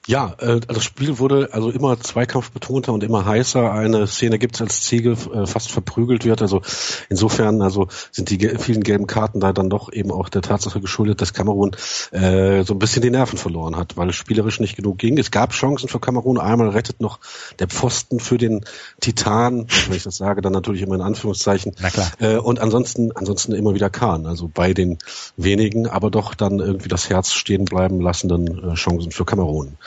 Ja, 0.06 0.34
äh, 0.38 0.60
das 0.60 0.84
Spiel 0.84 1.18
wurde 1.18 1.48
also 1.52 1.70
immer 1.70 1.98
zweikampfbetonter 1.98 2.92
und 2.92 3.02
immer 3.02 3.24
heißer. 3.24 3.72
Eine 3.72 4.06
Szene 4.06 4.38
gibt 4.38 4.56
es, 4.56 4.60
als 4.60 4.82
Ziegel 4.82 5.16
äh, 5.32 5.46
fast 5.46 5.72
verprügelt 5.72 6.26
wird. 6.26 6.42
Also 6.42 6.60
insofern 7.08 7.62
also 7.62 7.88
sind 8.12 8.28
die 8.28 8.38
vielen 8.58 8.82
gelben 8.82 9.06
Karten 9.06 9.40
da 9.40 9.54
dann 9.54 9.70
doch 9.70 9.90
eben 9.90 10.10
auch 10.10 10.28
der 10.28 10.42
Tatsache 10.42 10.80
geschuldet, 10.80 11.22
dass 11.22 11.32
Kamerun 11.32 11.74
äh, 12.10 12.64
so 12.64 12.74
ein 12.74 12.78
bisschen 12.78 13.00
die 13.00 13.10
Nerven 13.10 13.38
verloren 13.38 13.76
hat, 13.76 13.96
weil 13.96 14.10
es 14.10 14.16
spielerisch 14.16 14.60
nicht 14.60 14.76
genug 14.76 14.98
ging. 14.98 15.16
Es 15.16 15.30
gab 15.30 15.52
Chancen 15.52 15.88
für 15.88 16.00
Kamerun. 16.00 16.38
Einmal 16.38 16.68
rettet 16.68 17.00
noch 17.00 17.18
der 17.58 17.68
Pfosten 17.68 18.20
für 18.20 18.36
den 18.36 18.64
Titan, 19.00 19.66
wenn 19.88 19.96
ich 19.96 20.02
das 20.02 20.18
sage, 20.18 20.42
dann 20.42 20.52
natürlich 20.52 20.82
immer 20.82 20.96
in 20.96 21.00
Anführungszeichen. 21.00 21.74
Na 21.80 21.88
klar. 21.88 22.10
Äh, 22.18 22.36
und 22.36 22.60
ansonsten, 22.60 23.12
ansonsten 23.12 23.52
immer 23.52 23.74
wieder 23.74 23.88
Kahn. 23.88 24.26
Also 24.26 24.50
bei 24.52 24.74
den 24.74 24.98
wenigen, 25.38 25.88
aber 25.88 26.10
doch 26.10 26.34
dann 26.34 26.58
irgendwie 26.58 26.90
das 26.90 27.08
Herz 27.08 27.32
stehen 27.32 27.64
bleiben 27.64 28.02
lassenden 28.02 28.72
äh, 28.72 28.74
Chancen 28.74 29.10
für 29.10 29.24
Kamerun. 29.24 29.78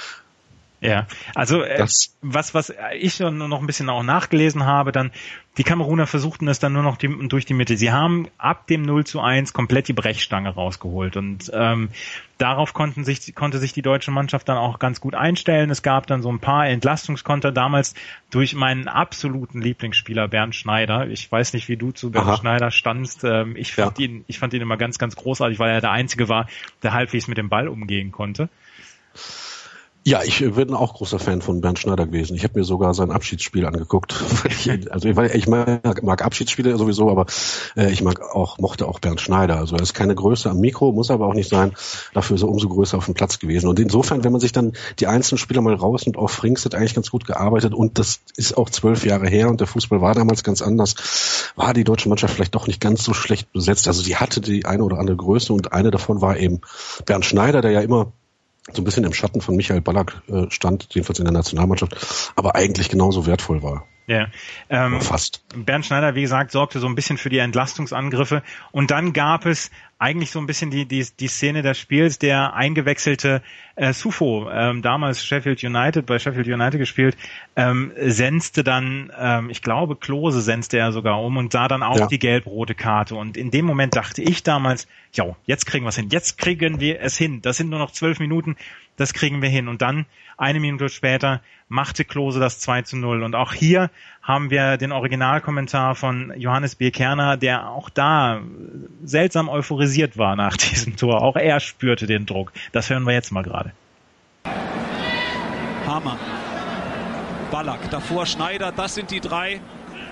Ja, 0.80 1.08
also 1.34 1.64
äh, 1.64 1.88
was 2.22 2.54
was 2.54 2.74
ich 3.00 3.20
noch 3.20 3.60
ein 3.60 3.66
bisschen 3.66 3.90
auch 3.90 4.04
nachgelesen 4.04 4.66
habe, 4.66 4.92
dann 4.92 5.12
die 5.58 5.64
Kameruner 5.64 6.06
versuchten 6.06 6.48
es 6.48 6.60
dann 6.60 6.74
nur 6.74 6.84
noch 6.84 6.98
die, 6.98 7.08
durch 7.30 7.46
die 7.46 7.56
Mitte. 7.56 7.78
Sie 7.78 7.92
haben 7.92 8.28
ab 8.38 8.68
dem 8.68 8.84
0 8.84 9.06
zu 9.06 9.20
1 9.20 9.54
komplett 9.54 9.88
die 9.88 9.94
Brechstange 9.94 10.50
rausgeholt 10.50 11.18
und 11.18 11.50
ähm, 11.52 11.90
darauf 12.38 12.76
konnten 12.76 13.04
sich, 13.04 13.34
konnte 13.34 13.58
sich 13.58 13.74
die 13.74 13.82
deutsche 13.82 14.12
Mannschaft 14.12 14.48
dann 14.50 14.58
auch 14.58 14.78
ganz 14.78 15.02
gut 15.02 15.16
einstellen. 15.16 15.72
Es 15.72 15.82
gab 15.82 16.06
dann 16.06 16.22
so 16.22 16.32
ein 16.32 16.40
paar 16.40 16.68
Entlastungskonter 16.68 17.52
damals 17.52 17.96
durch 18.30 18.54
meinen 18.54 18.88
absoluten 18.88 19.60
Lieblingsspieler 19.60 20.28
Bernd 20.28 20.54
Schneider. 20.54 21.08
Ich 21.08 21.32
weiß 21.32 21.54
nicht, 21.54 21.70
wie 21.70 21.78
du 21.78 21.92
zu 21.92 22.12
Bernd 22.12 22.28
Aha. 22.28 22.38
Schneider 22.38 22.70
standst. 22.70 23.24
Ähm, 23.24 23.56
ich 23.56 23.74
fand 23.74 23.98
ja. 23.98 24.06
ihn, 24.06 24.26
ich 24.28 24.38
fand 24.38 24.54
ihn 24.54 24.62
immer 24.62 24.78
ganz, 24.78 25.00
ganz 25.00 25.16
großartig, 25.16 25.58
weil 25.58 25.72
er 25.72 25.82
der 25.82 25.92
Einzige 25.92 26.30
war, 26.30 26.48
der 26.84 26.94
halbwegs 26.94 27.28
mit 27.28 27.40
dem 27.40 27.50
Ball 27.50 27.68
umgehen 27.68 28.12
konnte. 28.12 28.50
Ja, 30.08 30.24
ich 30.24 30.40
bin 30.54 30.74
auch 30.74 30.94
großer 30.94 31.20
Fan 31.20 31.42
von 31.42 31.60
Bernd 31.60 31.80
Schneider 31.80 32.06
gewesen. 32.06 32.34
Ich 32.34 32.46
habe 32.46 32.58
mir 32.58 32.64
sogar 32.64 32.94
sein 32.94 33.12
Abschiedsspiel 33.12 33.66
angeguckt. 33.66 34.14
also 34.90 35.10
ich, 35.10 35.18
ich 35.36 35.48
mag, 35.50 36.02
mag 36.02 36.24
Abschiedsspiele 36.24 36.78
sowieso, 36.78 37.12
aber 37.12 37.26
äh, 37.76 37.92
ich 37.92 38.02
mag 38.02 38.22
auch 38.22 38.58
mochte 38.58 38.88
auch 38.88 39.00
Bernd 39.00 39.20
Schneider. 39.20 39.58
Also 39.58 39.76
er 39.76 39.82
ist 39.82 39.94
keine 39.94 40.16
Größe 40.16 40.50
am 40.50 40.62
Mikro, 40.62 40.94
muss 40.94 41.12
aber 41.12 41.28
auch 41.28 41.34
nicht 41.34 41.50
sein. 41.50 41.74
Dafür 42.14 42.38
ist 42.38 42.44
er 42.44 42.48
umso 42.48 42.70
größer 42.70 42.98
auf 42.98 43.04
dem 43.04 43.16
Platz 43.16 43.38
gewesen. 43.40 43.68
Und 43.68 43.82
insofern, 43.82 44.24
wenn 44.24 44.32
man 44.32 44.40
sich 44.40 44.54
dann 44.54 44.78
die 45.00 45.08
einzelnen 45.08 45.40
Spieler 45.40 45.60
mal 45.60 45.76
raus 45.76 46.04
und 46.04 46.16
auf 46.16 46.32
Frings 46.32 46.64
hat 46.64 46.74
eigentlich 46.74 46.96
ganz 46.96 47.12
gut 47.12 47.26
gearbeitet 47.26 47.74
und 47.74 48.00
das 48.00 48.22
ist 48.38 48.56
auch 48.56 48.70
zwölf 48.70 49.06
Jahre 49.06 49.28
her 49.28 49.50
und 49.50 49.60
der 49.60 49.68
Fußball 49.68 50.00
war 50.00 50.14
damals 50.14 50.42
ganz 50.46 50.62
anders, 50.62 51.52
war 51.58 51.74
die 51.74 51.84
deutsche 51.84 52.08
Mannschaft 52.08 52.34
vielleicht 52.34 52.56
doch 52.56 52.68
nicht 52.68 52.80
ganz 52.80 53.04
so 53.04 53.14
schlecht 53.14 53.52
besetzt. 53.52 53.90
Also 53.90 54.04
die 54.04 54.16
hatte 54.16 54.40
die 54.40 54.66
eine 54.66 54.86
oder 54.86 55.00
andere 55.00 55.18
Größe 55.18 55.52
und 55.52 55.74
eine 55.74 55.92
davon 55.92 56.22
war 56.22 56.38
eben 56.38 56.62
Bernd 57.06 57.26
Schneider, 57.26 57.60
der 57.60 57.72
ja 57.72 57.82
immer 57.82 58.14
so 58.72 58.82
ein 58.82 58.86
bisschen 58.86 59.04
im 59.04 59.14
Schatten 59.14 59.42
von 59.42 59.56
Michael 59.56 59.82
Ballack 59.82 60.22
äh, 60.28 60.46
stand, 60.50 60.88
jedenfalls 60.92 61.20
in 61.20 61.26
der 61.26 61.34
Nationalmannschaft, 61.34 62.34
aber 62.36 62.56
eigentlich 62.56 62.90
genauso 62.90 63.26
wertvoll 63.26 63.64
war. 63.64 63.86
Ja, 64.08 64.28
ähm, 64.70 65.02
fast. 65.02 65.44
Bernd 65.54 65.86
Schneider, 65.86 66.16
wie 66.16 66.22
gesagt, 66.22 66.52
sorgte 66.52 66.80
so 66.80 66.88
ein 66.88 66.96
bisschen 66.96 67.18
für 67.18 67.30
die 67.30 67.40
Entlastungsangriffe 67.40 68.42
und 68.72 68.90
dann 68.90 69.12
gab 69.12 69.46
es 69.46 69.70
eigentlich 70.00 70.32
so 70.32 70.40
ein 70.40 70.46
bisschen 70.46 70.70
die 70.72 70.86
die, 70.86 71.06
die 71.20 71.28
Szene 71.28 71.62
des 71.62 71.78
Spiels, 71.78 72.20
der 72.20 72.54
eingewechselte 72.54 73.42
äh, 73.76 73.94
Sufo, 73.94 74.50
ähm, 74.52 74.82
damals 74.82 75.24
Sheffield 75.24 75.64
United, 75.64 76.06
bei 76.06 76.20
Sheffield 76.20 76.48
United 76.48 76.80
gespielt, 76.80 77.18
ähm, 77.56 77.92
senzte 77.98 78.64
dann, 78.64 79.12
ähm, 79.18 79.50
ich 79.50 79.62
glaube, 79.62 79.96
Klose 79.96 80.42
senzte 80.42 80.78
er 80.78 80.92
sogar 80.92 81.22
um 81.22 81.38
und 81.38 81.52
sah 81.52 81.68
dann 81.68 81.84
auch 81.84 82.00
ja. 82.00 82.08
die 82.08 82.20
gelb-rote 82.20 82.76
Karte. 82.76 83.16
Und 83.16 83.38
in 83.38 83.52
dem 83.52 83.66
Moment 83.66 83.96
dachte 83.96 84.22
ich 84.22 84.44
damals, 84.44 84.88
ja, 85.14 85.36
jetzt 85.46 85.66
kriegen 85.66 85.86
wir 85.86 85.90
es 85.90 85.96
hin, 85.96 86.10
jetzt 86.12 86.38
kriegen 86.38 86.80
wir 86.80 87.02
es 87.02 87.18
hin, 87.18 87.42
das 87.42 87.58
sind 87.58 87.70
nur 87.70 87.80
noch 87.80 87.92
zwölf 87.92 88.20
Minuten, 88.20 88.56
das 88.98 89.14
kriegen 89.14 89.42
wir 89.42 89.50
hin. 89.50 89.68
Und 89.68 89.82
dann 89.82 90.06
eine 90.38 90.60
Minute 90.60 90.90
später 90.90 91.42
machte 91.70 92.06
Klose 92.06 92.40
das 92.40 92.60
2 92.60 92.84
zu 92.84 92.98
0. 92.98 93.24
Und 93.24 93.36
auch 93.36 93.54
hier 93.54 93.90
haben 94.28 94.50
wir 94.50 94.76
den 94.76 94.92
Originalkommentar 94.92 95.96
von 95.96 96.34
Johannes 96.36 96.76
B. 96.76 96.92
Kerner, 96.92 97.38
der 97.38 97.70
auch 97.70 97.90
da 97.90 98.42
seltsam 99.06 99.48
euphorisiert 99.48 100.18
war 100.18 100.36
nach 100.36 100.58
diesem 100.58 100.98
Tor. 100.98 101.22
Auch 101.22 101.38
er 101.38 101.62
spürte 101.62 102.08
den 102.08 102.26
Druck. 102.26 102.52
Das 102.74 102.90
hören 102.90 103.06
wir 103.06 103.14
jetzt 103.14 103.32
mal 103.32 103.44
gerade. 103.44 103.72
Hamann, 105.88 106.20
Ballack, 107.50 107.90
davor 107.90 108.26
Schneider, 108.26 108.74
das 108.74 108.96
sind 108.96 109.10
die 109.12 109.22
drei, 109.22 109.62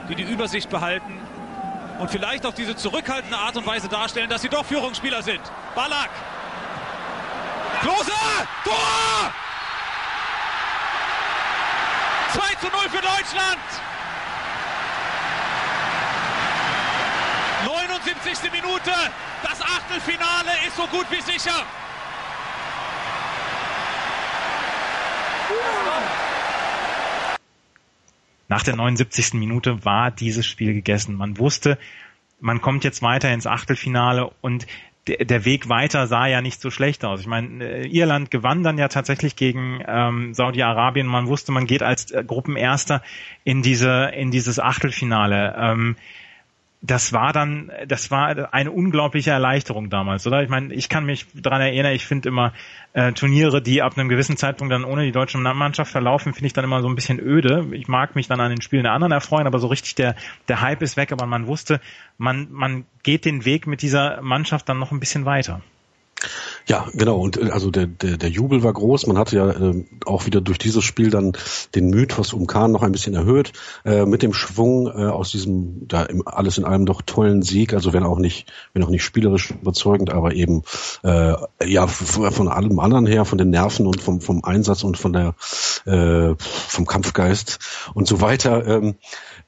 die 0.09 0.15
die 0.15 0.23
Übersicht 0.23 0.69
behalten 0.69 1.11
und 1.99 2.09
vielleicht 2.09 2.45
auf 2.45 2.53
diese 2.53 2.77
zurückhaltende 2.77 3.37
Art 3.37 3.57
und 3.57 3.67
Weise 3.67 3.89
darstellen, 3.89 4.29
dass 4.29 4.41
sie 4.41 4.49
doch 4.49 4.63
Führungsspieler 4.63 5.21
sind. 5.21 5.41
Ballack! 5.75 6.09
Klose! 7.81 8.11
Tor! 8.63 9.33
2 12.31 12.41
zu 12.55 12.67
0 12.67 12.89
für 12.89 13.01
Deutschland. 13.01 13.94
79. 18.25 18.51
Minute. 18.51 18.91
Das 19.43 19.61
Achtelfinale 19.61 20.49
ist 20.65 20.75
so 20.75 20.87
gut 20.87 21.05
wie 21.11 21.21
sicher. 21.21 21.53
Nach 28.47 28.63
der 28.63 28.75
79. 28.75 29.33
Minute 29.35 29.85
war 29.85 30.09
dieses 30.09 30.47
Spiel 30.47 30.73
gegessen. 30.73 31.15
Man 31.15 31.37
wusste, 31.37 31.77
man 32.39 32.61
kommt 32.61 32.83
jetzt 32.83 33.03
weiter 33.03 33.31
ins 33.31 33.45
Achtelfinale 33.45 34.31
und 34.41 34.65
der, 35.07 35.45
Weg 35.45 35.69
weiter 35.69 36.07
sah 36.07 36.25
ja 36.25 36.41
nicht 36.41 36.59
so 36.59 36.71
schlecht 36.71 37.05
aus. 37.05 37.19
Ich 37.19 37.27
meine, 37.27 37.63
äh, 37.63 37.87
Irland 37.87 38.31
gewann 38.31 38.63
dann 38.63 38.79
ja 38.79 38.87
tatsächlich 38.87 39.35
gegen 39.35 39.83
ähm, 39.87 40.33
Saudi-Arabien. 40.33 41.05
Man 41.05 41.27
wusste, 41.27 41.51
man 41.51 41.67
geht 41.67 41.83
als 41.83 42.09
äh, 42.09 42.23
Gruppenerster 42.25 43.03
in 43.43 43.61
diese 43.61 44.11
in 44.15 44.31
dieses 44.31 44.59
Achtelfinale. 44.59 45.55
Ähm, 45.59 45.95
das 46.85 47.13
war 47.13 47.33
dann, 47.33 47.71
das 47.87 48.11
war 48.11 48.53
eine 48.53 48.71
unglaubliche 48.71 49.31
Erleichterung 49.31 49.89
damals, 49.89 50.27
oder? 50.27 50.43
Ich 50.43 50.49
meine, 50.49 50.73
ich 50.73 50.89
kann 50.89 51.05
mich 51.05 51.25
daran 51.33 51.61
erinnern, 51.61 51.93
ich 51.93 52.05
finde 52.05 52.29
immer 52.29 52.53
äh, 52.93 53.11
Turniere, 53.13 53.61
die 53.61 53.81
ab 53.81 53.97
einem 53.97 54.09
gewissen 54.09 54.37
Zeitpunkt 54.37 54.71
dann 54.71 54.83
ohne 54.83 55.03
die 55.03 55.11
deutsche 55.11 55.37
Mannschaft 55.37 55.91
verlaufen, 55.91 56.33
finde 56.33 56.47
ich 56.47 56.53
dann 56.53 56.65
immer 56.65 56.81
so 56.81 56.87
ein 56.87 56.95
bisschen 56.95 57.19
öde. 57.19 57.65
Ich 57.71 57.87
mag 57.87 58.15
mich 58.15 58.27
dann 58.27 58.39
an 58.39 58.49
den 58.49 58.61
Spielen 58.61 58.83
der 58.83 58.93
anderen 58.93 59.11
erfreuen, 59.11 59.47
aber 59.47 59.59
so 59.59 59.67
richtig 59.67 59.95
der, 59.95 60.15
der 60.47 60.61
Hype 60.61 60.81
ist 60.81 60.97
weg, 60.97 61.11
aber 61.11 61.25
man 61.25 61.47
wusste, 61.47 61.81
man, 62.17 62.47
man 62.51 62.85
geht 63.03 63.25
den 63.25 63.45
Weg 63.45 63.67
mit 63.67 63.81
dieser 63.81 64.21
Mannschaft 64.21 64.69
dann 64.69 64.79
noch 64.79 64.91
ein 64.91 64.99
bisschen 64.99 65.25
weiter. 65.25 65.61
Ja, 66.67 66.87
genau. 66.93 67.19
Und 67.19 67.37
äh, 67.37 67.51
also 67.51 67.69
der, 67.69 67.85
der, 67.85 68.17
der 68.17 68.29
Jubel 68.29 68.63
war 68.63 68.73
groß. 68.73 69.05
Man 69.07 69.17
hatte 69.17 69.35
ja 69.35 69.49
äh, 69.49 69.85
auch 70.05 70.25
wieder 70.25 70.41
durch 70.41 70.57
dieses 70.57 70.83
Spiel 70.83 71.09
dann 71.11 71.33
den 71.75 71.89
Mythos 71.89 72.33
um 72.33 72.47
Kahn 72.47 72.71
noch 72.71 72.81
ein 72.81 72.91
bisschen 72.91 73.13
erhöht. 73.13 73.53
Äh, 73.83 74.05
mit 74.05 74.23
dem 74.23 74.33
Schwung 74.33 74.87
äh, 74.87 75.05
aus 75.05 75.31
diesem, 75.31 75.87
da 75.87 76.03
im, 76.03 76.27
alles 76.27 76.57
in 76.57 76.65
allem 76.65 76.85
doch 76.85 77.01
tollen 77.03 77.43
Sieg, 77.43 77.73
also 77.73 77.93
wenn 77.93 78.03
auch 78.03 78.17
nicht, 78.17 78.51
wenn 78.73 78.83
auch 78.83 78.89
nicht 78.89 79.03
spielerisch 79.03 79.51
überzeugend, 79.51 80.11
aber 80.11 80.33
eben 80.33 80.63
äh, 81.03 81.35
ja 81.65 81.87
von 81.87 82.47
allem 82.47 82.79
anderen 82.79 83.05
her, 83.05 83.25
von 83.25 83.37
den 83.37 83.51
Nerven 83.51 83.85
und 83.85 84.01
vom, 84.01 84.21
vom 84.21 84.43
Einsatz 84.43 84.83
und 84.83 84.97
von 84.97 85.13
der 85.13 85.35
äh, 85.85 86.35
vom 86.39 86.87
Kampfgeist 86.87 87.59
und 87.93 88.07
so 88.07 88.21
weiter. 88.21 88.65
Ähm, 88.65 88.95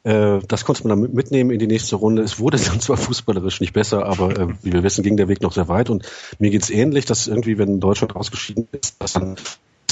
äh, 0.08 0.40
das 0.48 0.64
konnte 0.64 0.88
man 0.88 1.02
dann 1.02 1.14
mitnehmen 1.14 1.52
in 1.52 1.60
die 1.60 1.68
nächste 1.68 1.98
Runde. 1.98 2.22
Es 2.22 2.40
wurde 2.40 2.58
dann 2.66 2.80
zwar 2.80 2.96
fußballerisch 2.96 3.60
nicht 3.60 3.74
besser, 3.74 4.06
aber 4.06 4.40
äh, 4.40 4.48
wie 4.64 4.72
wir 4.72 4.84
wissen, 4.84 5.04
ging 5.04 5.18
der 5.18 5.28
Weg 5.28 5.42
noch 5.42 5.52
sehr 5.52 5.68
weit. 5.68 5.90
Und 5.90 6.06
mir 6.40 6.50
geht's 6.50 6.70
ähnlich, 6.70 7.06
dass 7.06 7.28
irgendwie, 7.28 7.58
wenn 7.58 7.82
Deutschland 7.82 8.16
ausgeschieden 8.16 8.70
ist, 8.72 8.96
dass 9.00 9.14
dann 9.14 9.36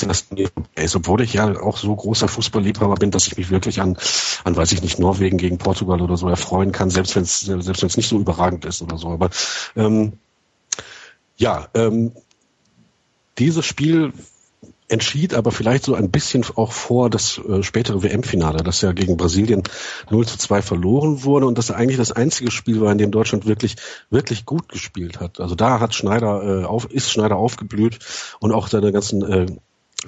das 0.02 0.28
ist, 0.76 0.96
obwohl 0.98 1.22
ich 1.22 1.34
ja 1.34 1.58
auch 1.62 1.78
so 1.78 1.96
großer 1.96 2.28
Fußballliebhaber 2.28 2.96
bin, 2.96 3.12
dass 3.12 3.28
ich 3.28 3.38
mich 3.38 3.50
wirklich 3.50 3.80
an, 3.80 3.98
an 4.44 4.56
weiß 4.56 4.74
ich 4.74 4.82
nicht, 4.82 5.00
Norwegen 5.00 5.38
gegen 5.38 5.58
Portugal 5.58 6.02
oder 6.02 6.18
so 6.18 6.28
erfreuen 6.28 6.74
kann, 6.74 6.90
selbst 6.90 7.16
wenn 7.16 7.24
es 7.24 7.40
selbst 7.40 7.82
wenn 7.82 7.88
es 7.88 7.96
nicht 7.96 8.10
so 8.10 8.20
überragend 8.20 8.66
ist 8.66 8.82
oder 8.82 8.98
so. 8.98 9.08
Aber 9.08 9.30
ähm, 9.78 10.14
ja, 11.38 11.70
ähm, 11.76 12.12
dieses 13.38 13.66
Spiel 13.66 14.12
entschied 14.88 15.34
aber 15.34 15.52
vielleicht 15.52 15.84
so 15.84 15.96
ein 15.96 16.12
bisschen 16.12 16.46
auch 16.56 16.72
vor 16.72 17.10
das 17.10 17.40
äh, 17.40 17.64
spätere 17.64 18.04
WM-Finale, 18.04 18.64
das 18.64 18.82
ja 18.82 18.92
gegen 18.92 19.18
Brasilien 19.18 19.64
0 20.10 20.28
zu 20.28 20.38
2 20.38 20.62
verloren 20.62 21.24
wurde 21.24 21.48
und 21.48 21.58
das 21.58 21.72
eigentlich 21.72 21.98
das 21.98 22.12
einzige 22.12 22.52
Spiel 22.52 22.82
war, 22.82 22.92
in 22.92 22.98
dem 22.98 23.12
Deutschland 23.12 23.46
wirklich, 23.46 23.76
wirklich 24.10 24.46
gut 24.46 24.70
gespielt 24.70 25.20
hat. 25.20 25.40
Also 25.40 25.56
da 25.56 25.80
hat 25.80 25.96
Schneider, 25.96 26.62
äh, 26.62 26.66
auf, 26.66 26.86
ist 26.92 27.12
Schneider 27.12 27.38
aufgeblüht 27.38 28.00
und 28.40 28.52
auch 28.52 28.68
seine 28.68 28.92
ganzen 28.92 29.22
äh, 29.24 29.46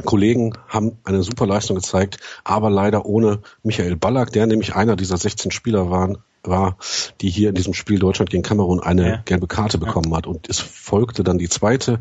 Kollegen 0.06 0.54
haben 0.68 1.00
eine 1.04 1.24
super 1.24 1.48
Leistung 1.48 1.76
gezeigt, 1.76 2.20
aber 2.44 2.70
leider 2.70 3.06
ohne 3.06 3.40
Michael 3.64 3.96
Ballack, 3.96 4.32
der 4.32 4.46
nämlich 4.46 4.76
einer 4.76 4.96
dieser 4.96 5.18
16 5.18 5.50
Spieler 5.50 5.90
waren, 5.90 6.20
war, 6.44 6.78
die 7.22 7.30
hier 7.30 7.50
in 7.50 7.56
diesem 7.56 7.74
Spiel 7.74 8.00
Deutschland 8.00 8.30
gegen 8.30 8.44
Kamerun 8.44 8.80
eine 8.80 9.10
ja. 9.10 9.22
gelbe 9.26 9.48
Karte 9.48 9.78
bekommen 9.78 10.16
hat. 10.16 10.28
Und 10.28 10.48
es 10.50 10.60
folgte 10.60 11.24
dann 11.24 11.38
die 11.38 11.50
zweite 11.50 12.00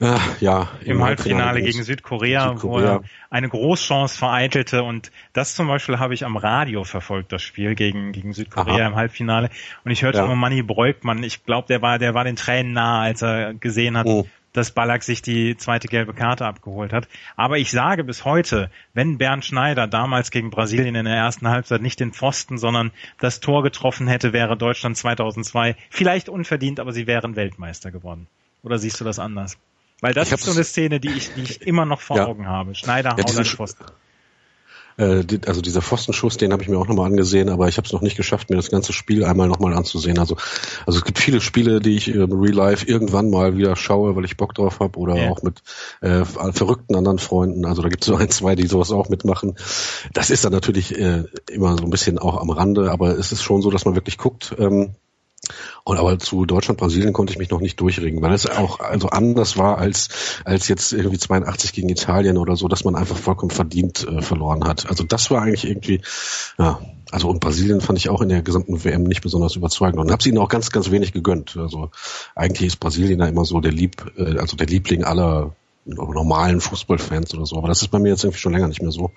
äh, 0.00 0.16
ja, 0.40 0.68
im, 0.82 0.92
im 0.92 1.02
Halbfinale, 1.02 1.60
gegen 1.60 1.82
Südkorea, 1.82 2.52
Südkorea, 2.52 2.62
wo 2.62 2.78
er 2.78 3.02
eine 3.30 3.48
Großchance 3.48 4.16
vereitelte 4.16 4.84
und 4.84 5.10
das 5.32 5.54
zum 5.54 5.66
Beispiel 5.66 5.98
habe 5.98 6.14
ich 6.14 6.24
am 6.24 6.36
Radio 6.36 6.84
verfolgt, 6.84 7.32
das 7.32 7.42
Spiel 7.42 7.74
gegen, 7.74 8.12
gegen 8.12 8.32
Südkorea 8.32 8.74
Aha. 8.74 8.86
im 8.86 8.94
Halbfinale 8.94 9.50
und 9.84 9.90
ich 9.90 10.02
hörte 10.02 10.18
ja. 10.18 10.24
immer 10.24 10.36
Manni 10.36 10.62
Breukmann, 10.62 11.22
ich 11.24 11.44
glaube, 11.44 11.66
der 11.66 11.82
war, 11.82 11.98
der 11.98 12.14
war 12.14 12.22
den 12.22 12.36
Tränen 12.36 12.72
nah, 12.72 13.02
als 13.02 13.22
er 13.22 13.54
gesehen 13.54 13.96
hat, 13.98 14.06
oh. 14.06 14.28
dass 14.52 14.70
Ballack 14.70 15.02
sich 15.02 15.20
die 15.20 15.56
zweite 15.56 15.88
gelbe 15.88 16.14
Karte 16.14 16.46
abgeholt 16.46 16.92
hat. 16.92 17.08
Aber 17.34 17.58
ich 17.58 17.72
sage 17.72 18.04
bis 18.04 18.24
heute, 18.24 18.70
wenn 18.94 19.18
Bernd 19.18 19.44
Schneider 19.44 19.88
damals 19.88 20.30
gegen 20.30 20.50
Brasilien 20.50 20.94
in 20.94 21.06
der 21.06 21.16
ersten 21.16 21.48
Halbzeit 21.48 21.82
nicht 21.82 21.98
den 21.98 22.12
Pfosten, 22.12 22.56
sondern 22.56 22.92
das 23.18 23.40
Tor 23.40 23.64
getroffen 23.64 24.06
hätte, 24.06 24.32
wäre 24.32 24.56
Deutschland 24.56 24.96
2002 24.96 25.74
vielleicht 25.90 26.28
unverdient, 26.28 26.78
aber 26.78 26.92
sie 26.92 27.08
wären 27.08 27.34
Weltmeister 27.34 27.90
geworden. 27.90 28.28
Oder 28.62 28.78
siehst 28.78 29.00
du 29.00 29.04
das 29.04 29.18
anders? 29.18 29.58
Weil 30.00 30.14
das 30.14 30.30
ist 30.32 30.44
so 30.44 30.52
eine 30.52 30.64
Szene, 30.64 31.00
die 31.00 31.10
ich, 31.10 31.34
die 31.34 31.42
ich 31.42 31.62
immer 31.66 31.84
noch 31.84 32.00
vor 32.00 32.16
ja. 32.16 32.26
Augen 32.26 32.46
habe. 32.46 32.74
Schneider 32.74 33.16
ja, 33.16 33.24
haut 33.24 33.36
einen 33.36 33.44
Pfosten. 33.44 33.84
Äh, 34.98 35.24
also 35.46 35.60
dieser 35.60 35.80
Pfostenschuss, 35.80 36.36
den 36.36 36.52
habe 36.52 36.62
ich 36.62 36.68
mir 36.68 36.76
auch 36.76 36.88
nochmal 36.88 37.06
angesehen, 37.06 37.48
aber 37.48 37.68
ich 37.68 37.76
habe 37.76 37.86
es 37.86 37.92
noch 37.92 38.02
nicht 38.02 38.16
geschafft, 38.16 38.50
mir 38.50 38.56
das 38.56 38.70
ganze 38.70 38.92
Spiel 38.92 39.24
einmal 39.24 39.48
nochmal 39.48 39.72
anzusehen. 39.74 40.18
Also, 40.18 40.36
also 40.86 40.98
es 40.98 41.04
gibt 41.04 41.18
viele 41.18 41.40
Spiele, 41.40 41.80
die 41.80 41.96
ich 41.96 42.08
im 42.08 42.32
Real 42.32 42.54
Life 42.54 42.86
irgendwann 42.86 43.30
mal 43.30 43.56
wieder 43.56 43.76
schaue, 43.76 44.16
weil 44.16 44.24
ich 44.24 44.36
Bock 44.36 44.54
drauf 44.54 44.80
habe 44.80 44.98
oder 44.98 45.16
ja. 45.16 45.30
auch 45.30 45.42
mit 45.42 45.62
äh, 46.00 46.24
verrückten 46.24 46.96
anderen 46.96 47.18
Freunden. 47.18 47.64
Also 47.64 47.82
da 47.82 47.88
gibt 47.88 48.02
es 48.02 48.08
so 48.08 48.16
ein, 48.16 48.28
zwei, 48.30 48.56
die 48.56 48.66
sowas 48.66 48.90
auch 48.90 49.08
mitmachen. 49.08 49.54
Das 50.12 50.30
ist 50.30 50.44
dann 50.44 50.52
natürlich 50.52 50.98
äh, 50.98 51.24
immer 51.50 51.78
so 51.78 51.84
ein 51.84 51.90
bisschen 51.90 52.18
auch 52.18 52.40
am 52.40 52.50
Rande, 52.50 52.90
aber 52.90 53.16
es 53.16 53.30
ist 53.30 53.42
schon 53.42 53.62
so, 53.62 53.70
dass 53.70 53.84
man 53.84 53.94
wirklich 53.94 54.18
guckt. 54.18 54.54
Ähm, 54.58 54.94
und 55.84 55.96
aber 55.98 56.18
zu 56.18 56.44
Deutschland, 56.44 56.78
Brasilien 56.78 57.12
konnte 57.12 57.32
ich 57.32 57.38
mich 57.38 57.50
noch 57.50 57.60
nicht 57.60 57.80
durchringen, 57.80 58.20
weil 58.22 58.32
es 58.32 58.46
auch 58.46 58.80
also 58.80 59.08
anders 59.08 59.56
war 59.56 59.78
als 59.78 60.08
als 60.44 60.68
jetzt 60.68 60.92
irgendwie 60.92 61.18
82 61.18 61.72
gegen 61.72 61.88
Italien 61.88 62.36
oder 62.36 62.56
so, 62.56 62.68
dass 62.68 62.84
man 62.84 62.96
einfach 62.96 63.16
vollkommen 63.16 63.50
verdient 63.50 64.06
äh, 64.06 64.20
verloren 64.20 64.64
hat. 64.64 64.88
Also 64.88 65.04
das 65.04 65.30
war 65.30 65.42
eigentlich 65.42 65.66
irgendwie 65.66 66.02
ja, 66.58 66.80
also 67.10 67.28
und 67.28 67.40
Brasilien 67.40 67.80
fand 67.80 67.98
ich 67.98 68.10
auch 68.10 68.20
in 68.20 68.28
der 68.28 68.42
gesamten 68.42 68.84
WM 68.84 69.04
nicht 69.04 69.22
besonders 69.22 69.56
überzeugend 69.56 69.98
und 70.00 70.10
habe 70.10 70.22
sie 70.22 70.30
ihnen 70.30 70.38
auch 70.38 70.48
ganz 70.48 70.70
ganz 70.70 70.90
wenig 70.90 71.12
gegönnt. 71.12 71.56
Also 71.56 71.90
eigentlich 72.34 72.66
ist 72.66 72.80
Brasilien 72.80 73.20
da 73.20 73.26
immer 73.26 73.44
so 73.44 73.60
der 73.60 73.72
Lieb 73.72 74.12
äh, 74.16 74.38
also 74.38 74.56
der 74.56 74.66
Liebling 74.66 75.04
aller 75.04 75.54
normalen 75.94 76.60
Fußballfans 76.60 77.34
oder 77.34 77.46
so. 77.46 77.56
Aber 77.56 77.68
das 77.68 77.82
ist 77.82 77.88
bei 77.88 77.98
mir 77.98 78.10
jetzt 78.10 78.24
irgendwie 78.24 78.40
schon 78.40 78.52
länger 78.52 78.68
nicht 78.68 78.82
mehr 78.82 78.90
so. 78.90 79.12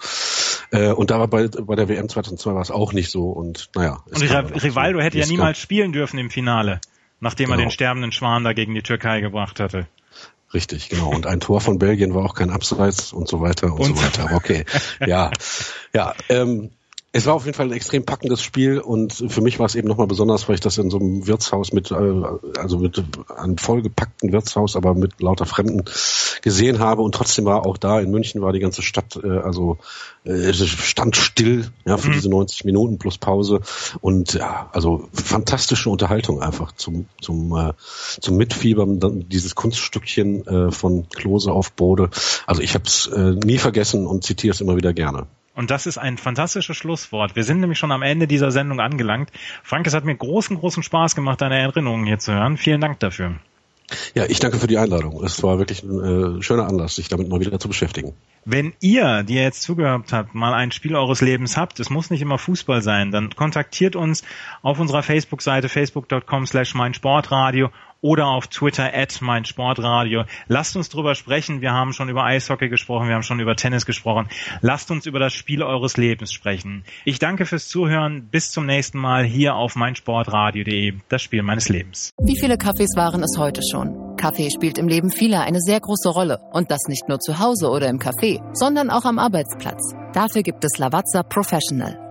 Äh, 0.71 0.91
und 0.91 1.11
da 1.11 1.19
war 1.19 1.27
bei, 1.27 1.47
bei 1.47 1.75
der 1.75 1.89
WM 1.89 2.09
2002 2.09 2.53
war 2.53 2.61
es 2.61 2.71
auch 2.71 2.93
nicht 2.93 3.09
so. 3.09 3.29
Und 3.29 3.69
naja. 3.75 4.03
Und 4.05 4.21
Rivaldo 4.21 4.99
hätte 4.99 5.19
ja 5.19 5.25
niemals 5.25 5.57
spielen 5.57 5.91
dürfen 5.91 6.17
im 6.17 6.29
Finale, 6.29 6.79
nachdem 7.19 7.47
genau. 7.47 7.59
er 7.59 7.65
den 7.65 7.71
sterbenden 7.71 8.11
Schwan 8.11 8.43
da 8.43 8.53
gegen 8.53 8.73
die 8.73 8.83
Türkei 8.83 9.21
gebracht 9.21 9.59
hatte. 9.59 9.87
Richtig, 10.53 10.89
genau. 10.89 11.09
Und 11.09 11.27
ein 11.27 11.39
Tor 11.39 11.61
von 11.61 11.79
Belgien 11.79 12.13
war 12.13 12.25
auch 12.25 12.35
kein 12.35 12.49
Abseits 12.49 13.13
und 13.13 13.27
so 13.27 13.41
weiter 13.41 13.73
und, 13.73 13.79
und 13.79 13.97
so 13.97 14.03
weiter. 14.03 14.35
Okay, 14.35 14.65
ja, 15.05 15.31
ja. 15.93 16.13
Ähm, 16.27 16.71
es 17.13 17.25
war 17.25 17.33
auf 17.33 17.45
jeden 17.45 17.55
Fall 17.55 17.65
ein 17.65 17.73
extrem 17.73 18.05
packendes 18.05 18.41
Spiel 18.41 18.79
und 18.79 19.11
für 19.11 19.41
mich 19.41 19.59
war 19.59 19.65
es 19.65 19.75
eben 19.75 19.87
nochmal 19.89 20.07
besonders, 20.07 20.47
weil 20.47 20.55
ich 20.55 20.61
das 20.61 20.77
in 20.77 20.89
so 20.89 20.97
einem 20.97 21.27
Wirtshaus 21.27 21.73
mit, 21.73 21.91
äh, 21.91 21.95
also 22.57 22.77
mit 22.77 23.03
einem 23.35 23.57
vollgepackten 23.57 24.31
Wirtshaus, 24.31 24.77
aber 24.77 24.93
mit 24.95 25.21
lauter 25.21 25.45
Fremden 25.45 25.83
gesehen 26.41 26.79
habe 26.79 27.01
und 27.01 27.13
trotzdem 27.13 27.43
war 27.43 27.65
auch 27.65 27.77
da 27.77 27.99
in 27.99 28.11
München 28.11 28.41
war 28.41 28.53
die 28.53 28.61
ganze 28.61 28.81
Stadt, 28.81 29.19
äh, 29.21 29.27
also 29.27 29.77
äh, 30.23 30.53
stand 30.53 31.17
still, 31.17 31.69
ja, 31.85 31.97
für 31.97 32.09
mhm. 32.09 32.13
diese 32.13 32.29
90 32.29 32.63
Minuten 32.63 32.97
plus 32.97 33.17
Pause 33.17 33.59
und 33.99 34.33
ja, 34.33 34.69
also 34.71 35.09
fantastische 35.11 35.89
Unterhaltung 35.89 36.41
einfach 36.41 36.71
zum, 36.71 37.07
zum, 37.19 37.53
äh, 37.57 37.73
zum 38.21 38.37
Mitfiebern, 38.37 39.27
dieses 39.27 39.55
Kunststückchen 39.55 40.47
äh, 40.47 40.71
von 40.71 41.09
Klose 41.09 41.51
auf 41.51 41.73
Bode. 41.73 42.09
Also 42.47 42.61
ich 42.61 42.73
habe 42.73 42.85
es 42.85 43.07
äh, 43.07 43.31
nie 43.31 43.57
vergessen 43.57 44.07
und 44.07 44.23
zitiere 44.23 44.53
es 44.53 44.61
immer 44.61 44.77
wieder 44.77 44.93
gerne. 44.93 45.27
Und 45.53 45.69
das 45.69 45.85
ist 45.85 45.97
ein 45.97 46.17
fantastisches 46.17 46.77
Schlusswort. 46.77 47.35
Wir 47.35 47.43
sind 47.43 47.59
nämlich 47.59 47.77
schon 47.77 47.91
am 47.91 48.01
Ende 48.01 48.27
dieser 48.27 48.51
Sendung 48.51 48.79
angelangt. 48.79 49.31
Frank, 49.63 49.85
es 49.85 49.93
hat 49.93 50.05
mir 50.05 50.15
großen, 50.15 50.57
großen 50.57 50.83
Spaß 50.83 51.15
gemacht, 51.15 51.41
deine 51.41 51.59
Erinnerungen 51.59 52.05
hier 52.05 52.19
zu 52.19 52.33
hören. 52.33 52.57
Vielen 52.57 52.81
Dank 52.81 52.99
dafür. 52.99 53.35
Ja, 54.13 54.25
ich 54.25 54.39
danke 54.39 54.57
für 54.57 54.67
die 54.67 54.77
Einladung. 54.77 55.23
Es 55.23 55.43
war 55.43 55.57
wirklich 55.57 55.83
ein 55.83 56.39
äh, 56.39 56.41
schöner 56.41 56.67
Anlass, 56.67 56.95
sich 56.95 57.09
damit 57.09 57.27
mal 57.27 57.39
wieder 57.39 57.59
zu 57.59 57.67
beschäftigen. 57.67 58.13
Wenn 58.45 58.73
ihr, 58.79 59.23
die 59.23 59.35
ihr 59.35 59.43
jetzt 59.43 59.61
zugehört 59.61 60.13
habt, 60.13 60.33
mal 60.33 60.53
ein 60.53 60.71
Spiel 60.71 60.95
eures 60.95 61.21
Lebens 61.21 61.57
habt, 61.57 61.79
es 61.79 61.89
muss 61.89 62.09
nicht 62.09 62.21
immer 62.21 62.37
Fußball 62.37 62.81
sein, 62.81 63.11
dann 63.11 63.35
kontaktiert 63.35 63.95
uns 63.95 64.23
auf 64.61 64.79
unserer 64.79 65.03
Facebook-Seite 65.03 65.69
facebook.com 65.69 66.47
slash 66.47 66.73
meinsportradio 66.73 67.69
oder 68.01 68.27
auf 68.27 68.47
Twitter 68.47 68.91
at 68.93 69.21
mein 69.21 69.45
Sportradio. 69.45 70.23
Lasst 70.47 70.75
uns 70.75 70.89
drüber 70.89 71.15
sprechen. 71.15 71.61
Wir 71.61 71.71
haben 71.71 71.93
schon 71.93 72.09
über 72.09 72.23
Eishockey 72.23 72.69
gesprochen, 72.69 73.07
wir 73.07 73.15
haben 73.15 73.23
schon 73.23 73.39
über 73.39 73.55
Tennis 73.55 73.85
gesprochen. 73.85 74.27
Lasst 74.61 74.91
uns 74.91 75.05
über 75.05 75.19
das 75.19 75.33
Spiel 75.33 75.63
eures 75.63 75.97
Lebens 75.97 76.33
sprechen. 76.33 76.83
Ich 77.05 77.19
danke 77.19 77.45
fürs 77.45 77.67
Zuhören. 77.67 78.27
Bis 78.29 78.51
zum 78.51 78.65
nächsten 78.65 78.97
Mal 78.97 79.23
hier 79.23 79.55
auf 79.55 79.75
meinsportradio.de, 79.75 80.93
das 81.09 81.21
Spiel 81.21 81.43
meines 81.43 81.69
Lebens. 81.69 82.11
Wie 82.21 82.39
viele 82.39 82.57
Kaffees 82.57 82.95
waren 82.95 83.23
es 83.23 83.37
heute 83.37 83.61
schon? 83.69 84.15
Kaffee 84.17 84.49
spielt 84.51 84.77
im 84.77 84.87
Leben 84.87 85.11
vieler 85.11 85.41
eine 85.41 85.59
sehr 85.59 85.79
große 85.79 86.09
Rolle. 86.09 86.39
Und 86.51 86.71
das 86.71 86.81
nicht 86.87 87.07
nur 87.07 87.19
zu 87.19 87.39
Hause 87.39 87.69
oder 87.69 87.87
im 87.87 87.99
Café, 87.99 88.41
sondern 88.53 88.89
auch 88.89 89.05
am 89.05 89.19
Arbeitsplatz. 89.19 89.93
Dafür 90.13 90.43
gibt 90.43 90.63
es 90.63 90.77
Lavazza 90.77 91.23
Professional. 91.23 92.10